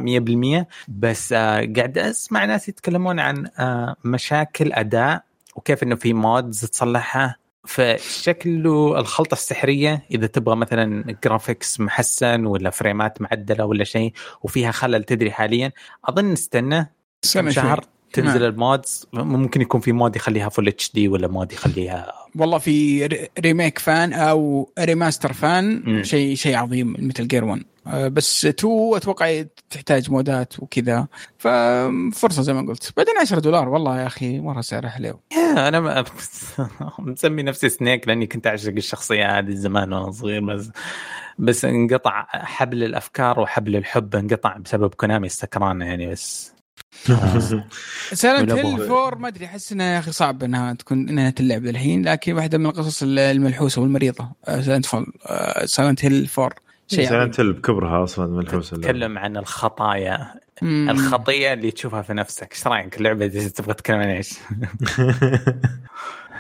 [0.63, 5.25] 100% بس آه قاعد أسمع ناس يتكلمون عن آه مشاكل أداء
[5.57, 7.37] وكيف إنه في مودز تصلحها.
[7.67, 14.13] فشكله الخلطة السحرية إذا تبغى مثلا graphics محسن ولا فريمات معدلة ولا شيء
[14.43, 15.73] وفيها خلل تدري حاليا
[16.05, 16.93] أظن نستنى
[17.35, 17.85] كم شهر.
[18.15, 18.51] تنزل نعم.
[18.51, 23.07] المودز ممكن يكون في مود يخليها full HD ولا مود يخليها والله في
[23.41, 30.11] remake fan أو remaster fan شيء شيء عظيم Metal Gear 1 بس 2 أتوقع تحتاج
[30.11, 31.07] مودات وكذا.
[31.39, 32.93] ففرصه زي ما قلت.
[32.97, 35.21] بعدين 10 دولار والله يا أخي مرة سعره حلو.
[35.57, 36.05] أنا
[36.99, 40.71] مسمي نفسي Snake لأني كنت أعشق الشخصية هذه زمان وأنا صغير بس
[41.39, 46.54] بس انقطع حبل الأفكار وحبل الحب انقطع بسبب Konami السكران يعني بس
[48.13, 52.09] Silent Hill 4 ما أدري أحس إنها يا أخي صعب إنها تكون إنها تلعب الحين
[52.09, 55.07] لكن واحدة من القصص الملحوسة والمريضة Silent Four
[55.65, 60.35] Silent Hill 4 شيء سايلنت Hill بكبرها أصلا ملحوسة تتكلم عن الخطايا.
[60.63, 60.91] مم.
[60.91, 62.53] الخطية اللي تشوفها في نفسك.
[62.53, 64.31] إيش رأيك؟ اللعبة دي تبغى تتكلم عن إيش؟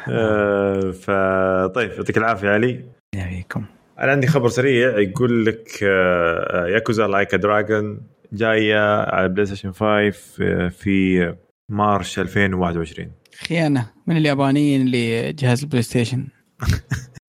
[0.09, 2.85] آه، فطيب يعطيك العافية علي.
[3.15, 3.65] يعافيكم
[3.98, 5.82] أنا عندي خبر سريع يقول لك
[6.73, 8.01] Yakuza Like a Dragon
[8.35, 10.11] جاية على PlayStation 5
[10.69, 11.35] في
[11.69, 13.12] March 2021
[13.48, 13.90] خيانة.
[14.06, 16.27] من اليابانيين لجهاز ال PlayStation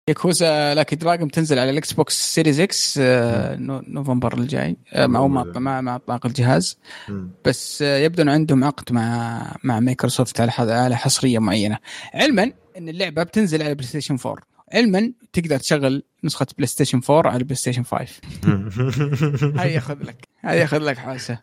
[0.09, 2.99] Yakuza Like a Dragon تنزل على ال Xbox Series X
[3.89, 4.77] نوفمبر الجاي.
[4.93, 6.79] آه، مع مع مع اطلاق الجهاز.
[7.45, 11.79] بس آه، يبدو ان عندهم عقد مع مع مايكروسوفت على على حصرية معينة.
[12.15, 17.57] علما إن اللعبة بتنزل على PlayStation 4 علما تقدر تشغل نسخة PlayStation 4 على ال
[17.57, 18.07] PlayStation 5
[19.61, 20.17] هاي ياخذ لك.
[20.45, 21.39] هاي ياخذ لك حوسة.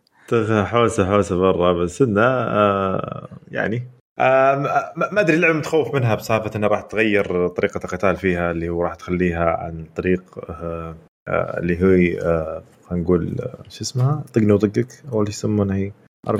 [0.65, 3.88] حوسه حوسة برا بس إنه آه يعني
[4.19, 4.56] آه
[5.11, 8.95] ما أدري اللعبة متخوف منها بسالفه إنها راح تغير طريقة القتال فيها اللي هو راح
[8.95, 10.95] تخليها عن طريق آه
[11.27, 15.91] آه اللي هي آه خلينا نقول آه شو اسمها؟ طقني وطقك أو اللي يسمونها هي.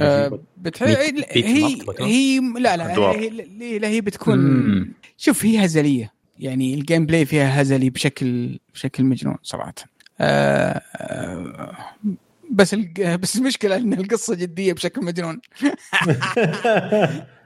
[0.02, 0.40] آه
[0.82, 6.14] هي هي لا لا هي, لا هي بتكون شوف هي هزلية.
[6.42, 9.74] يعني ال gameplay فيها هزلي بشكل بشكل مجنون صراحة.
[10.22, 11.76] آه آه
[12.52, 15.42] بس بس المشكلة إن القصة جدية بشكل مجنون.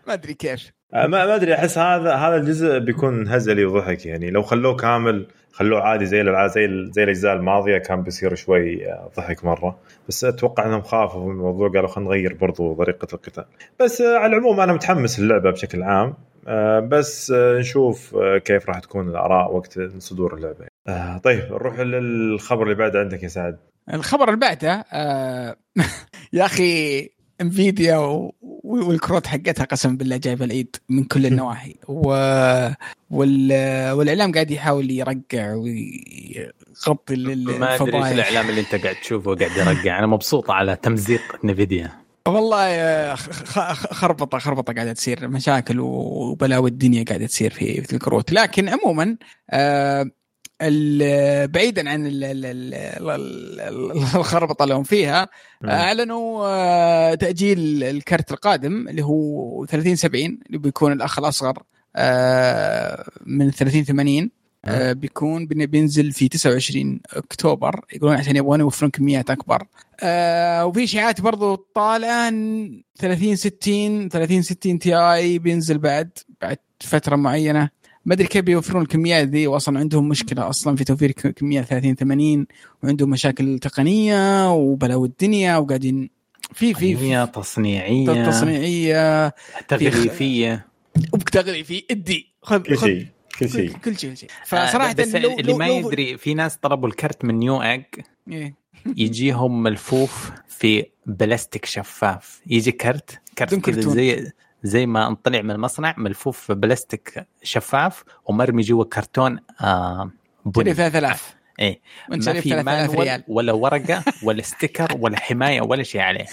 [0.08, 0.72] ما أدري كيف.
[0.94, 4.30] آه، ما ما أدري أحس هذا هذا الجزء بيكون هزلي وضحك يعني.
[4.32, 9.46] لو خلوه كامل خلوه عادي زي زي زي الأجزاء الماضية كان بيصير شوي آه، ضحك
[9.46, 9.78] مرة.
[10.10, 13.46] بس أتوقع إنهم خافوا من الموضوع قالوا خلينا نغير برضو طريقة القتال.
[13.80, 16.14] بس آه، على العموم أنا متحمس اللعبه بشكل عام.
[16.90, 18.16] بس نشوف
[18.46, 20.68] كيف راح تكون الآراء وقت صدور اللعبة.
[21.18, 23.58] طيب نروح للخبر اللي بعده عندك يا سعد.
[23.94, 24.86] الخبر اللي بعده
[26.34, 27.10] يا أخي
[27.42, 27.98] انفيديا
[28.64, 31.76] والكروت حقتها قسم بالله جايبة العيد من كل النواحي.
[31.88, 32.10] و...
[33.10, 33.52] وال...
[33.92, 39.52] والإعلام قاعد يحاول يرقع ويغطي الفضايح ما أدري إيش الإعلام اللي أنت قاعد تشوفه قاعد
[39.58, 40.00] يرقع.
[40.00, 43.16] أنا مبسوط على تمزيق نفيديا والله
[43.76, 48.32] خربطة خربطة قاعدة تصير مشاكل وبلاوي الدنيا قاعدة تصير في الكروت.
[48.32, 49.18] لكن عموما
[49.52, 50.12] آه
[51.46, 52.08] بعيدا عن
[54.16, 55.30] الخربطة اللي هم فيها
[55.66, 61.64] أعلنوا آه، تأجيل الكرت القادم اللي هو 30 70 اللي بيكون الأخ الأصغر
[61.96, 64.32] آه، من 30 80
[64.68, 67.86] آه، بيكون بينزل في 29 أكتوبر.
[67.94, 69.64] يقولون عشان يبغون يوفرون كميات أكبر.
[70.64, 72.34] وفي اشاعات برضو طالعه
[73.00, 76.10] 30 60 30 60 تي اي بينزل بعد
[76.42, 77.70] بعد فترة معينة.
[78.06, 79.48] ما أدري كيف بيوفرون الكميات ذي.
[79.48, 82.48] واصلا عندهم مشكلة أصلا في توفير كميات 30 80
[82.84, 86.10] وعندهم مشاكل تقنية وبلاوي الدنيا وقاعدين
[86.54, 88.26] في في في تصنيعية.
[88.30, 89.34] تصنيعية.
[89.68, 90.66] تغليفيه
[91.14, 93.08] وبتغليفي إدي خذ شيء
[93.40, 93.78] كل شيء.
[93.78, 94.30] كل شيء شيء.
[94.46, 97.84] فصراحة بس لو اللي ما يدري في ناس طلبوا الكرت من Newegg
[98.32, 98.56] إيه.
[98.86, 102.42] يجيهم ملفوف في بلاستيك شفاف.
[102.48, 104.32] يجي كرت كرت كذا زي
[104.64, 110.12] زي ما انطلع من المصنع ملفوف بلاستيك شفاف ومرمي جوا كرتون آه
[110.46, 110.74] بني.
[110.74, 111.82] 3000 إيه.
[112.10, 116.26] ما في manual ولا ورقة ولا sticker ولا حماية ولا شيء عليه.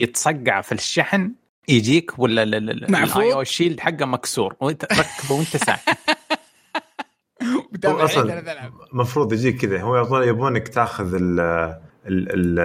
[0.00, 1.32] يتصقع في الشحن
[1.68, 4.56] يجيك ولا الاي أو شيلد حقه مكسور.
[4.60, 5.98] وانت ركبه وانت ساكت
[7.84, 8.42] أصلا
[8.92, 9.80] المفروض يجيك كذا.
[9.80, 12.60] هو يبونك تاخذ ال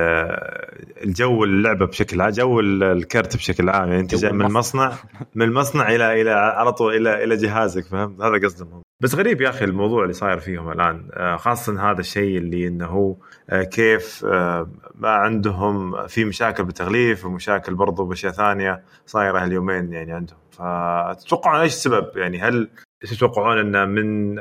[1.04, 3.88] الجو اللعبة بشكل عام جو الكرت بشكل عام.
[3.88, 4.94] يعني أنت جاي من المصنع.
[5.36, 9.50] من المصنع إلى إلى على طول إلى إلى جهازك فهمت؟ هذا قصدهم بس غريب يا
[9.50, 11.08] أخي الموضوع اللي صاير فيهم الآن.
[11.14, 13.16] آه، خاصة هذا الشيء اللي إنه هو
[13.50, 20.12] آه، كيف آه، ما عندهم في مشاكل بالتغليف ومشاكل برضو بأشياء ثانية صايرة هاليومين يعني
[20.12, 20.38] عندهم.
[20.52, 22.70] فتتوقعون إيش السبب؟ يعني هل
[23.02, 24.36] تتوقعون انه من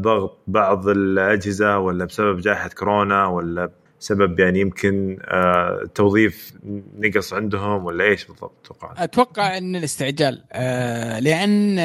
[0.00, 5.18] ضغط بعض الأجهزة ولا بسبب جائحة كورونا ولا سبب يعني يمكن
[5.82, 6.52] التوظيف
[6.98, 10.44] نقص عندهم ولا إيش بالضبط تتوقع؟ أتوقع أن الاستعجال
[11.24, 11.78] لأن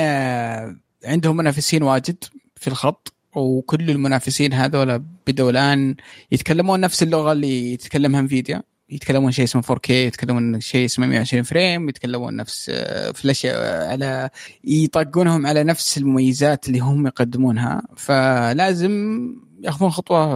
[1.05, 2.23] عندهم منافسين واجد
[2.55, 5.95] في الخط وكل المنافسين هذول بدوا الآن
[6.31, 11.89] يتكلمون نفس اللغة اللي تتكلمها انفيديا يتكلمون شيء اسمه 4K يتكلمون شيء اسمه 120 فريم
[11.89, 12.71] يتكلمون نفس
[13.13, 14.29] فلاش على
[14.63, 17.81] يطقونهم على نفس المميزات اللي هم يقدمونها.
[17.97, 19.25] فلازم
[19.63, 20.35] ياخذون خطوة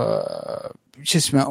[1.03, 1.41] شو اسمه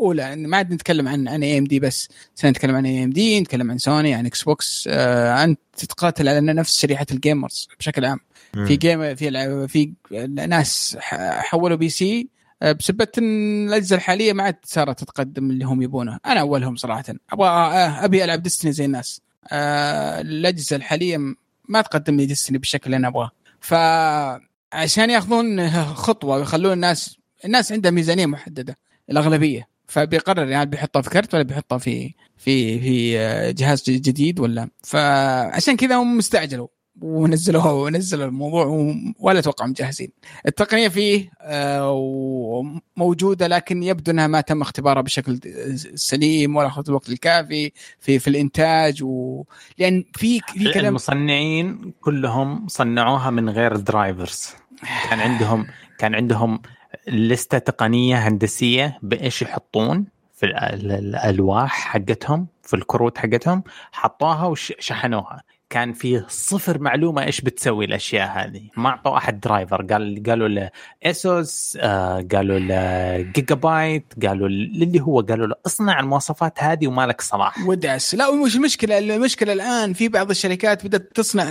[0.00, 0.36] أولى.
[0.36, 2.08] ما عاد نتكلم عن عن AMD بس.
[2.44, 7.18] نتكلم عن AMD نتكلم عن سوني عن Xbox آه أنت تتقاتل على نفس شريحة ال
[7.18, 8.18] gamers بشكل عام.
[8.66, 9.92] في game في في
[10.28, 12.28] ناس حولوا PC
[12.62, 16.18] آه، بسبب إن الأجهزة الحالية ما عاد صارت تتقدم اللي هم يبونه.
[16.26, 17.04] أنا أولهم صراحة.
[17.32, 19.20] أبغى آه، أبي ألعب ديستني زي الناس.
[19.52, 21.18] آه، الأجهزة الحالية
[21.68, 23.30] ما تقدم لي ديستني بالشكل اللي أنا أبغاه.
[23.60, 28.78] فعشان ياخذون خطوة ويخلون الناس الناس عندها ميزانية محددة
[29.10, 29.68] الأغلبية.
[29.86, 33.12] فبيقرر يعني بيحطها في كرت ولا بيحطها في في في
[33.52, 34.68] جهاز جديد ولا.
[34.82, 36.68] فعشان كذا هم مستعجلوا.
[37.00, 40.10] ونزلوه ونزلوا الموضوع ولا أتوقع مجهزين.
[40.46, 45.40] التقنية فيه آه، موجوده لكن يبدو إنها ما تم اختبارها بشكل
[45.94, 49.44] سليم ولا اخذت الوقت الكافي في في الإنتاج و...
[49.78, 54.48] لأن في في كلام المصنعين كلهم صنعوها من غير drivers
[55.10, 55.66] كان عندهم
[55.98, 56.62] كان عندهم
[57.08, 63.62] لستة تقنية هندسية بإيش يحطون في الألواح حقتهم في الكروت حقتهم
[63.92, 68.62] حطوها وشحنوها كان في صفر معلومة إيش بتسوي الأشياء هذه.
[68.76, 70.70] ما أعطوا أحد driver قال قالوا له
[71.02, 77.06] Asus آه قالوا له جيجا بايت قالوا اللي هو قالوا له اصنع المواصفات هذه وما
[77.06, 77.66] لك صلاح.
[77.66, 81.44] ودعس لا ومش المشكلة؟ المشكلة الآن في بعض الشركات بدأت تصنع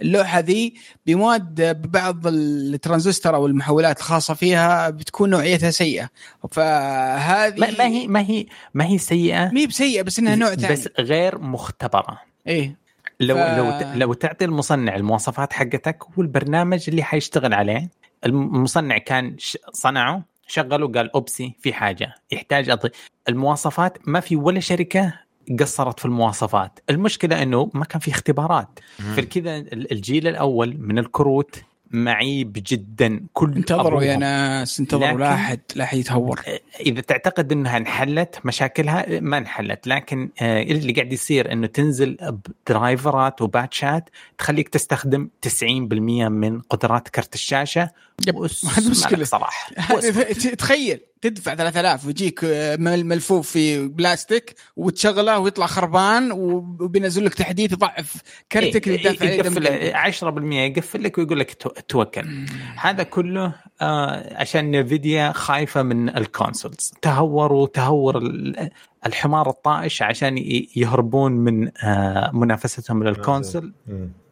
[0.00, 0.74] اللوحة ذي
[1.06, 6.08] بمواد ببعض الترانزستور أو المحولات الخاصة فيها بتكون نوعيتها سيئة.
[6.50, 10.72] فهذه ما هي ما هي ما هي سيئة؟ ما هي بسيئة بس إنها نوع ثاني.
[10.72, 12.29] بس غير مختبرة.
[12.46, 12.76] إيه.
[13.20, 13.38] لو ف...
[13.38, 17.88] لو لو تعطي المصنع المواصفات حقتك والبرنامج اللي حيشتغل عليه.
[18.26, 19.36] المصنع كان
[19.72, 22.14] صنعه شغله قال أوبسي في حاجة.
[22.32, 22.90] يحتاج أضي.
[23.28, 25.14] المواصفات ما في ولا شركة
[25.60, 26.80] قصرت في المواصفات.
[26.90, 28.78] المشكلة إنه ما كان في اختبارات.
[29.16, 35.84] فكذا الجيل الأول من الكروت معيب جدا كل انتظروا يا ناس انتظروا لا أحد لا
[35.84, 36.40] أحد يتهور.
[36.80, 42.16] إذا تعتقد إنها انحلت مشاكلها ما انحلت لكن آه، اللي قاعد يصير إنه تنزل
[42.68, 45.64] driver ات و patch ات تخليك تستخدم 90%
[46.28, 47.90] من قدرات كرت الشاشة.
[48.76, 49.24] هذا مشكلة.
[49.24, 49.70] صراحة
[50.58, 58.14] تخيل تدفع 3000 ويجيك آه، ملفوف في بلاستيك وتشغله ويطلع خربان وبينزل لك تحديث يضعف
[58.52, 61.50] كرتك اللي دافع يقفل 10% يقفل لك ويقول لك
[61.88, 62.46] توكل.
[62.76, 68.22] هذا كله آه عشان Nvidia خايفة من ال consoles تهوروا تهور
[69.06, 70.38] الحمار الطائش عشان
[70.76, 73.72] يهربون من آه منافستهم للكونسول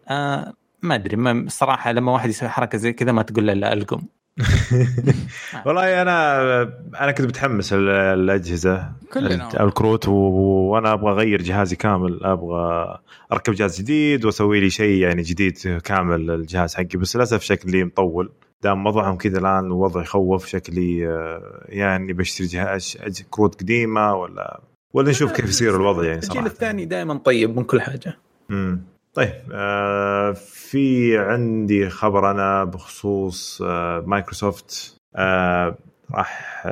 [0.08, 0.52] آه
[0.82, 4.02] ما أدري ما صراحة لما واحد يسوي حركة زي كذا ما تقول له لا ألقم.
[5.66, 6.62] والله أنا
[7.00, 8.92] أنا كنت متحمس الأجهزة.
[9.12, 9.64] كلنا.
[9.64, 12.20] الكروت وأنا أبغى أغير جهازي كامل.
[12.24, 12.98] أبغى
[13.32, 16.84] أركب جهاز جديد وأسوي لي شيء يعني جديد كامل الجهاز حقي.
[16.98, 18.30] بس للأسف شكلي مطول.
[18.62, 22.98] دام وضعهم كذا الآن الوضع يخوف شكلي آه، يعني بشتري جهاز
[23.30, 24.60] كروت قديمة ولا
[24.92, 26.38] ولا نشوف كيف يصير الوضع يعني صراحة.
[26.38, 28.16] الجيل الثاني دائما طيب من كل حاجة.
[28.50, 28.82] امم
[29.18, 35.76] طيب آه في عندي خبر أنا بخصوص آه مايكروسوفت آه
[36.14, 36.66] راح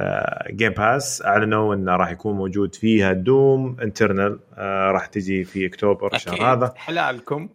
[0.51, 4.39] Game Pass أعلنوا انه راح يكون موجود فيها Doom Eternal
[4.93, 6.73] راح تجي في أكتوبر الشهر هذا.
[6.77, 7.48] حلالكم.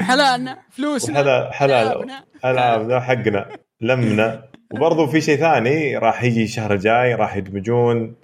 [0.00, 2.10] حلالنا فلوسنا حلال حلال
[2.44, 3.48] العابنا حقنا
[3.80, 4.42] لمنا.
[4.72, 8.14] وبرضه في شيء ثاني راح يجي الشهر الجاي راح يدمجون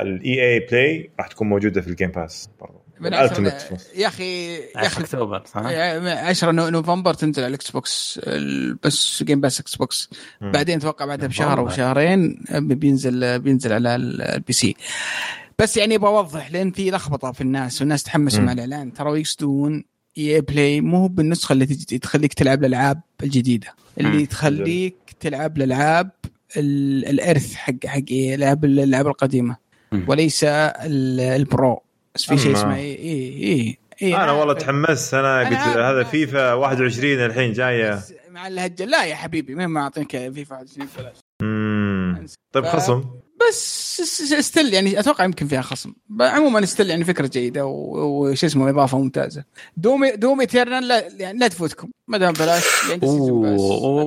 [0.00, 2.87] ال EA Play راح تكون موجودة في ال Game Pass برضه
[3.96, 8.20] يا أخي يا أخي أكتوبر 10 نوفمبر تنزل على ال Xbox
[8.84, 10.10] بس Game Pass Xbox
[10.40, 14.76] بعدين أتوقع بعدها بشهر أو شهرين بينزل بينزل على ال PC
[15.58, 18.92] بس يعني أبغى أوضح لأن في لخبطة في الناس والناس تحمسوا مع الإعلان.
[18.92, 19.84] ترى يقصدون
[20.18, 21.66] إي بلاي مو بالنسخة اللي
[22.02, 23.74] تخليك تلعب الألعاب الجديدة.
[24.00, 26.10] اللي تخليك تلعب الألعاب
[26.56, 29.56] الإرث حق حق الالعاب الالعاب القديمة.
[30.06, 31.82] وليس البرو.
[32.14, 35.14] بس في شيء اسمه اي اي إيه أنا والله تحمست.
[35.14, 38.00] أنا قلت هذا فيفا 21 الحين جاية.
[38.30, 43.04] مع الهجه لا يا حبيبي مين ما اعطيك فيفا 21 ببلاش؟ طيب خصم.
[43.48, 44.00] بس
[44.40, 45.92] ستيل يعني أتوقع يمكن فيها خصم.
[46.20, 49.44] عموما still يعني فكرة جيدة وش اسمه إضافة ممتازة.
[49.76, 51.90] Doom Doom Eternal لا يعني لا تفوتكم.
[52.08, 53.06] ما دام بلاش يعني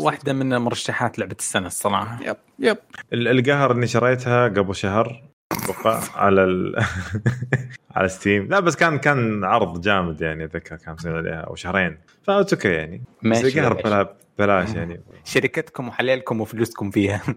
[0.04, 2.20] واحدة من مرشحات لعبة السنة الصراحة.
[2.24, 2.78] yep yep.
[3.14, 5.31] القهر اني شريتها قبل شهر.
[5.64, 6.86] أتوقع على ال...
[7.96, 8.48] على Steam.
[8.48, 11.98] لا بس كان كان عرض جامد يعني أتذكر كان مسوي عليها أو شهرين.
[12.24, 13.04] ف okay يعني.
[13.22, 15.02] ماشي القهر بلاش يعني.
[15.24, 17.22] شركتكم وحليلكم وفلوسكم فيها.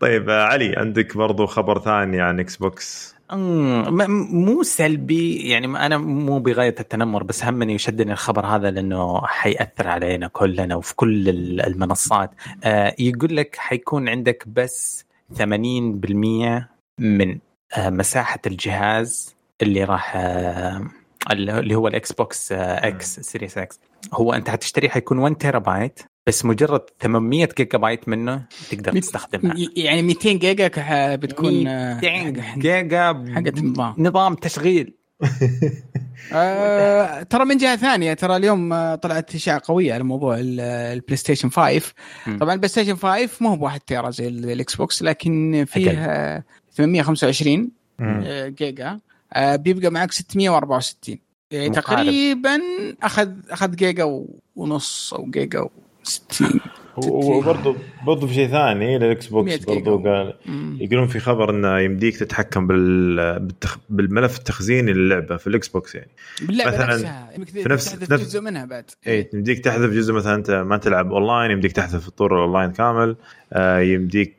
[0.00, 7.22] طيب علي عندك برضو خبر ثاني عن Xbox مو سلبي يعني أنا مو بغاية التنمر
[7.22, 11.28] بس همني يشدني الخبر هذا لأنه حيأثر علينا كلنا وفي كل
[11.60, 12.30] المنصات.
[12.64, 15.04] آه، يقول لك حيكون عندك بس
[15.34, 17.38] 80% من
[17.76, 20.90] آه، مساحة الجهاز اللي راح آه،
[21.30, 23.80] اللي هو ال Xbox X Series X
[24.12, 29.54] هو أنت حتشتري حيكون 1 تيرا بايت بس مجرد 800 جيجا بايت منه تقدر تستخدمها.
[29.76, 30.70] يعني 200 جيجا
[31.16, 34.94] بتكون 200 جيجا حقت نظام نظام تشغيل.
[36.32, 41.50] آه ترى من جهة ثانية ترى اليوم آه، طلعت اشاعه قوية على موضوع ال PlayStation
[41.50, 41.92] 5
[42.40, 47.68] طبعا ال PlayStation 5 مو هو بواحد تيرا زي ال Xbox لكن فيه 825
[48.00, 48.98] آه، جيجا.
[49.32, 51.18] آه بيبقى معك 664
[51.50, 52.60] يعني تقريبا
[53.02, 54.24] أخذ أخذ جيجا
[54.56, 55.68] ونص أو جيجا
[56.02, 56.60] 60
[57.08, 60.34] وبرضه برضه في شيء ثاني لل Xbox برضه قال
[60.80, 63.48] يقولون في خبر إنه يمديك تتحكم بال
[63.90, 66.10] بالملف التخزيني للعبه في ال Xbox يعني.
[66.42, 68.84] باللعبة مثلا نفسها في نفس تحذف جزء منها بعد.
[69.06, 73.16] اي يمديك تحذف جزء مثلا أنت ما تلعب أونلاين يمديك تحذف الطور الاونلاين كامل.
[73.52, 74.36] آه يمديك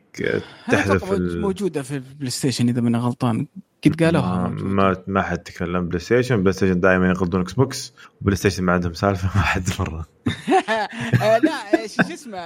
[0.70, 3.46] تحذف موجودة في ال PlayStation إذا ماني غلطان.
[3.84, 6.40] قد قالوها ما ما حد تكلم PlayStation.
[6.40, 10.06] PlayStation دائما يقلدون Xbox و PlayStation ما عندهم سالفة ما حد مرة.
[11.22, 12.38] آه، لا شو اسمه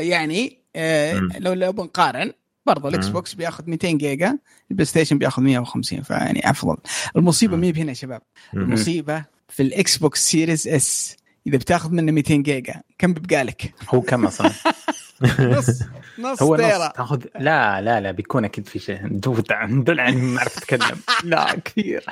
[0.00, 2.32] يعني آه، لو لو بنقارن
[2.66, 4.38] برضه ال Xbox بياخذ 200 جيجا
[4.70, 6.76] ال PlayStation بياخذ 150 فيعني أفضل.
[7.16, 8.22] المصيبة مي هنا يا شباب؟
[8.54, 11.16] المصيبة في ال Xbox Series S.
[11.46, 14.50] إذا بتاخذ منه 200 جيجا كم بيبقى لك؟ هو كم أصلا؟
[15.40, 15.82] نص
[16.18, 16.88] نص هو نص.
[16.96, 18.98] تاخذ لا لا لا بيكون أكيد في شيء.
[19.06, 22.04] ندل عن ما اعرف اتكلم لا كثير.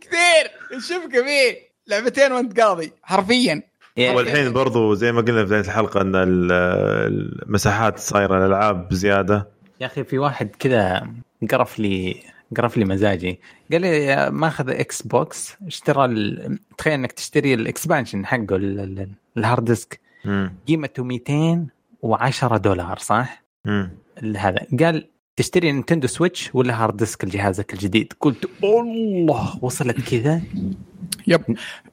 [0.00, 0.80] كثير.
[0.80, 1.56] شوف كبير
[1.86, 2.92] لعبتين وأنت قاضي.
[3.02, 3.62] حرفيا.
[3.98, 9.48] والحين برضو زي ما قلنا في بداية الحلقة إن المساحات صايرة الألعاب بزياده
[9.80, 11.06] يا أخي في واحد كذا
[11.50, 12.16] قرف لي
[12.56, 13.40] قرف لي مزاجي.
[13.72, 16.58] قال لي ماخذ إكس بوكس اشترى ال...
[16.78, 18.56] تخيل إنك تشتري الاكسبانشن حقه
[19.36, 20.00] ال hard disk
[20.68, 23.90] قيمته 210 دولار صح؟ امم
[24.36, 24.66] هذا.
[24.80, 30.42] قال تشتري Nintendo Switch ولا hard disk لجهازك الجديد؟ قلت الله وصلت كذا؟
[31.26, 31.40] yep.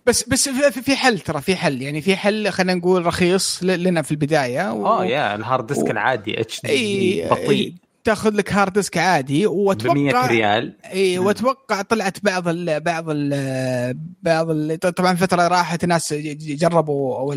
[0.06, 1.82] بس بس في حل ترى في حل.
[1.82, 4.88] يعني في حل خلينا نقول رخيص لنا في البداية و...
[4.88, 5.91] آه يا ال hard disk و...
[5.91, 7.73] العادي HD بطيء.
[8.06, 10.73] تاخذ لك hard disk عادي وأتوقع ب 100 ريال.
[10.94, 17.36] إي وأتوقع طلعت بعض ال بعض ال بعض ال طبعا فترة راحت الناس جربوا أو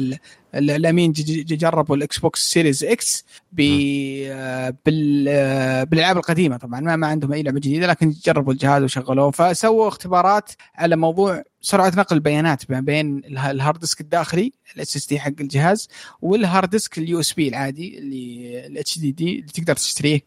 [0.54, 1.12] الأمين
[1.46, 3.24] جربوا ال Xbox Series X
[4.86, 10.50] بالألعاب القديمة طبعا ما, ما عندهم أي لعبة جديدة لكن جربوا الجهاز وشغلوه فسووا اختبارات
[10.74, 15.88] على موضوع سرعة نقل البيانات ما بين ال hard disk الداخلي ال SSD حق الجهاز
[16.22, 20.20] وال hard disk ال USB العادي اللي ال HDD اللي تقدر تشتريه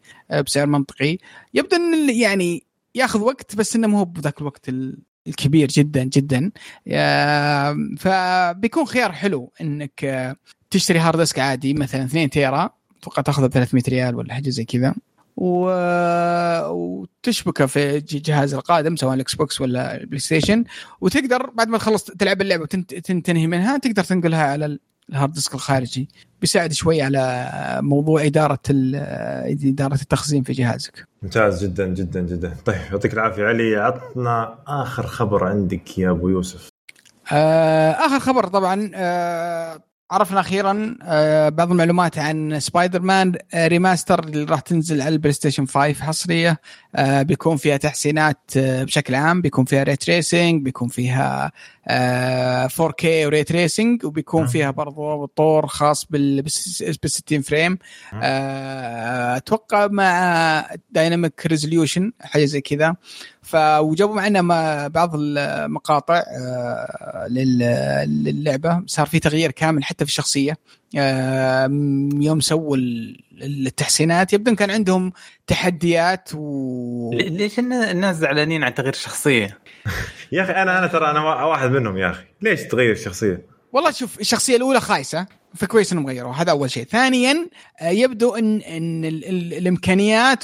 [0.46, 1.18] بسعر منطقي.
[1.54, 2.64] يبدو إن يعني
[2.96, 4.70] ياخذ وقت بس إنه مو بذاك الوقت
[5.28, 6.52] الكبير جدا جدا.
[7.98, 10.38] فبيكون خيار حلو إنك
[10.70, 12.70] تشتري hard disk عادي مثلا 2 تيرا
[13.00, 14.96] أتوقع تاخذه ب 300 ريال ولا حاجة زي كذا.
[15.42, 15.72] و...
[16.70, 20.64] وتشبكه في جهاز القادم سواء الإكس بوكس ولا البلاي ستيشن
[21.02, 24.80] وتقدر بعد ما تخلص تلعب اللعبة وتنتهي منها تقدر تنقلها على
[25.10, 26.10] ال hard disk الخارجي
[26.42, 27.50] بيساعد شوي على
[27.82, 31.08] موضوع إدارة إدارة التخزين في جهازك.
[31.24, 36.70] ممتاز جدا جدا جدا، طيب يعطيك العافية علي عطنا آخر خبر عندك يا أبو يوسف.
[37.32, 39.80] آه آخر خبر طبعا آه
[40.12, 45.34] عرفنا أخيرا آه، بعض المعلومات عن سبايدر مان آه، remaster اللي راح تنزل على البلاي
[45.34, 46.60] ستيشن 5 حصرية.
[46.96, 49.42] آه، بيكون فيها تحسينات بشكل عام.
[49.42, 51.52] بيكون فيها ray tracing بيكون فيها
[52.68, 57.78] 4K و ray tracing وبيكون فيها برضو طور خاص بال 60 frame.
[58.14, 62.96] أتوقع مع dynamic resolution حاجة زي كذا.
[63.42, 66.24] فوجابوا معنا بعض المقاطع
[67.30, 70.58] للعبة صار في تغيير كامل حتى حتى في الشخصية
[72.24, 72.78] يوم سووا
[73.42, 75.14] التحسينات يبدو كان عندهم
[75.48, 79.58] تحديات و ليش الناس زعلانين عن تغيير الشخصية؟
[80.32, 84.20] يا أخي أنا أنا ترى أنا واحد منهم يا أخي ليش تغير الشخصية؟ والله شوف
[84.20, 86.84] الشخصية الأولى خايسة فكويس إنهم غيروها هذا أول شيء.
[86.84, 87.48] ثانيا
[87.82, 90.44] آه، يبدو ان إن ال ال الإمكانيات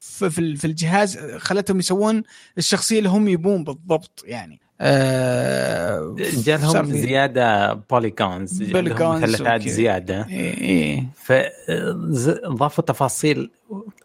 [0.00, 2.22] في, في الجهاز خلتهم يسوون
[2.58, 4.60] الشخصية اللي هم يبون بالضبط يعني.
[4.80, 10.26] آه جالهم زيادة بوليكونز بوليكونز مثلثات زيادة.
[10.28, 10.58] إيه.
[10.58, 11.06] إيه.
[11.14, 13.50] فضافوا تفاصيل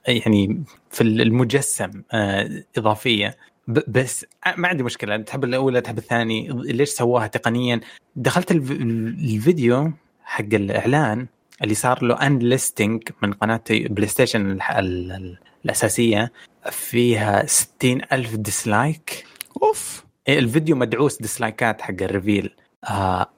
[0.07, 3.37] يعني في المجسم آه إضافية.
[3.67, 4.25] بس
[4.57, 5.17] ما عندي مشكلة.
[5.17, 7.81] تحب الأولى تحب الثاني؟ ليش سووها تقنيا؟
[8.15, 9.91] دخلت الفيديو
[10.29, 11.27] حق الإعلان
[11.63, 14.59] اللي صار له unlisting من قناة بلاي ستيشن
[15.65, 16.31] الأساسية
[16.71, 19.25] فيها ستين ألف dislike
[19.63, 20.05] أوف.
[20.27, 22.55] إيه، الفيديو مدعوس dislike ات حق ال reveal.
[22.89, 23.29] آه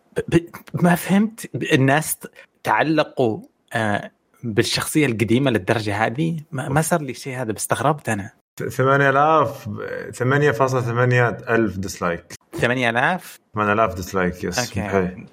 [0.73, 2.17] ما فهمت الناس
[2.63, 3.41] تعلقوا
[3.73, 4.11] آه
[4.43, 8.31] بالشخصية القديمة للدرجة هذه؟ ما صار لي شيء هذا استغربت أنا.
[8.69, 9.69] 8000
[10.11, 15.25] 8.8 الف dislike 8000 8000 dislike yes okay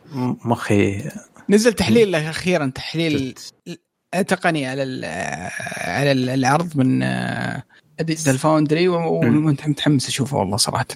[0.45, 1.11] مخي
[1.51, 3.35] نزل تحليل أخيرا تحليل
[4.27, 5.07] تقني على
[5.77, 7.05] على العرض من
[8.01, 10.87] ديجيتال فاوندري ومتحمس أشوفه والله صراحة.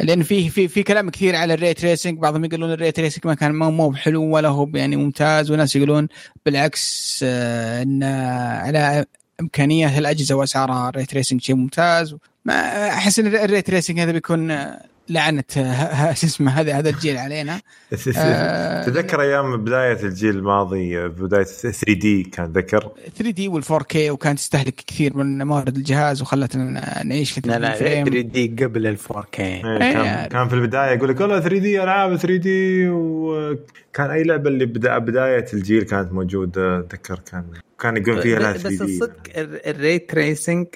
[0.00, 3.26] لأن في في في كلام كثير على ال ray tracing بعضهم يقولون ال ray tracing
[3.26, 6.08] ما كان مو بحلو ولا هو يعني ممتاز وناس يقولون
[6.46, 8.02] بالعكس آه، إن
[8.62, 9.04] على
[9.40, 12.16] إمكانية الأجهزة وأسعارها ال ray tracing شيء ممتاز.
[12.44, 14.50] ما أحس إن ال ray tracing هذا بيكون
[15.10, 15.44] لعنة
[16.14, 17.60] شو اسمه هذا هذا الجيل علينا.
[18.86, 25.16] تذكر أيام بداية الجيل الماضي بداية 3D كان ذكر؟ 3D وال 4K وكان تستهلك كثير
[25.16, 29.42] من موارد الجهاز وخلتنا نعيش في لا لا 3 دي قبل ال4 كي.
[29.42, 30.28] إيه، كان, إيه.
[30.28, 35.46] كان في البداية يقول لك والله 3D ألعاب 3D وكان أي لعبة اللي بدا بداية
[35.52, 37.44] الجيل كانت موجودة أتذكر كان
[37.80, 38.74] كان يقول فيها لا 3D.
[38.74, 40.66] بس الصدق ال ray tracing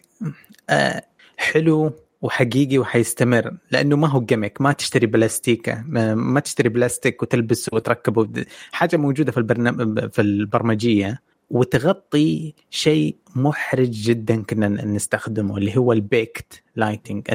[0.70, 1.02] آه
[1.36, 1.92] حلو.
[2.22, 5.82] وحقيقي وحيستمر لأنه ما هو gimmick ما تشتري بلاستيكة
[6.14, 14.42] ما تشتري بلاستيك وتلبسه وتركبه حاجة موجودة في البرنامج في البرمجية وتغطي شيء محرج جدا
[14.42, 17.26] كنا نستخدمه اللي هو ال baked lighting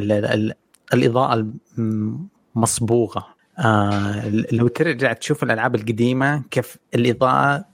[0.93, 3.27] الإضاءة المصبوغه
[3.59, 7.65] آه لو ترجع تشوف الألعاب القديمة كيف الإضاءة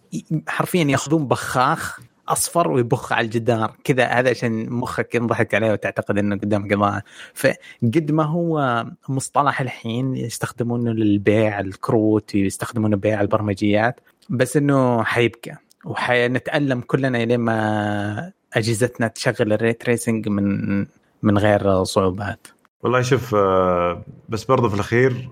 [0.48, 1.99] حرفيا ياخذون بخاخ
[2.30, 3.76] أصفر ويبخ على الجدار.
[3.84, 7.02] كذا هذا عشان مخك ينضحك عليه وتعتقد إنه قدامك إضاءة.
[7.34, 15.58] فقد ما هو مصطلح الحين يستخدمونه للبيع الكروت يستخدمونه لبيع البرمجيات بس إنه حيبقى.
[15.86, 20.80] وحنتألم كلنا لين ما أجهزتنا تشغل ال ray tracing من
[21.24, 22.48] من غير صعوبات.
[22.84, 25.30] والله شوف آه، بس برضه في الأخير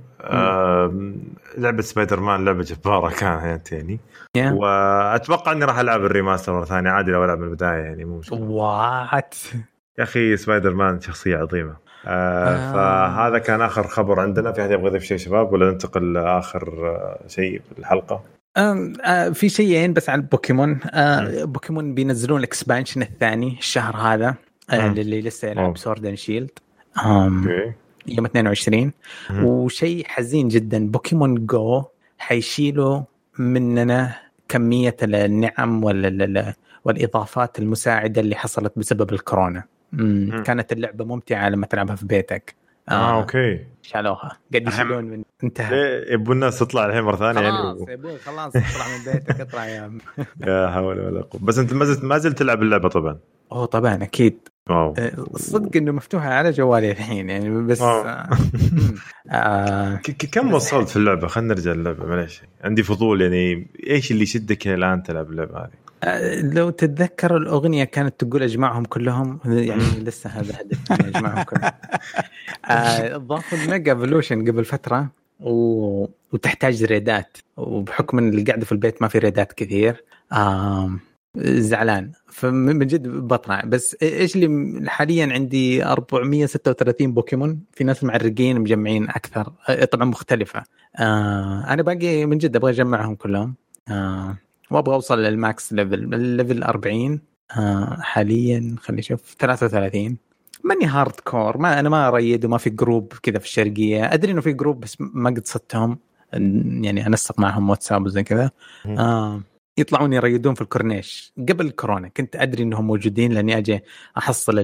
[1.57, 3.99] لعبة سبايدر مان لعبة جبارة كانت يعني
[4.37, 4.41] yeah.
[4.41, 8.17] وأتوقع إني راح ألعب ال remaster مرة ثانية عادي لو ألعب من البداية يعني مو
[8.17, 8.39] مشكلة.
[8.41, 9.35] what
[9.99, 11.75] يا أخي سبايدر مان شخصية عظيمة.
[12.05, 12.73] آه آه.
[12.73, 14.51] فهذا كان آخر خبر عندنا.
[14.51, 18.23] في أحد يبغى يضيف شيء شباب ولا ننتقل لآخر آه، شيء في الحلقة؟
[18.57, 20.79] آه في شيئين بس عن بوكيمون.
[20.85, 24.35] آه بوكيمون بينزلون ال expansion الثاني الشهر هذا
[24.69, 26.51] آه اللي لسه يلعب سورد اند شيلد
[26.97, 27.73] أوكي.
[28.07, 28.91] يوم 22
[29.43, 31.83] وشيء حزين جدا بوكيمون جو
[32.17, 33.01] حيشيلوا
[33.39, 34.15] مننا
[34.47, 35.83] كمية النعم
[36.85, 39.63] والإضافات المساعدة اللي حصلت بسبب الكورونا.
[39.91, 40.43] مم.
[40.45, 42.55] كانت اللعبة ممتعة لما تلعبها في بيتك.
[42.89, 43.59] آه, آه okay.
[43.81, 44.37] شالوها.
[44.53, 46.03] قاعد يشيلون من انتهى.
[46.13, 47.57] يبون الناس تطلع الحين مرة ثانية يعني.
[47.57, 49.91] خلاص يبون خلاص اطلع من بيتك اطلع يا
[50.47, 51.41] يا حول ولا قوة.
[51.41, 53.17] بس انت ما زلت ما زلت تلعب اللعبة طبعا؟
[53.51, 54.47] أوه طبعا أكيد.
[54.69, 54.93] wow.
[55.35, 58.29] الصدق إنه مفتوحة على جوالي الحين يعني بس آه.
[59.31, 59.95] آه.
[60.31, 62.41] كم وصلت في اللعبة؟ خلينا نرجع للعبة معليش.
[62.63, 68.23] عندي فضول يعني إيش اللي يشدك الآن تلعب اللعبة هذه؟ آه لو تتذكر الأغنية كانت
[68.23, 71.71] تقول أجمعهم كلهم يعني لسه هذا هدف أجمعهم كلهم.
[72.65, 76.05] آه ضافوا ال mega evolution قبل فترة و...
[76.31, 80.03] وتحتاج raid ات وبحكم إن اللي قاعدة في البيت ما في raid ات كثير
[80.33, 80.91] آه
[81.37, 82.11] زعلان.
[82.31, 89.53] فمن جد بطلع بس إيش اللي حاليا عندي 436 بوكيمون في ناس معرقين مجمعين أكثر
[89.91, 90.63] طبعا مختلفة.
[90.99, 93.55] آه أنا باقي من جد أبغى أجمعهم كلهم.
[93.89, 94.37] آه
[94.71, 97.19] وأبغى أوصل لل max level ال level 40
[97.57, 100.17] آه حاليا خليني أشوف 33
[100.63, 104.13] ماني hardcore ما أنا ما اريد وما في group كذا في الشرقية.
[104.13, 105.97] أدري إنه في group بس ما قد صدتهم
[106.83, 108.51] يعني أنسق معهم واتساب وزي كذا.
[108.87, 109.41] آه
[109.79, 111.33] يطلعون يريدون في الكورنيش.
[111.49, 113.83] قبل الكورونا كنت أدري إنهم موجودين لأني أجي
[114.17, 114.59] أحصل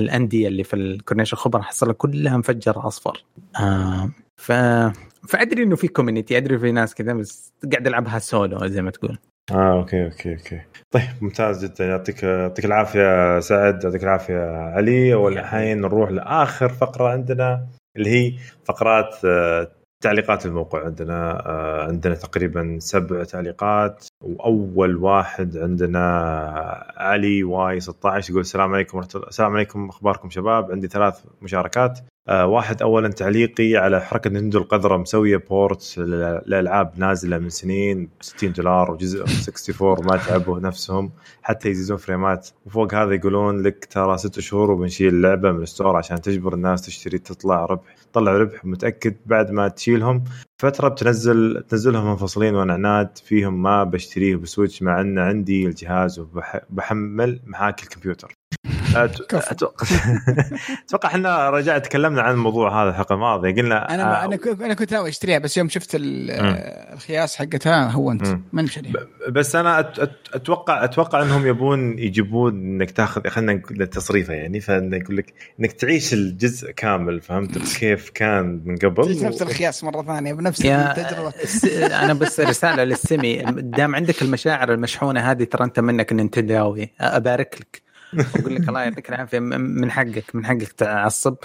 [0.00, 3.24] الأندية اللي في الكورنيش الخبر احصلها كلها مفجر أصفر.
[3.60, 4.52] آه ف
[5.28, 9.18] فأدري إنه في community أدري في ناس كذا بس قاعد ألعبها سولو زي ما تقول.
[9.52, 10.60] آه okay okay okay.
[10.90, 11.86] طيب ممتاز جدا.
[11.86, 15.14] يعطيك يعطيك العافية سعد يعطيك العافية علي.
[15.14, 19.70] والحين نروح لآخر فقرة عندنا اللي هي فقرات آه،
[20.04, 21.46] تعليقات الموقع عندنا.
[21.46, 24.04] آه، عندنا تقريبا سبع تعليقات.
[24.22, 26.02] وأول واحد عندنا
[26.96, 32.00] علي واي 16 يقول السلام عليكم السلام عليكم أخباركم شباب؟ عندي ثلاث مشاركات.
[32.28, 35.94] آه، واحد اولا تعليقي على حركة نينتندو القذرة مسوية port
[36.46, 41.10] لالعاب نازلة من سنين ب 60 دولار وجزم 64 ما تعبوا نفسهم
[41.42, 42.48] حتى يزيدون frame ات.
[42.66, 46.82] وفوق هذا يقولون لك ترى ست شهور وبنشيل اللعبه من ال store عشان تجبر الناس
[46.82, 47.94] تشتري تطلع ربح.
[48.12, 50.24] تطلع ربح متأكد بعد ما تشيلهم.
[50.60, 57.40] فترة بتنزل تنزلهم منفصلين وأنا عناد فيهم ما بشتريه بسويتش مع إن عندي الجهاز وبحمل
[57.46, 58.37] محاكي الكمبيوتر.
[58.96, 59.38] أتوقع
[60.88, 64.92] أتوقع إحنا رجعت تكلمنا عن الموضوع هذا الحلقة الماضيه قلنا أنا آه أنا أنا كنت
[64.92, 68.68] ناوي أشتريها بس يوم شفت الخياس حقتها هونت ما
[69.28, 69.92] بس أنا
[70.34, 74.60] أتوقع أتوقع إنهم يبون يجيبون إنك تاخذ خلينا نقول تصريفه يعني.
[74.60, 80.02] فانه يقول لك إنك تعيش الجزء كامل فهمت؟ كيف كان من قبل؟ نفس الخياس مرة
[80.02, 81.32] ثانية بنفس التجربة.
[82.02, 83.42] أنا بس رسالة للسمي.
[83.48, 86.90] دام عندك المشاعر المشحونة هذه ترى أنت منك نينتنداوي.
[87.00, 87.87] أبارك لك.
[88.14, 89.38] أقول لك الله يعطيك العافية.
[89.38, 91.36] من حقك من حقك تعصب.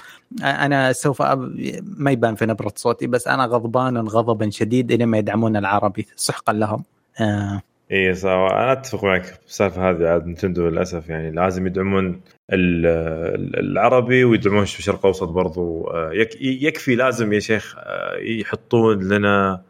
[0.44, 1.56] أنا سوف أب...
[1.98, 6.08] ما يبان في نبرة صوتي بس أنا غضبان غضبا شديد إلى ما يدعمون العربي.
[6.16, 6.84] سحقا لهم.
[7.22, 7.62] آه.
[7.92, 8.30] إي صح.
[8.30, 11.10] أنا أتفق معك بالسالفه هذه عاد نتندو للأسف.
[11.10, 12.22] يعني لازم يدعمون
[12.54, 15.88] العربي ويدعمون الشرق الأوسط برضو.
[15.88, 16.12] آه،
[16.42, 19.62] يكفي لازم يا شيخ آه، يحطون لنا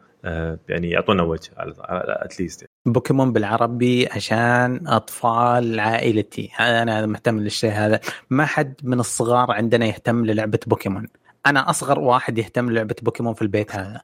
[0.68, 2.72] يعني يعطونا وجه at least يعني.
[2.86, 6.50] بوكيمون بالعربي عشان أطفال عائلتي.
[6.60, 8.00] أنا مهتم للشيء هذا.
[8.30, 11.08] ما حد من الصغار عندنا يهتم للعبة بوكيمون.
[11.46, 14.00] أنا أصغر واحد يهتم للعبة بوكيمون في البيت هذا.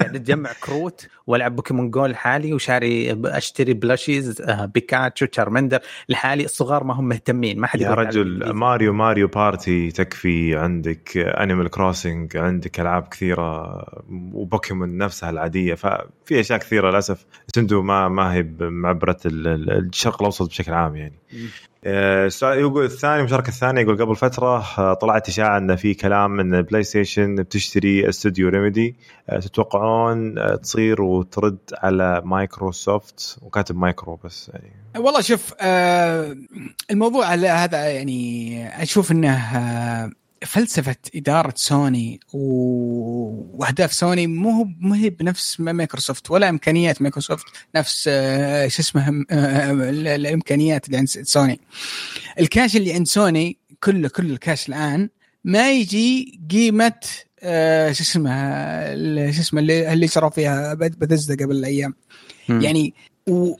[0.00, 6.84] قاعد أجمع كروت وألعب بوكيمون جو لحالي وشاري أشتري plushies آه، بيكاتشو تشارمندر لحالي الصغار
[6.84, 12.80] ما هم مهتمين ما حد يا رجل ماريو ماريو بارتي تكفي عندك انيمال كروسنج عندك
[12.80, 13.82] ألعاب كثيرة
[14.32, 20.72] وبوكيمون نفسها العادية ففي أشياء كثيرة للأسف نينتندو ما ما هي معبره الشرق الأوسط بشكل
[20.72, 21.14] عام يعني.
[21.86, 26.62] السؤال يقول الثاني المشاركة الثانية يقول قبل فترة آه، طلعت إشاعة إن في كلام إن
[26.62, 34.50] بلاي ستيشن بتشتري استوديو Remedy آه، تتوقعون آه، تصير وترد على مايكروسوفت وكاتب مايكرو بس
[34.54, 34.72] يعني.
[34.96, 35.54] والله شوف
[36.90, 39.38] الموضوع هذا يعني أشوف إنه
[40.46, 48.68] فلسفة إدارة سوني وأهداف سوني مو مو هي بنفس مايكروسوفت ولا إمكانيات مايكروسوفت نفس آه،
[48.68, 49.72] شو اسمه آه،
[50.16, 51.60] الإمكانيات اللي عند سوني.
[52.40, 55.08] الكاش اللي عند سوني كله كل الكاش الآن
[55.44, 57.00] ما يجي قيمة
[57.42, 58.30] آه، شو اسمه
[59.30, 61.94] شو اسمه اللي اللي شروا فيها بيثيسدا قبل الأيام.
[62.48, 62.94] يعني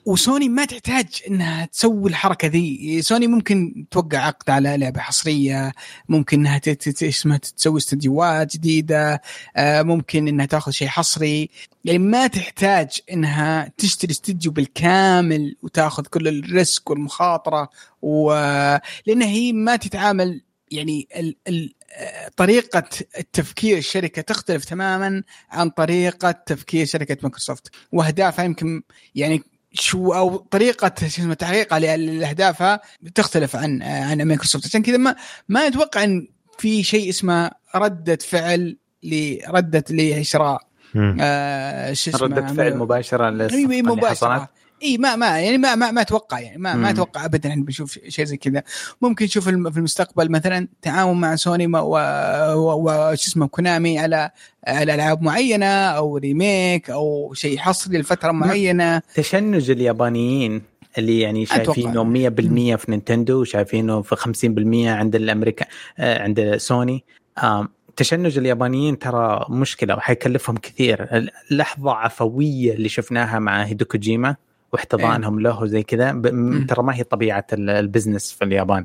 [0.06, 3.02] وسوني ما تحتاج إنها تسوي الحركة ذي.
[3.02, 5.72] سوني ممكن توقع عقد على لعبة حصرية
[6.09, 6.60] ممكن إنها
[7.02, 9.20] اسمها تسوي استديوهات جديدة
[9.56, 11.50] آه، ممكن إنها تأخذ شيء حصري.
[11.84, 17.68] يعني ما تحتاج إنها تشتري استديو بالكامل وتأخذ كل الريسك والمخاطرة
[18.02, 18.32] و
[19.06, 20.40] لانها هي ما تتعامل
[20.70, 21.36] يعني ال...
[21.48, 21.74] ال...
[22.36, 22.85] طريقة
[23.19, 27.70] التفكير الشركة تختلف تماما عن طريقة تفكير شركة مايكروسوفت.
[27.93, 28.82] وأهدافها يمكن
[29.14, 29.43] يعني
[29.73, 32.81] شو أو طريقة شو اسمه تحقيقها لأهدافها
[33.14, 34.66] تختلف عن عن مايكروسوفت.
[34.66, 35.16] عشان كذا ما
[35.48, 36.28] ما أتوقع إن
[36.59, 40.60] في شيء اسمه ردة فعل لرده لشراء
[41.20, 44.48] آه شو اسمه ردة فعل مباشرة أيوه مباشرة.
[44.82, 47.98] إي ما ما يعني ما ما, ما أتوقع يعني ما ما أتوقع ابدا ان بنشوف
[48.09, 48.62] شيء زي كذا.
[49.02, 54.30] ممكن نشوف في المستقبل مثلا تعاون مع سوني وش اسمه كونامي على
[54.66, 59.02] على ألعاب معينة أو remake أو شيء حصري لفترة معينة.
[59.14, 60.62] تشنج اليابانيين
[60.98, 65.66] اللي يعني شايفينه 100% في نينتندو وشايفينه في 50% عند الأمريكا
[65.98, 67.04] آه، عند سوني.
[67.96, 71.28] تشنج اليابانيين ترى مشكلة وحيكلفهم كثير.
[71.50, 74.36] لحظة عفوية اللي شفناها مع هيدو كوجيما
[74.73, 75.44] واحتضانهم إيه.
[75.44, 76.12] له زي كذا.
[76.69, 78.85] ترى ما هي طبيعة ال business في اليابان.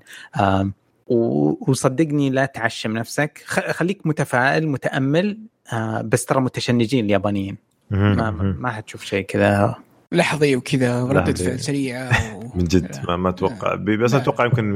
[1.07, 3.43] وصدقني لا تعشم نفسك.
[3.47, 5.39] خليك متفائل متأمل
[5.73, 7.57] آه، بس ترى متشنجين اليابانيين.
[7.89, 9.75] ما, ما حتشوف شيء كذا.
[10.11, 12.51] لحظي وكذا وردة فعل سريعة و...
[12.55, 13.75] من جد ما, ما أتوقع.
[13.75, 14.75] بس أتوقع يمكن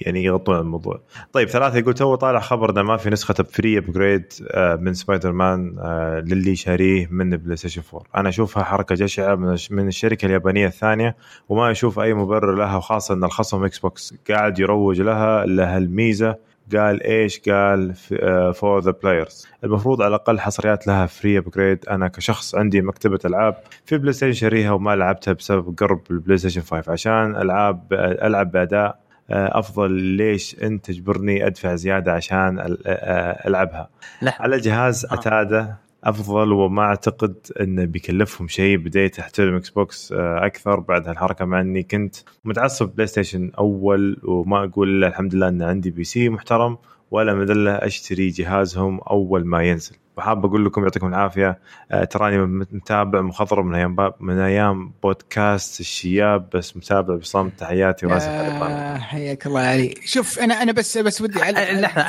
[0.00, 1.00] يعني يغطون الموضوع.
[1.32, 5.32] طيب ثلاثة يقول تو طالع خبر إنه ما في نسخة free upgrade آه، من سبايدر
[5.32, 9.34] مان آه، للي شاريه من بلاي ستيشن 4 أنا أشوفها حركة جشعة
[9.70, 11.16] من الشركة اليابانية الثانية
[11.48, 16.36] وما أشوف أي مبرر لها وخاصة إن الخصم إكس بوكس قاعد يروج لها لها الميزه
[16.76, 17.94] قال إيش؟ قال
[18.54, 23.56] for the players المفروض على الأقل حصريات لها free upgrade أنا كشخص عندي مكتبة ألعاب
[23.84, 29.02] في بلاي ستيشن شاريها وما لعبتها بسبب قرب البلاي ستيشن 5 عشان العاب ألعب بأداء
[29.30, 33.88] آه، أفضل ليش أنت تجبرني أدفع زيادة عشان آه، ألعبها.
[34.22, 34.34] لا.
[34.40, 35.78] على جهاز آه.
[36.04, 41.82] أفضل وما أعتقد انه بيكلفهم شيء بديت احترم إكس بوكس أكثر بعد هالحركة مع إني
[41.82, 46.78] كنت متعصب بلاي ستيشن أول وما أقول الا الحمد لله إن عندي PC محترم
[47.10, 49.96] ولا مذلة أشتري جهازهم أول ما ينزل.
[50.16, 51.58] وحاب أقول لكم يعطيكم العافية.
[51.90, 52.38] آه، تراني
[52.72, 57.52] متابع مخضرم من أيام من أيام بودكاست الشياب بس متابع بصمت.
[57.58, 59.94] تحياتي واسف آه حياك الله علي.
[60.04, 61.60] شوف أنا أنا بس بس ودي لحظة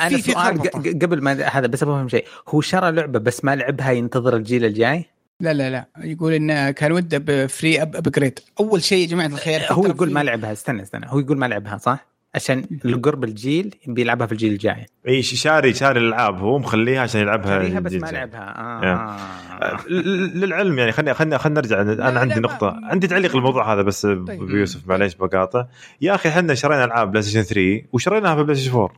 [0.06, 0.60] أنا سؤال
[1.02, 2.24] قبل ما هذا بس أفهم شيء.
[2.48, 5.04] هو شرى لعبة بس ما لعبها ينتظر الجيل الجاي؟
[5.40, 5.86] لا لا لا.
[5.98, 10.22] يقول انه كان وده ب free upgrade أول شيء يا جماعة الخير هو يقول ما
[10.22, 10.52] لعبها.
[10.52, 11.06] استنى استنى.
[11.08, 14.86] هو يقول ما لعبها صح؟ عشان لقرب الجيل بيلعبها في الجيل الجاي.
[15.08, 18.54] إي شاري شاري الألعاب هو مخليها عشان يلعبها شاريها بس ما لعبها.
[18.82, 19.88] آه.
[20.34, 21.80] للعلم يعني خلينا خلينا خلينا نرجع.
[21.80, 22.80] أنا عندي نقطة.
[22.84, 24.26] عندي تعليق الموضوع هذا بس طيب.
[24.46, 25.66] بيوسف معليش بقاطع.
[26.00, 28.92] يا أخي إحنا شرينا ألعاب بلاي ستيشن 3 وشريناها في بلاي ستيشن 4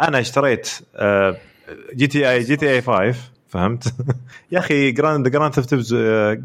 [0.00, 0.70] أنا اشتريت
[1.94, 3.14] جي تي آي جي تي آي 5
[3.48, 3.94] فهمت؟
[4.52, 5.92] يا أخي Grand Grand Theft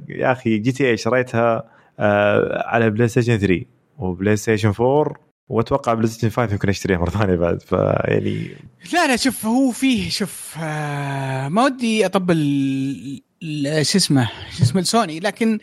[0.09, 1.63] يا أخي GTA شريتها
[1.99, 3.61] آه، على بلاي ستيشن 3
[3.97, 5.13] وبلاي ستيشن 4
[5.49, 8.55] واتوقع بلاي ستيشن 5 يمكن اشتريها مرة ثانية بعد فيعني
[8.93, 12.38] لا لا شوف هو فيه شوف آه ما ودي أطبل
[13.81, 15.59] شو اسمه شو اسمه سوني لكن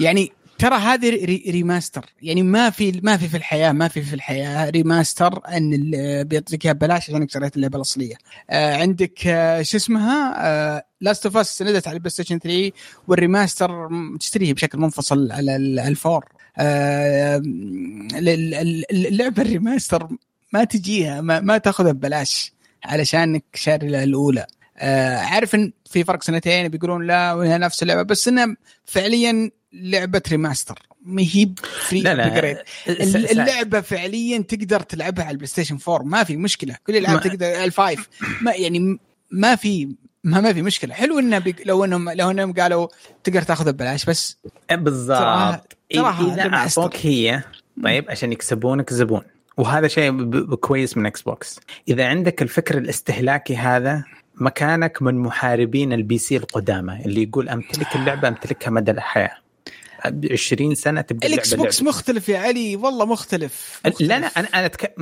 [0.00, 4.14] يعني ترى هذه re remaster يعني ما في ما في في الحياة ما في في
[4.14, 5.92] الحياة remaster إن
[6.24, 8.14] بيعطيك إياها ببلاش عشان شريت اللعبة الأصلية.
[8.50, 12.70] آه عندك آه شو اسمها Last of Us نزلت على البلاي ستيشن 3
[13.08, 13.88] وال remaster
[14.20, 15.56] تشتريه بشكل منفصل على
[15.88, 16.24] الفور
[18.90, 20.08] اللعبه ال remaster
[20.52, 22.52] ما تجيها ما, ما تاخذها ببلاش
[22.84, 24.46] علشانك شاري الأولى.
[24.78, 30.22] آه عارف إن في فرق سنتين بيقولون لا وهي نفس اللعبة بس إنها فعليا لعبة
[30.28, 30.86] remaster.
[31.02, 31.48] ما هي
[31.88, 32.64] free لا لا
[33.32, 36.76] اللعبة فعليا تقدر تلعبها على البلاي ستيشن 4 ما في مشكلة.
[36.86, 38.08] كل الالعاب تقدر ال five.
[38.40, 38.98] ما يعني
[39.30, 40.94] ما في ما ما في مشكلة.
[40.94, 41.56] حلو إنه بي...
[41.64, 42.88] لو انهم لو إنهم قالوا
[43.24, 44.36] تقدر تاخذها ببلاش بس
[44.72, 45.75] بالضبط.
[45.94, 47.42] إذا أعطوك هي
[47.84, 49.22] طيب عشان يكسبونك زبون
[49.56, 54.04] وهذا شيء كويس من إكس بوكس إذا عندك الفكر الاستهلاكي هذا
[54.34, 59.36] مكانك من محاربين ال PC القدامى اللي يقول أمتلك اللعبة أمتلكها مدى الحياة.
[60.32, 64.08] 20 سنة تبدأ الإكس بوكس مختلف يا علي والله مختلف, مختلف.
[64.08, 64.94] لا لا أنا أنا تك...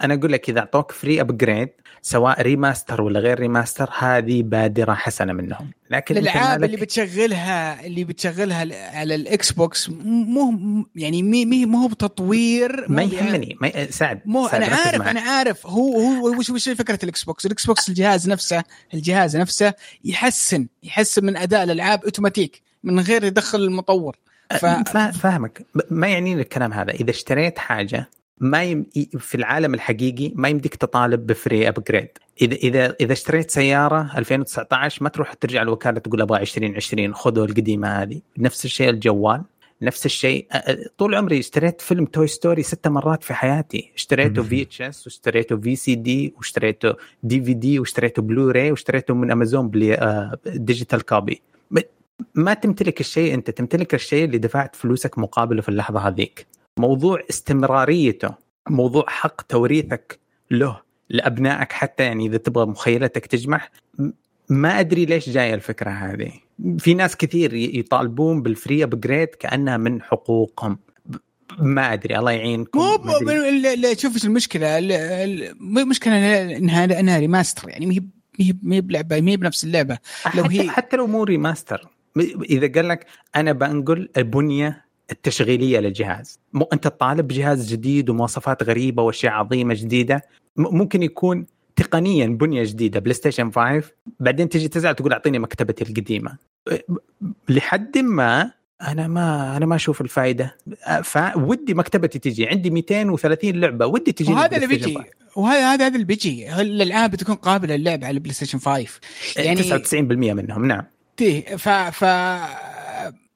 [0.00, 1.68] أنا أقول لك إذا أعطوك free upgrade
[2.02, 5.70] سواء remaster ولا غير remaster هذه بادرة حسنة منهم.
[5.90, 10.54] لكن الألعاب اللي بتشغلها اللي بتشغلها على الاكس بوكس مو
[10.96, 13.56] يعني مي مو هو بتطوير ما يهمني.
[13.60, 15.66] ما سعد مو سعد أنا عارف أنا عارف.
[15.66, 18.64] هو هو وش وش فكرة الاكس بوكس الاكس بوكس الجهاز نفسه
[18.94, 19.74] الجهاز نفسه
[20.04, 24.16] يحسن يحسن من أداء الألعاب أوتوماتيك من غير يدخل المطور.
[24.50, 24.66] ف...
[24.96, 25.66] فاهمك.
[25.90, 26.90] ما يعنيني الكلام هذا.
[26.92, 28.10] إذا اشتريت حاجة
[28.40, 28.86] ما يم...
[29.18, 32.08] في العالم الحقيقي ما يمديك تطالب ب free upgrade
[32.42, 37.88] إذا إذا إذا اشتريت سيارة 2019 ما تروح ترجع الوكاله تقول أبغى 2020 خذوا القديمة
[37.88, 38.20] هذه.
[38.38, 39.42] نفس الشيء الجوال
[39.82, 40.46] نفس الشيء
[40.98, 43.92] طول عمري اشتريت فيلم Toy Story ست مرات في حياتي.
[43.96, 51.02] اشتريته VHS واشتريته في سي دي واشتريته DVD واشتريته بلوراي واشتريته من امازون بلي digital
[51.02, 51.42] copy
[52.34, 56.46] ما تمتلك الشيء أنت تمتلك الشيء اللي دفعت فلوسك مقابله في اللحظة هذيك.
[56.80, 58.34] موضوع استمراريته
[58.70, 60.18] موضوع حق توريثك
[60.50, 60.80] له
[61.10, 63.70] لأبنائك حتى يعني إذا تبغى مخيلتك تجمح
[64.48, 66.32] ما أدري ليش جاية الفكرة هذه.
[66.78, 70.78] في ناس كثير يطالبون بال free upgrade كأنها من حقوقهم.
[71.58, 72.78] ما أدري الله يعينكم.
[72.78, 72.96] مو
[73.98, 74.78] شوف إيش المشكلة.
[74.78, 77.94] المشكلة إنها إنها remaster يعني ما
[78.40, 79.98] هي ما هي بلعبة ما هي بنفس اللعبة.
[80.34, 81.88] لو هي حتى لو مو remaster
[82.50, 86.38] إذا قال لك أنا بنقل البنية التشغيلية للجهاز.
[86.52, 90.22] مو أنت طالب بجهاز جديد ومواصفات غريبة وأشياء عظيمة جديدة.
[90.56, 91.46] ممكن يكون
[91.76, 93.82] تقنيا بنية جديدة بلاي ستيشن 5
[94.20, 96.36] بعدين تجي تزعل تقول أعطيني مكتبتي القديمة.
[97.48, 100.56] لحد ما أنا ما أنا ما أشوف الفائده
[101.02, 102.46] فودي مكتبتي تجي.
[102.46, 103.86] عندي 230 لعبة.
[103.86, 104.98] ودي تجي وهذا اللي بيجي.
[105.36, 106.60] وهذا هذا هذا اللي بيجي.
[106.60, 109.00] الالعاب بتكون قابلة للعب على البلاي ستيشن 5
[109.36, 110.64] يعني 99% منهم.
[110.66, 110.82] نعم.
[111.56, 112.04] ف ف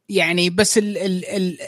[0.08, 1.58] يعني بس ال ال ال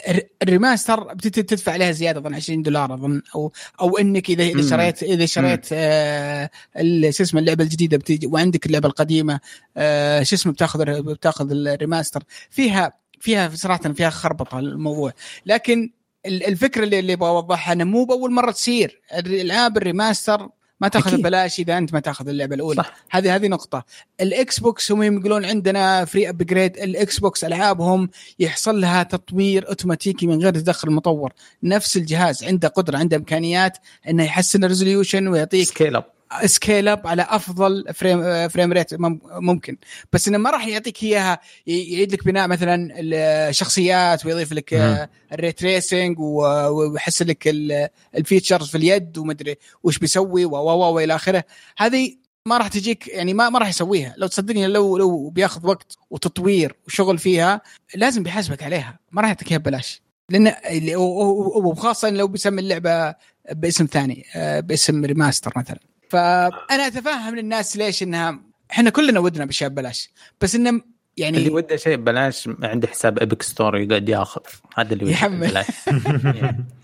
[0.43, 3.51] ال remaster بتدفع عليها زيادة أظن 20 دولار أظن أو
[3.81, 6.49] أو إنك إذا إذا شريت إذا شريت آه
[7.09, 9.39] شو اسمه اللعبة الجديدة بتيجي وعندك اللعبة القديمة
[9.77, 15.13] آه شو اسمه بتاخذ بتاخذ ال remaster فيها فيها صراحة فيها خربطة الموضوع.
[15.45, 15.91] لكن
[16.25, 19.01] الفكرة اللي اللي أبغى اوضحها إنه مو بأول مرة تصير.
[19.13, 20.49] الألعاب ال remaster
[20.81, 22.83] ما تاخذ ببلاش إذا أنت ما تاخذ اللعبة الأولى.
[22.83, 22.93] صح.
[23.09, 23.85] هذه هذه نقطة.
[24.21, 28.09] الإكس بوكس هم يقولون عندنا free upgrade الإكس بوكس ألعابهم
[28.39, 31.33] يحصل لها تطوير أوتوماتيكي من غير تدخل المطور.
[31.63, 33.77] نفس الجهاز عنده قدرة عنده إمكانيات
[34.09, 38.89] إنه يحسن ال resolution ويعطيك scale up scale up على أفضل frame frame rate
[39.29, 39.77] ممكن.
[40.13, 44.73] بس إنه ما راح يعطيك إياها يعيد لك بناء مثلا الشخصيات ويضيف لك
[45.33, 47.47] ال ray tracing ويحسن لك
[48.15, 50.55] ال features في اليد ومدري وش بيسوي و
[50.93, 51.43] والى آخره.
[51.77, 54.13] هذه ما راح تجيك يعني ما ما راح يسويها.
[54.17, 57.61] لو تصدقني لو لو بياخذ وقت وتطوير وشغل فيها
[57.95, 58.99] لازم بيحاسبك عليها.
[59.11, 60.01] ما راح يعطيك إياها ببلاش.
[60.29, 60.53] لأن
[61.55, 63.15] وخاصة لو بيسمي اللعبة
[63.51, 65.79] باسم ثاني آه، باسم remaster مثلا.
[66.09, 68.39] فأنا أتفهم الناس ليش إنها
[68.71, 70.09] إحنا كلنا ودنا باشياء ببلاش.
[70.41, 70.81] بس إنه
[71.17, 74.41] يعني اللي وده شيء ببلاش عنده حساب Epic Store يقعد ياخذ.
[74.75, 75.63] هذا اللي يحمل.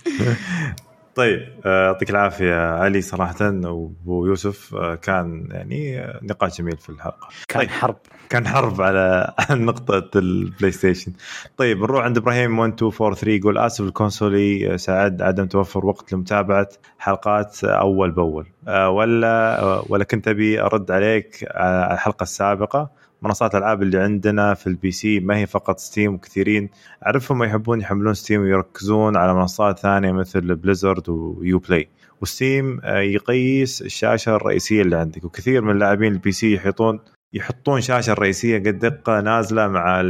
[1.15, 7.27] طيب آه، يعطيك العافية علي صراحة وأبو يوسف آه، كان يعني نقاش جميل في الحلقة.
[7.47, 7.69] كان طيب.
[7.69, 7.95] حرب.
[8.29, 11.11] كان حرب على نقطة البلاي ستيشن
[11.57, 16.69] طيب نروح عند إبراهيم 1243 يقول آسف الكونسولي ساعد عدم توفر وقت لمتابعة
[16.99, 18.45] حلقات أول بأول.
[18.67, 24.67] آه، ولا ولا كنت أبي أرد عليك على الحلقة السابقة منصات الألعاب اللي عندنا في
[24.67, 26.69] البي سي ما هي فقط ستيم وكثيرين
[27.05, 31.89] أعرفهم يحبون يحملون ستيم ويركزون على منصات ثانية مثل بليزرد ويو بلاي
[32.21, 35.23] وستيم آه، يقيس الشاشة الرئيسية اللي عندك.
[35.23, 36.99] وكثير من اللاعبين البي سي يحيطون
[37.33, 40.01] يحطون شاشة رئيسية قد دقة نازلة مع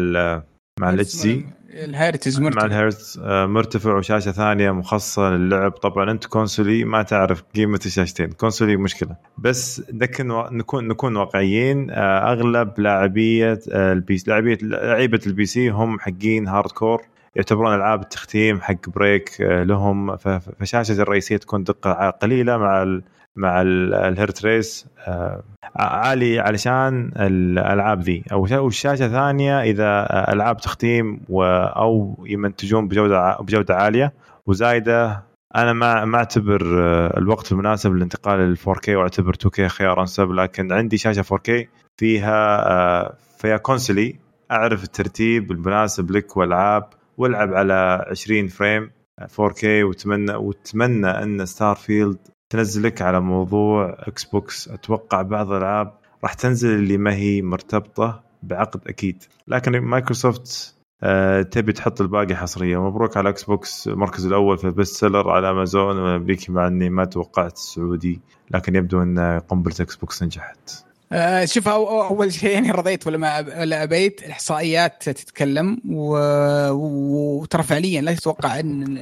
[0.80, 2.60] مع الاتش سي الهيرتز مرتفع.
[2.62, 5.72] مع الهيرتز آه، مرتفع وشاشة ثانية مخصصة للعب.
[5.72, 8.32] طبعا أنت كونسولي ما تعرف قيمة الشاشتين.
[8.32, 9.16] كونسولي مشكلة.
[9.38, 16.00] بس لكن نكون نكون واقعيين آه، أغلب لاعبية آه، البي لاعبيه لعيبة البي سي هم
[16.00, 17.02] حقين هارد كور
[17.36, 20.18] يعتبرون ألعاب التختيم حق break لهم.
[20.60, 23.02] فشاشة الرئيسية تكون دقة قليلة مع
[23.36, 24.88] مع الهيرت ريس.
[25.08, 25.44] آه،
[25.76, 28.24] عالي علشان الألعاب ذي.
[28.32, 34.14] أو الشاشه ثانية إذا ألعاب تختيم أو يمنتجون بجودة بجودة عالية.
[34.46, 35.24] وزايدة
[35.56, 40.72] أنا ما ما أعتبر آه، الوقت المناسب للانتقال لل 4K وأعتبر 2K خيار أنسب لكن
[40.72, 44.16] عندي شاشة 4K فيها آه، فيها كونسولي
[44.52, 48.92] أعرف الترتيب المناسب لك والعاب والعب على 20 frame
[49.22, 52.18] 4K واتمنى وأتمنى أن Starfield
[52.54, 55.94] تنزلك على موضوع Xbox أتوقع بعض الالعاب
[56.24, 62.82] راح تنزل اللي ما هي مرتبطه بعقد أكيد لكن مايكروسوفت أه تبي تحط الباقي حصريه
[62.82, 67.06] مبروك على Xbox المركز الأول في ال best seller على امازون والامريكي مع اني ما
[67.06, 68.22] توقعت السعودي
[68.52, 73.84] لكن يبدو ان قنبله Xbox نجحت آه شوف اول شيء يعني رضيت ولا ما ولا
[73.84, 78.98] ابيت الاحصائيات تتكلم وترى فعليا لا تتوقع ان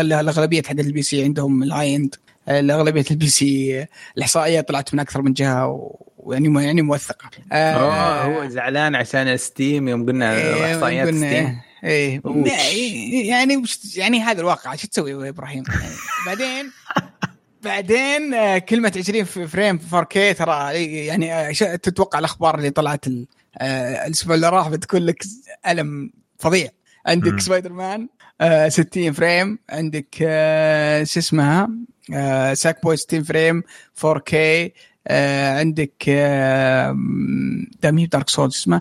[0.00, 2.14] الاغلبيه حق ال PC عندهم ال high end
[2.48, 7.30] الاغلبيه ال PC الاحصائيات طلعت من أكثر من جهة ويعني يعني موثقة.
[7.52, 12.20] آه هو زعلان عشان Steam يوم قلنا إيه إحصائيات Steam إيه
[13.28, 13.62] يعني
[13.96, 15.94] يعني هذا الواقع شو تسوي يا إبراهيم؟ يعني
[16.26, 16.70] بعدين
[17.62, 23.04] بعدين آه، كلمة 20 frame 4K ترى يعني آه، تتوقع الأخبار اللي طلعت
[23.58, 25.24] آه، الأسبوع اللي راح بتكون لك
[25.68, 26.68] ألم فظيع.
[27.06, 28.08] عندك سبايدر مان
[28.68, 30.14] 60 frame عندك
[31.04, 31.68] شو اسمها؟
[32.52, 33.62] Sackboy 60 frame
[33.96, 34.34] 4K
[35.58, 36.10] عندك
[37.82, 38.80] دامي Dark Souls اسمه.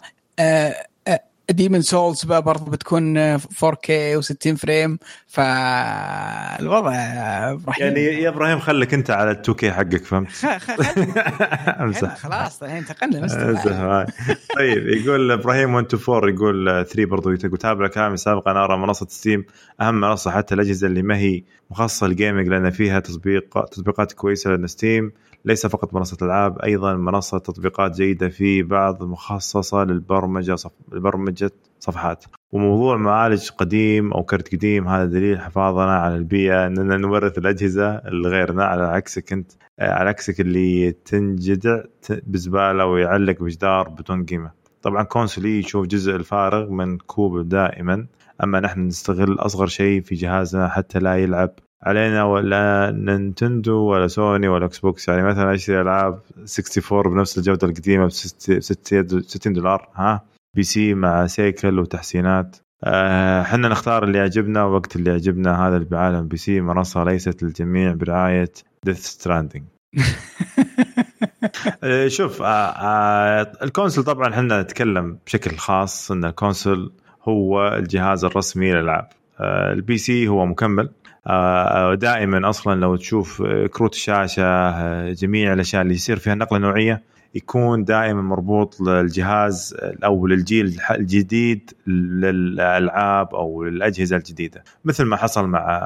[1.51, 6.91] Demon's Souls برضه بتكون 4K و60 frame فالوضع
[7.51, 10.29] إبراهيم يعني يا إبراهيم خليك أنت على ال 2K حقك فهمت؟
[12.23, 14.05] خلاص الحين انتقلنا
[14.57, 19.45] طيب يقول إبراهيم 124 يقول 3 برضه يقول تابع كلامي السابق أنا أرى منصة Steam
[19.81, 24.49] أهم منصة حتى الأجهزة اللي ما هي مخصصة لل gaming لأن فيها تطبيق تطبيقات كويسة
[24.49, 25.11] لأن Steam
[25.45, 30.71] ليس فقط منصة ألعاب أيضا منصة تطبيقات جيدة في بعض مخصصة للبرمجة صف...
[30.91, 32.25] لبرمجة صفحات.
[32.51, 38.65] وموضوع معالج قديم أو كرت قديم هذا دليل حفاظنا على البيئة أننا نورث الأجهزة لغيرنا
[38.65, 44.51] على عكسك أنت على عكسك اللي تنجدع بزبالة ويعلق بجدار بدون قيمة.
[44.81, 48.07] طبعا كونسولي يشوف جزء الفارغ من كوب دائما
[48.43, 51.51] أما نحن نستغل أصغر شيء في جهازنا حتى لا يلعب
[51.83, 55.07] علينا ولا Nintendo ولا سوني ولا Xbox.
[55.07, 60.25] يعني مثلا اشتري ألعاب 64 بنفس الجودة القديمة ب 60 دولار ها؟
[60.55, 62.57] PC مع سيكل وتحسينات.
[62.83, 66.27] إحنا آه نختار اللي يعجبنا وقت اللي يعجبنا هذا اللي بعالم.
[66.27, 68.51] PC منصة ليست للجميع برعاية
[68.83, 69.63] Death Stranding
[72.07, 76.91] شوف آه آه ال console طبعا إحنا نتكلم بشكل خاص إن ال console
[77.23, 79.07] هو الجهاز الرسمي للألعاب.
[79.39, 80.89] آه ال PC هو مكمل.
[81.93, 88.21] دائما أصلا لو تشوف كروت الشاشة جميع الأشياء اللي يصير فيها نقلة نوعية يكون دائما
[88.21, 94.63] مربوط للجهاز أو للجيل الجديد للألعاب أو للأجهزة الجديدة.
[94.85, 95.81] مثل ما حصل مع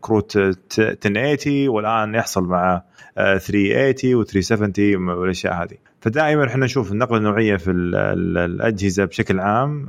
[0.00, 2.82] كروت 1080 والآن يحصل مع
[3.16, 5.76] 380 و 370 والأشياء هذه.
[6.00, 9.86] فدائما إحنا نشوف النقلة النوعية في الأجهزة بشكل عام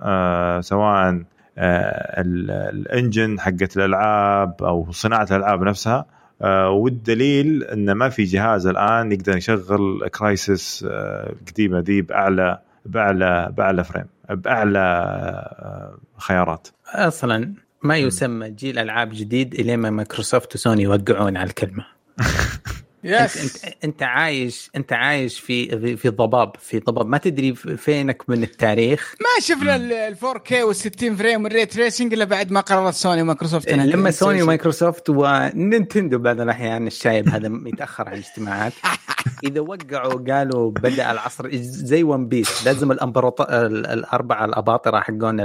[0.62, 1.24] سواء
[1.58, 6.06] ال engine حقت الألعاب أو صناعة الألعاب نفسها.
[6.42, 13.54] آه والدليل انه ما في جهاز الآن يقدر يشغل Crysis آه القديمه ذي بأعلى بأعلى
[13.58, 16.68] بأعلى frame بأعلى آه خيارات.
[16.96, 17.54] أصلا
[17.84, 21.86] ما يسمى جيل ألعاب جديد الين ما مايكروسوفت وسوني يوقعون على الكلمة.
[23.08, 27.08] بس انت, أنت عايش أنت عايش في في ضباب في ضباب.
[27.08, 29.16] ما تدري فينك من التاريخ.
[29.20, 33.22] ما شفنا ال 4K وال 60 فريم وال ray tracing إلا بعد ما قررت سوني
[33.22, 38.74] ومايكروسوفت لما سوني ومايكروسوفت و Nintendo بعض الأحيان الشايب هذا يتأخر على الاجتماعات.
[39.44, 45.40] إذا وقعوا قالوا بدأ العصر زي One Piece لازم الامبراط الأربعة الأباطرة حقون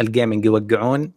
[0.00, 1.12] ال gaming يوقعون.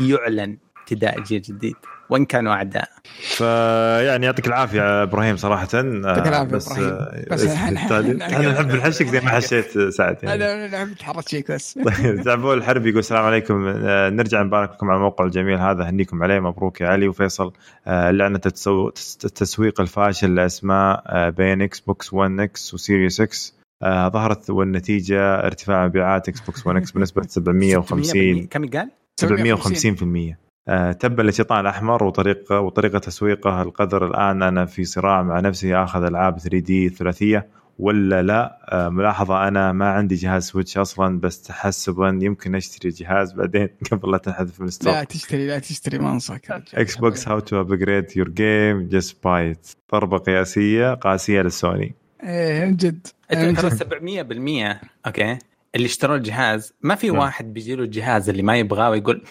[0.00, 0.58] يعلن.
[0.92, 1.74] ابتداء جيل جديد.
[2.10, 2.88] وان كانوا أعداء؟
[3.20, 5.68] فيعني يعطيك العافية إبراهيم صراحة.
[5.74, 7.24] يعطيك العافية بس إبراهيم.
[7.30, 10.44] بس إحنا نحب نحشك زي ما حشيت سعد يعني.
[10.44, 11.78] أنا نحب نتحرك بس.
[12.02, 13.68] طيب زعبول الحربي يقول السلام عليكم.
[14.16, 15.90] نرجع نبارك لكم على الموقع الجميل هذا.
[15.90, 16.40] هنيكم عليه.
[16.40, 17.52] مبروك يا علي وفيصل.
[17.86, 18.40] لعنه
[19.24, 23.60] التسويق الفاشل لأسماء بين Xbox 1 X و Series X.
[23.82, 28.90] آه ظهرت والنتيجة ارتفاع مبيعات Xbox 1 X بنسبة 750 كم قال؟
[29.22, 29.26] 750%
[30.02, 30.49] آه
[31.00, 34.42] تبا للشيطان الأحمر وطريقه وطريقة تسويقه القذر الآن.
[34.42, 37.60] أنا في صراع مع نفسي آخذ ألعاب 3D ثلاثية.
[37.80, 43.32] ولا لا؟ آه ملاحظة أنا ما عندي جهاز Switch أصلا بس تحسبا يمكن أشتري جهاز
[43.32, 46.50] بعدين قبل لا تنحذف من ال store لا تشتري لا تشتري ما أنصحك.
[46.74, 49.56] X box how to upgrade your game just buy
[49.92, 51.94] ضربه قياسية قاسية للسوني.
[52.22, 53.06] إيه من جد.
[53.30, 54.76] ترى 700%
[55.06, 55.38] okay
[55.74, 59.22] اللي اشتروا الجهاز ما في واحد بيجي له الجهاز اللي ما يبغاه ويقول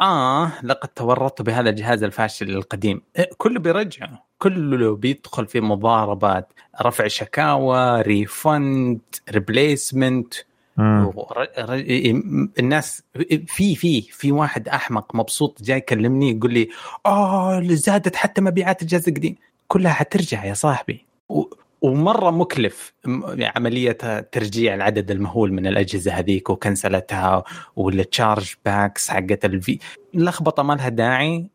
[0.00, 3.02] آه لقد تورطت بهذا الجهاز الفاشل القديم.
[3.38, 6.52] كله بيرجعه كله بيدخل في مضاربات
[6.82, 9.00] رفع شكاوى refund
[9.30, 10.34] replacement
[12.58, 13.02] الناس
[13.46, 16.68] في في في واحد أحمق مبسوط جاي يكلمني يقول لي
[17.06, 19.36] آه زادت حتى مبيعات الجهاز القديم.
[19.68, 21.06] كلها حترجع يا صاحبي.
[21.82, 22.92] ومرة مكلف
[23.56, 27.44] عملية ترجيع العدد المهول من الأجهزة هذيك وكنسلتها
[27.76, 29.78] ولا chargebacks حقت الفي
[30.14, 31.46] لخبطه ما لها داعي.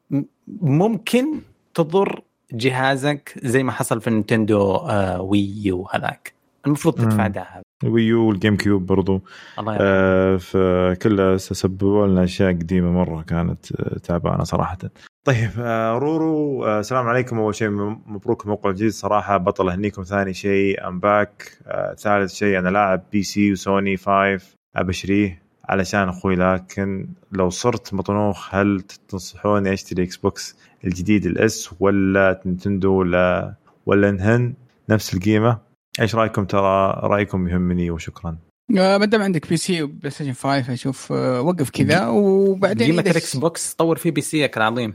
[0.61, 1.41] ممكن
[1.73, 2.21] تضر
[2.53, 6.33] جهازك زي ما حصل في نينتندو آه Wii وهذاك
[6.65, 9.21] المفروض تدفع دهب Wii U وال GameCube برضو.
[9.59, 13.65] الله آه فكلها سببوا لنا أشياء قديمة مرة كانت
[14.03, 14.77] تعبانة صراحة.
[15.25, 17.39] طيب آه رورو آه السلام عليكم.
[17.39, 17.69] أول شيء
[18.05, 18.91] مبروك الموقع الجديد.
[18.91, 24.39] صراحة بطل اهنيكم ثاني شيء I'm back آه ثالث شيء أنا لاعب PC وسوني 5
[24.75, 31.69] أبشتريه علشان أخوي لكن لو صرت مطنوخ هل تنصحوني أشتري إكس بوكس الجديد ال S
[31.79, 33.53] ولا نينتندو ولا
[33.85, 34.53] ولا نهن؟
[34.89, 35.59] نفس القيمة.
[35.99, 38.37] إيش رأيكم؟ ترى رأيكم يهمني وشكرا.
[38.69, 42.07] ما دام عندك PC وبلاي ستيشن 5 أشوف وقف كذا.
[42.07, 44.93] وبعدين قيمه الإكس بوكس طور فيه PC ك العظيم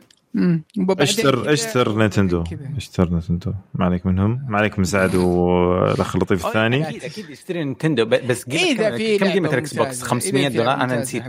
[0.89, 2.45] اشتر اشتر نينتندو.
[2.77, 3.55] اشتر نينتندو.
[3.75, 4.47] ما عليك منهم.
[4.49, 6.89] ما عليك من سعد والاخ اللطيف الثاني.
[6.89, 8.05] أكيد أكيد اشتري نينتندو.
[8.05, 8.89] بس قيمة
[9.19, 11.23] كم قيمة الاكس بوكس؟ 500 دولار؟ أنا نسيت.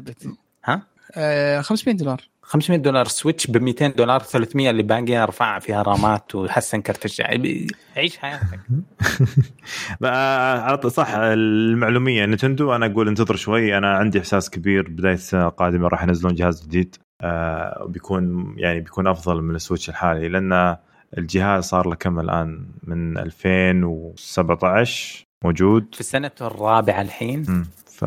[0.65, 0.81] ها؟
[1.15, 2.21] آه 500 دولار.
[2.41, 5.17] 500 دولار Switch ب 200 دولار 300 اللي باقي.
[5.17, 7.39] أرفع فيها رامات وحسن كرت الشاشه
[7.97, 8.59] عيش حياتك.
[10.87, 12.25] صح المعلومية.
[12.25, 13.77] نتندو أنا أقول انتظر شوي.
[13.77, 14.89] أنا عندي إحساس كبير.
[14.89, 16.95] بداية السنة القادمه راح ينزلون جهاز جديد.
[16.95, 17.10] آه
[17.87, 20.77] بيكون يعني بيكون أفضل من السويتش الحالي لأن
[21.17, 25.87] الجهاز صار له كم الآن؟ من 2017 موجود.
[25.93, 27.43] في السنة الرابعة الحين.
[27.85, 28.05] ف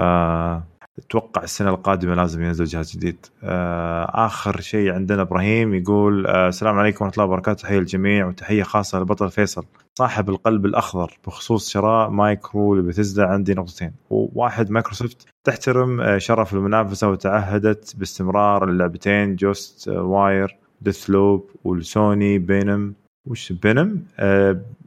[0.99, 3.27] أتوقع السنة القادمة لازم ينزل جهاز جديد.
[3.43, 7.63] آه آخر شيء عندنا إبراهيم يقول آه السلام عليكم ورحمة الله وبركاته.
[7.63, 9.65] تحية للجميع وتحية خاصة للبطل فيصل.
[9.99, 13.93] صاحب القلب الأخضر بخصوص شراء مايكرو لبثزدا عندي نقطتين.
[14.11, 22.95] وواحد مايكروسوفت تحترم آه شرف المنافسة وتعهدت باستمرار اللعبتين Ghostwire Deathloop والسوني بينم.
[23.27, 24.03] وش بينم؟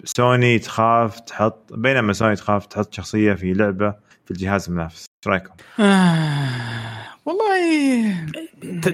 [0.03, 5.05] سوني تخاف تحط بينما سوني تخاف تحط شخصية في لعبة في الجهاز المنافس.
[5.17, 8.25] إيش رأيكم؟ آه والله.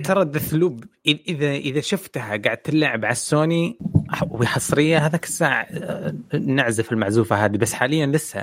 [0.04, 3.78] ترى ال Deathloop اذا إذا شفتها قاعد تلعب على السوني
[4.30, 5.68] وحصريه هذاك الساعة
[6.42, 7.58] نعزف المعزوفة هذه.
[7.58, 8.42] بس حاليا لسه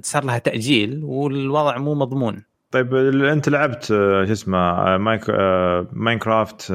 [0.00, 2.42] صار لها تأجيل والوضع مو مضمون.
[2.70, 2.94] طيب
[3.24, 5.30] أنت لعبت شو اسمه مايك
[5.92, 6.72] Minecraft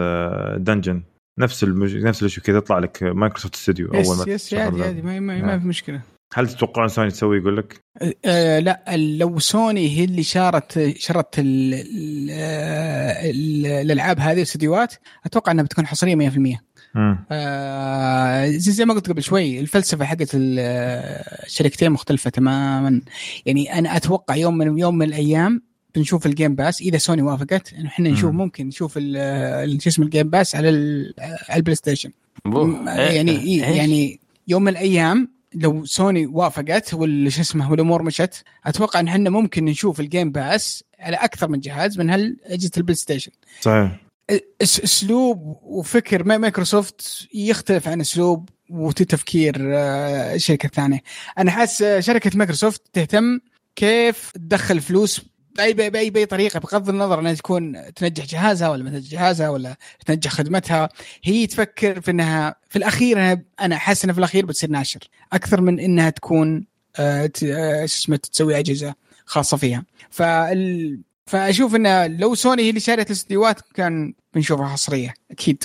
[0.57, 1.03] Dungeons
[1.39, 1.97] نفس المج...
[1.97, 5.59] نفس الشيء كذا يطلع لك Microsoft Studio أول ما يس عادي عادي ما, ما, ما
[5.59, 6.01] في مشكلة.
[6.33, 11.35] هل تتوقعون سوني تسوي يقول لك؟ أه, آه، لا لو سوني هي اللي شارت شرت
[13.29, 14.93] الألعاب هذه الاستديوهات
[15.25, 16.57] أتوقع إنها بتكون حصرية 100%
[17.31, 23.01] آه زي ما قلت قبل شوي الفلسفة حقت الشركتين مختلفة تماما.
[23.45, 25.61] يعني أنا أتوقع يوم من يوم من الأيام
[25.95, 28.99] بنشوف ال Game Pass إذا سوني وافقت انه إحنا نشوف ممكن نشوف شو
[29.89, 30.69] اسمه ال Game Pass على
[31.49, 32.11] على البلاي ستيشن
[32.45, 38.99] يعني إيه يعني يوم من الأيام لو سوني وافقت ولا شو اسمه والامور مشت أتوقع
[38.99, 42.95] إن إحنا ممكن نشوف ال Game Pass على أكثر من جهاز من هل أجهزة البلاي
[42.95, 43.31] ستيشن
[43.61, 43.99] صحيح.
[44.61, 51.01] أسلوب وفكر مايكروسوفت يختلف عن أسلوب وتفكير الشركة آه، الثانية
[51.37, 53.39] أنا حاسس شركة مايكروسوفت تهتم
[53.75, 55.21] كيف تدخل فلوس
[55.57, 59.49] باي باي باي, بأي طريقة بغض النظر أنها تكون تنجح جهازها ولا ما تنجح جهازها
[59.49, 59.75] ولا
[60.05, 60.89] تنجح خدمتها
[61.23, 64.99] هي تفكر في إنها في الأخير أنا أنا حاسس إنها في الأخير بتصير ناشر
[65.33, 66.65] أكثر من إنها تكون
[66.99, 68.93] آه, آه، اسمه تسوي أجهزة
[69.25, 75.63] خاصة فيها فال فأشوف انه لو سوني هي اللي شارت الاستديوهات كان بنشوفها حصرية أكيد.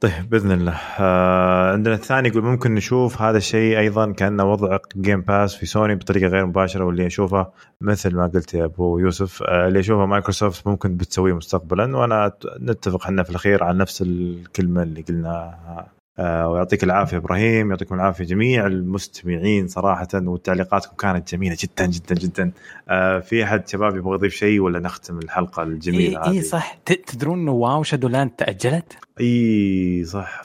[0.00, 0.72] طيب بإذن الله.
[1.00, 5.94] آه عندنا الثاني يقول ممكن نشوف هذا الشيء أيضا كأنه وضع Game Pass في سوني
[5.94, 7.46] بطريقة غير مباشرة واللي أشوفه
[7.80, 9.42] مثل ما قلت يا أبو يوسف.
[9.42, 14.82] آه اللي اشوفه مايكروسوفت ممكن بتسويه مستقبلا وأنا نتفق إحنا في الأخير على نفس الكلمة
[14.82, 15.86] اللي قلناها
[16.18, 22.52] ويعطيك العافية إبراهيم يعطيكم العافية جميع المستمعين صراحة وتعليقاتكم كانت جميلة جدا جدا جدا.
[22.88, 26.78] آه في أحد شباب يبغى يضيف شيء ولا نختم الحلقة الجميلة إيه, إيه صح.
[26.84, 30.42] تدرون إنه WoW Shadowlands تأجلت؟ إي صح.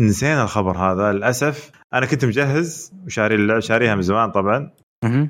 [0.00, 1.70] نسينا الخبر هذا للأسف.
[1.94, 4.70] أنا كنت مجهز وشاري شاريها من زمان طبعا.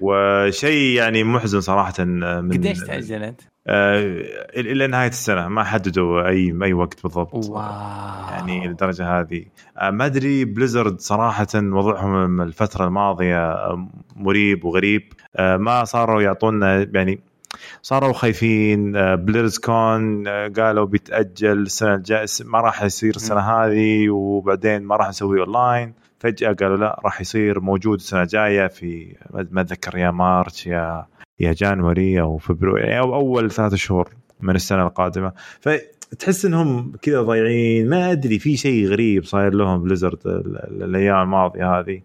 [0.01, 4.23] وشيء يعني محزن صراحة من قديش تأجلت؟ آه
[4.57, 7.35] إلى نهاية السنة ما حددوا اي أي وقت بالضبط.
[7.35, 7.63] wow.
[8.31, 9.45] يعني للدرجة هذه.
[9.79, 15.13] آه ما أدري بليزرد صراحة وضعهم الفترة الماضية آه، مريب وغريب.
[15.39, 17.21] ما صاروا يعطونا يعني
[17.83, 18.93] صاروا خايفين.
[19.17, 25.95] BlizzCon قالوا بيتأجل السنة الجاية ما راح يصير السنة هذه وبعدين ما راح نسويه اونلاين
[26.21, 29.17] فجأة قالوا لا راح يصير موجود السنة الجاية في
[29.51, 31.07] ما أتذكر يا March يا
[31.41, 34.09] يا January أو فبراير أو أول ثلاثة شهور
[34.41, 35.33] من السنة القادمة.
[35.61, 37.89] فتحس إنهم كذا ضايعين.
[37.89, 42.01] ما أدري في شيء غريب صاير لهم بليزرد الأيام الماضية هذه.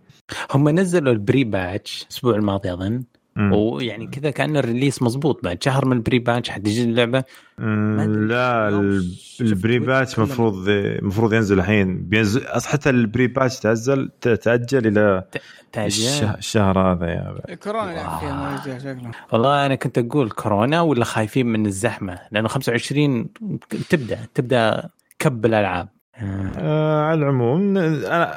[0.51, 3.03] هم نزلوا البري باتش الأسبوع الماضي أظن.
[3.39, 5.43] ويعني كذا كان ال release مضبوط.
[5.43, 7.23] بعد شهر من ال pre-patch حتجي اللعبة.
[7.57, 8.69] لا
[9.41, 12.03] ال pre-patch المفروض المفروض ينزل الحين.
[12.03, 15.23] بينزل حتى ال pre-patch تاجل تأجل إلى
[15.77, 17.05] الشهر هذا
[17.49, 18.61] يا كورونا
[19.33, 23.27] والله أنا كنت أقول كورونا ولا خايفين من الزحمة؟ لأنه 25
[23.89, 24.89] تبدا تبدأ
[25.19, 25.87] كب الألعاب.
[26.57, 28.33] آه على العموم أنا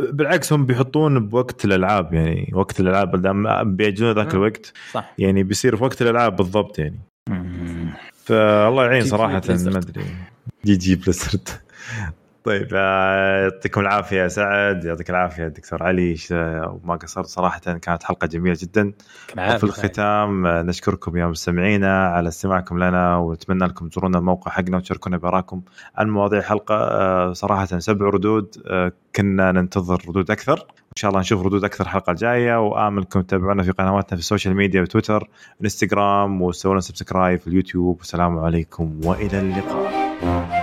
[0.00, 5.14] بالعكس هم بيحطون بوقت الألعاب يعني وقت الألعاب بيجون ذاك الوقت صح.
[5.18, 6.98] يعني بيصير في وقت الألعاب بالضبط يعني.
[8.24, 10.04] فالله يعين صراحة ما أدري.
[10.64, 11.48] GG بليزرد.
[12.44, 16.16] طيب يعطيكم العافية يا سعد يعطيك العافية دكتور علي.
[16.30, 18.92] وما قصرت صراحة كانت حلقة جميلة جدا.
[19.34, 25.62] في الختام نشكركم يا مستمعينا على استماعكم لنا ونتمنى لكم تزورونا الموقع حقنا وتشاركونا بآراكم
[25.96, 27.32] عن مواضيع الحلقة.
[27.32, 28.54] صراحة سبع ردود
[29.16, 30.58] كنا ننتظر ردود أكثر.
[30.58, 32.60] ان شاء الله نشوف ردود أكثر الحلقة الجاية.
[32.60, 35.28] واملكم تتابعونا في قنواتنا في السوشيال ميديا وتويتر
[35.62, 37.98] إنستغرام وسووا لنا subscribe في اليوتيوب.
[37.98, 40.61] والسلام عليكم وإلى اللقاء.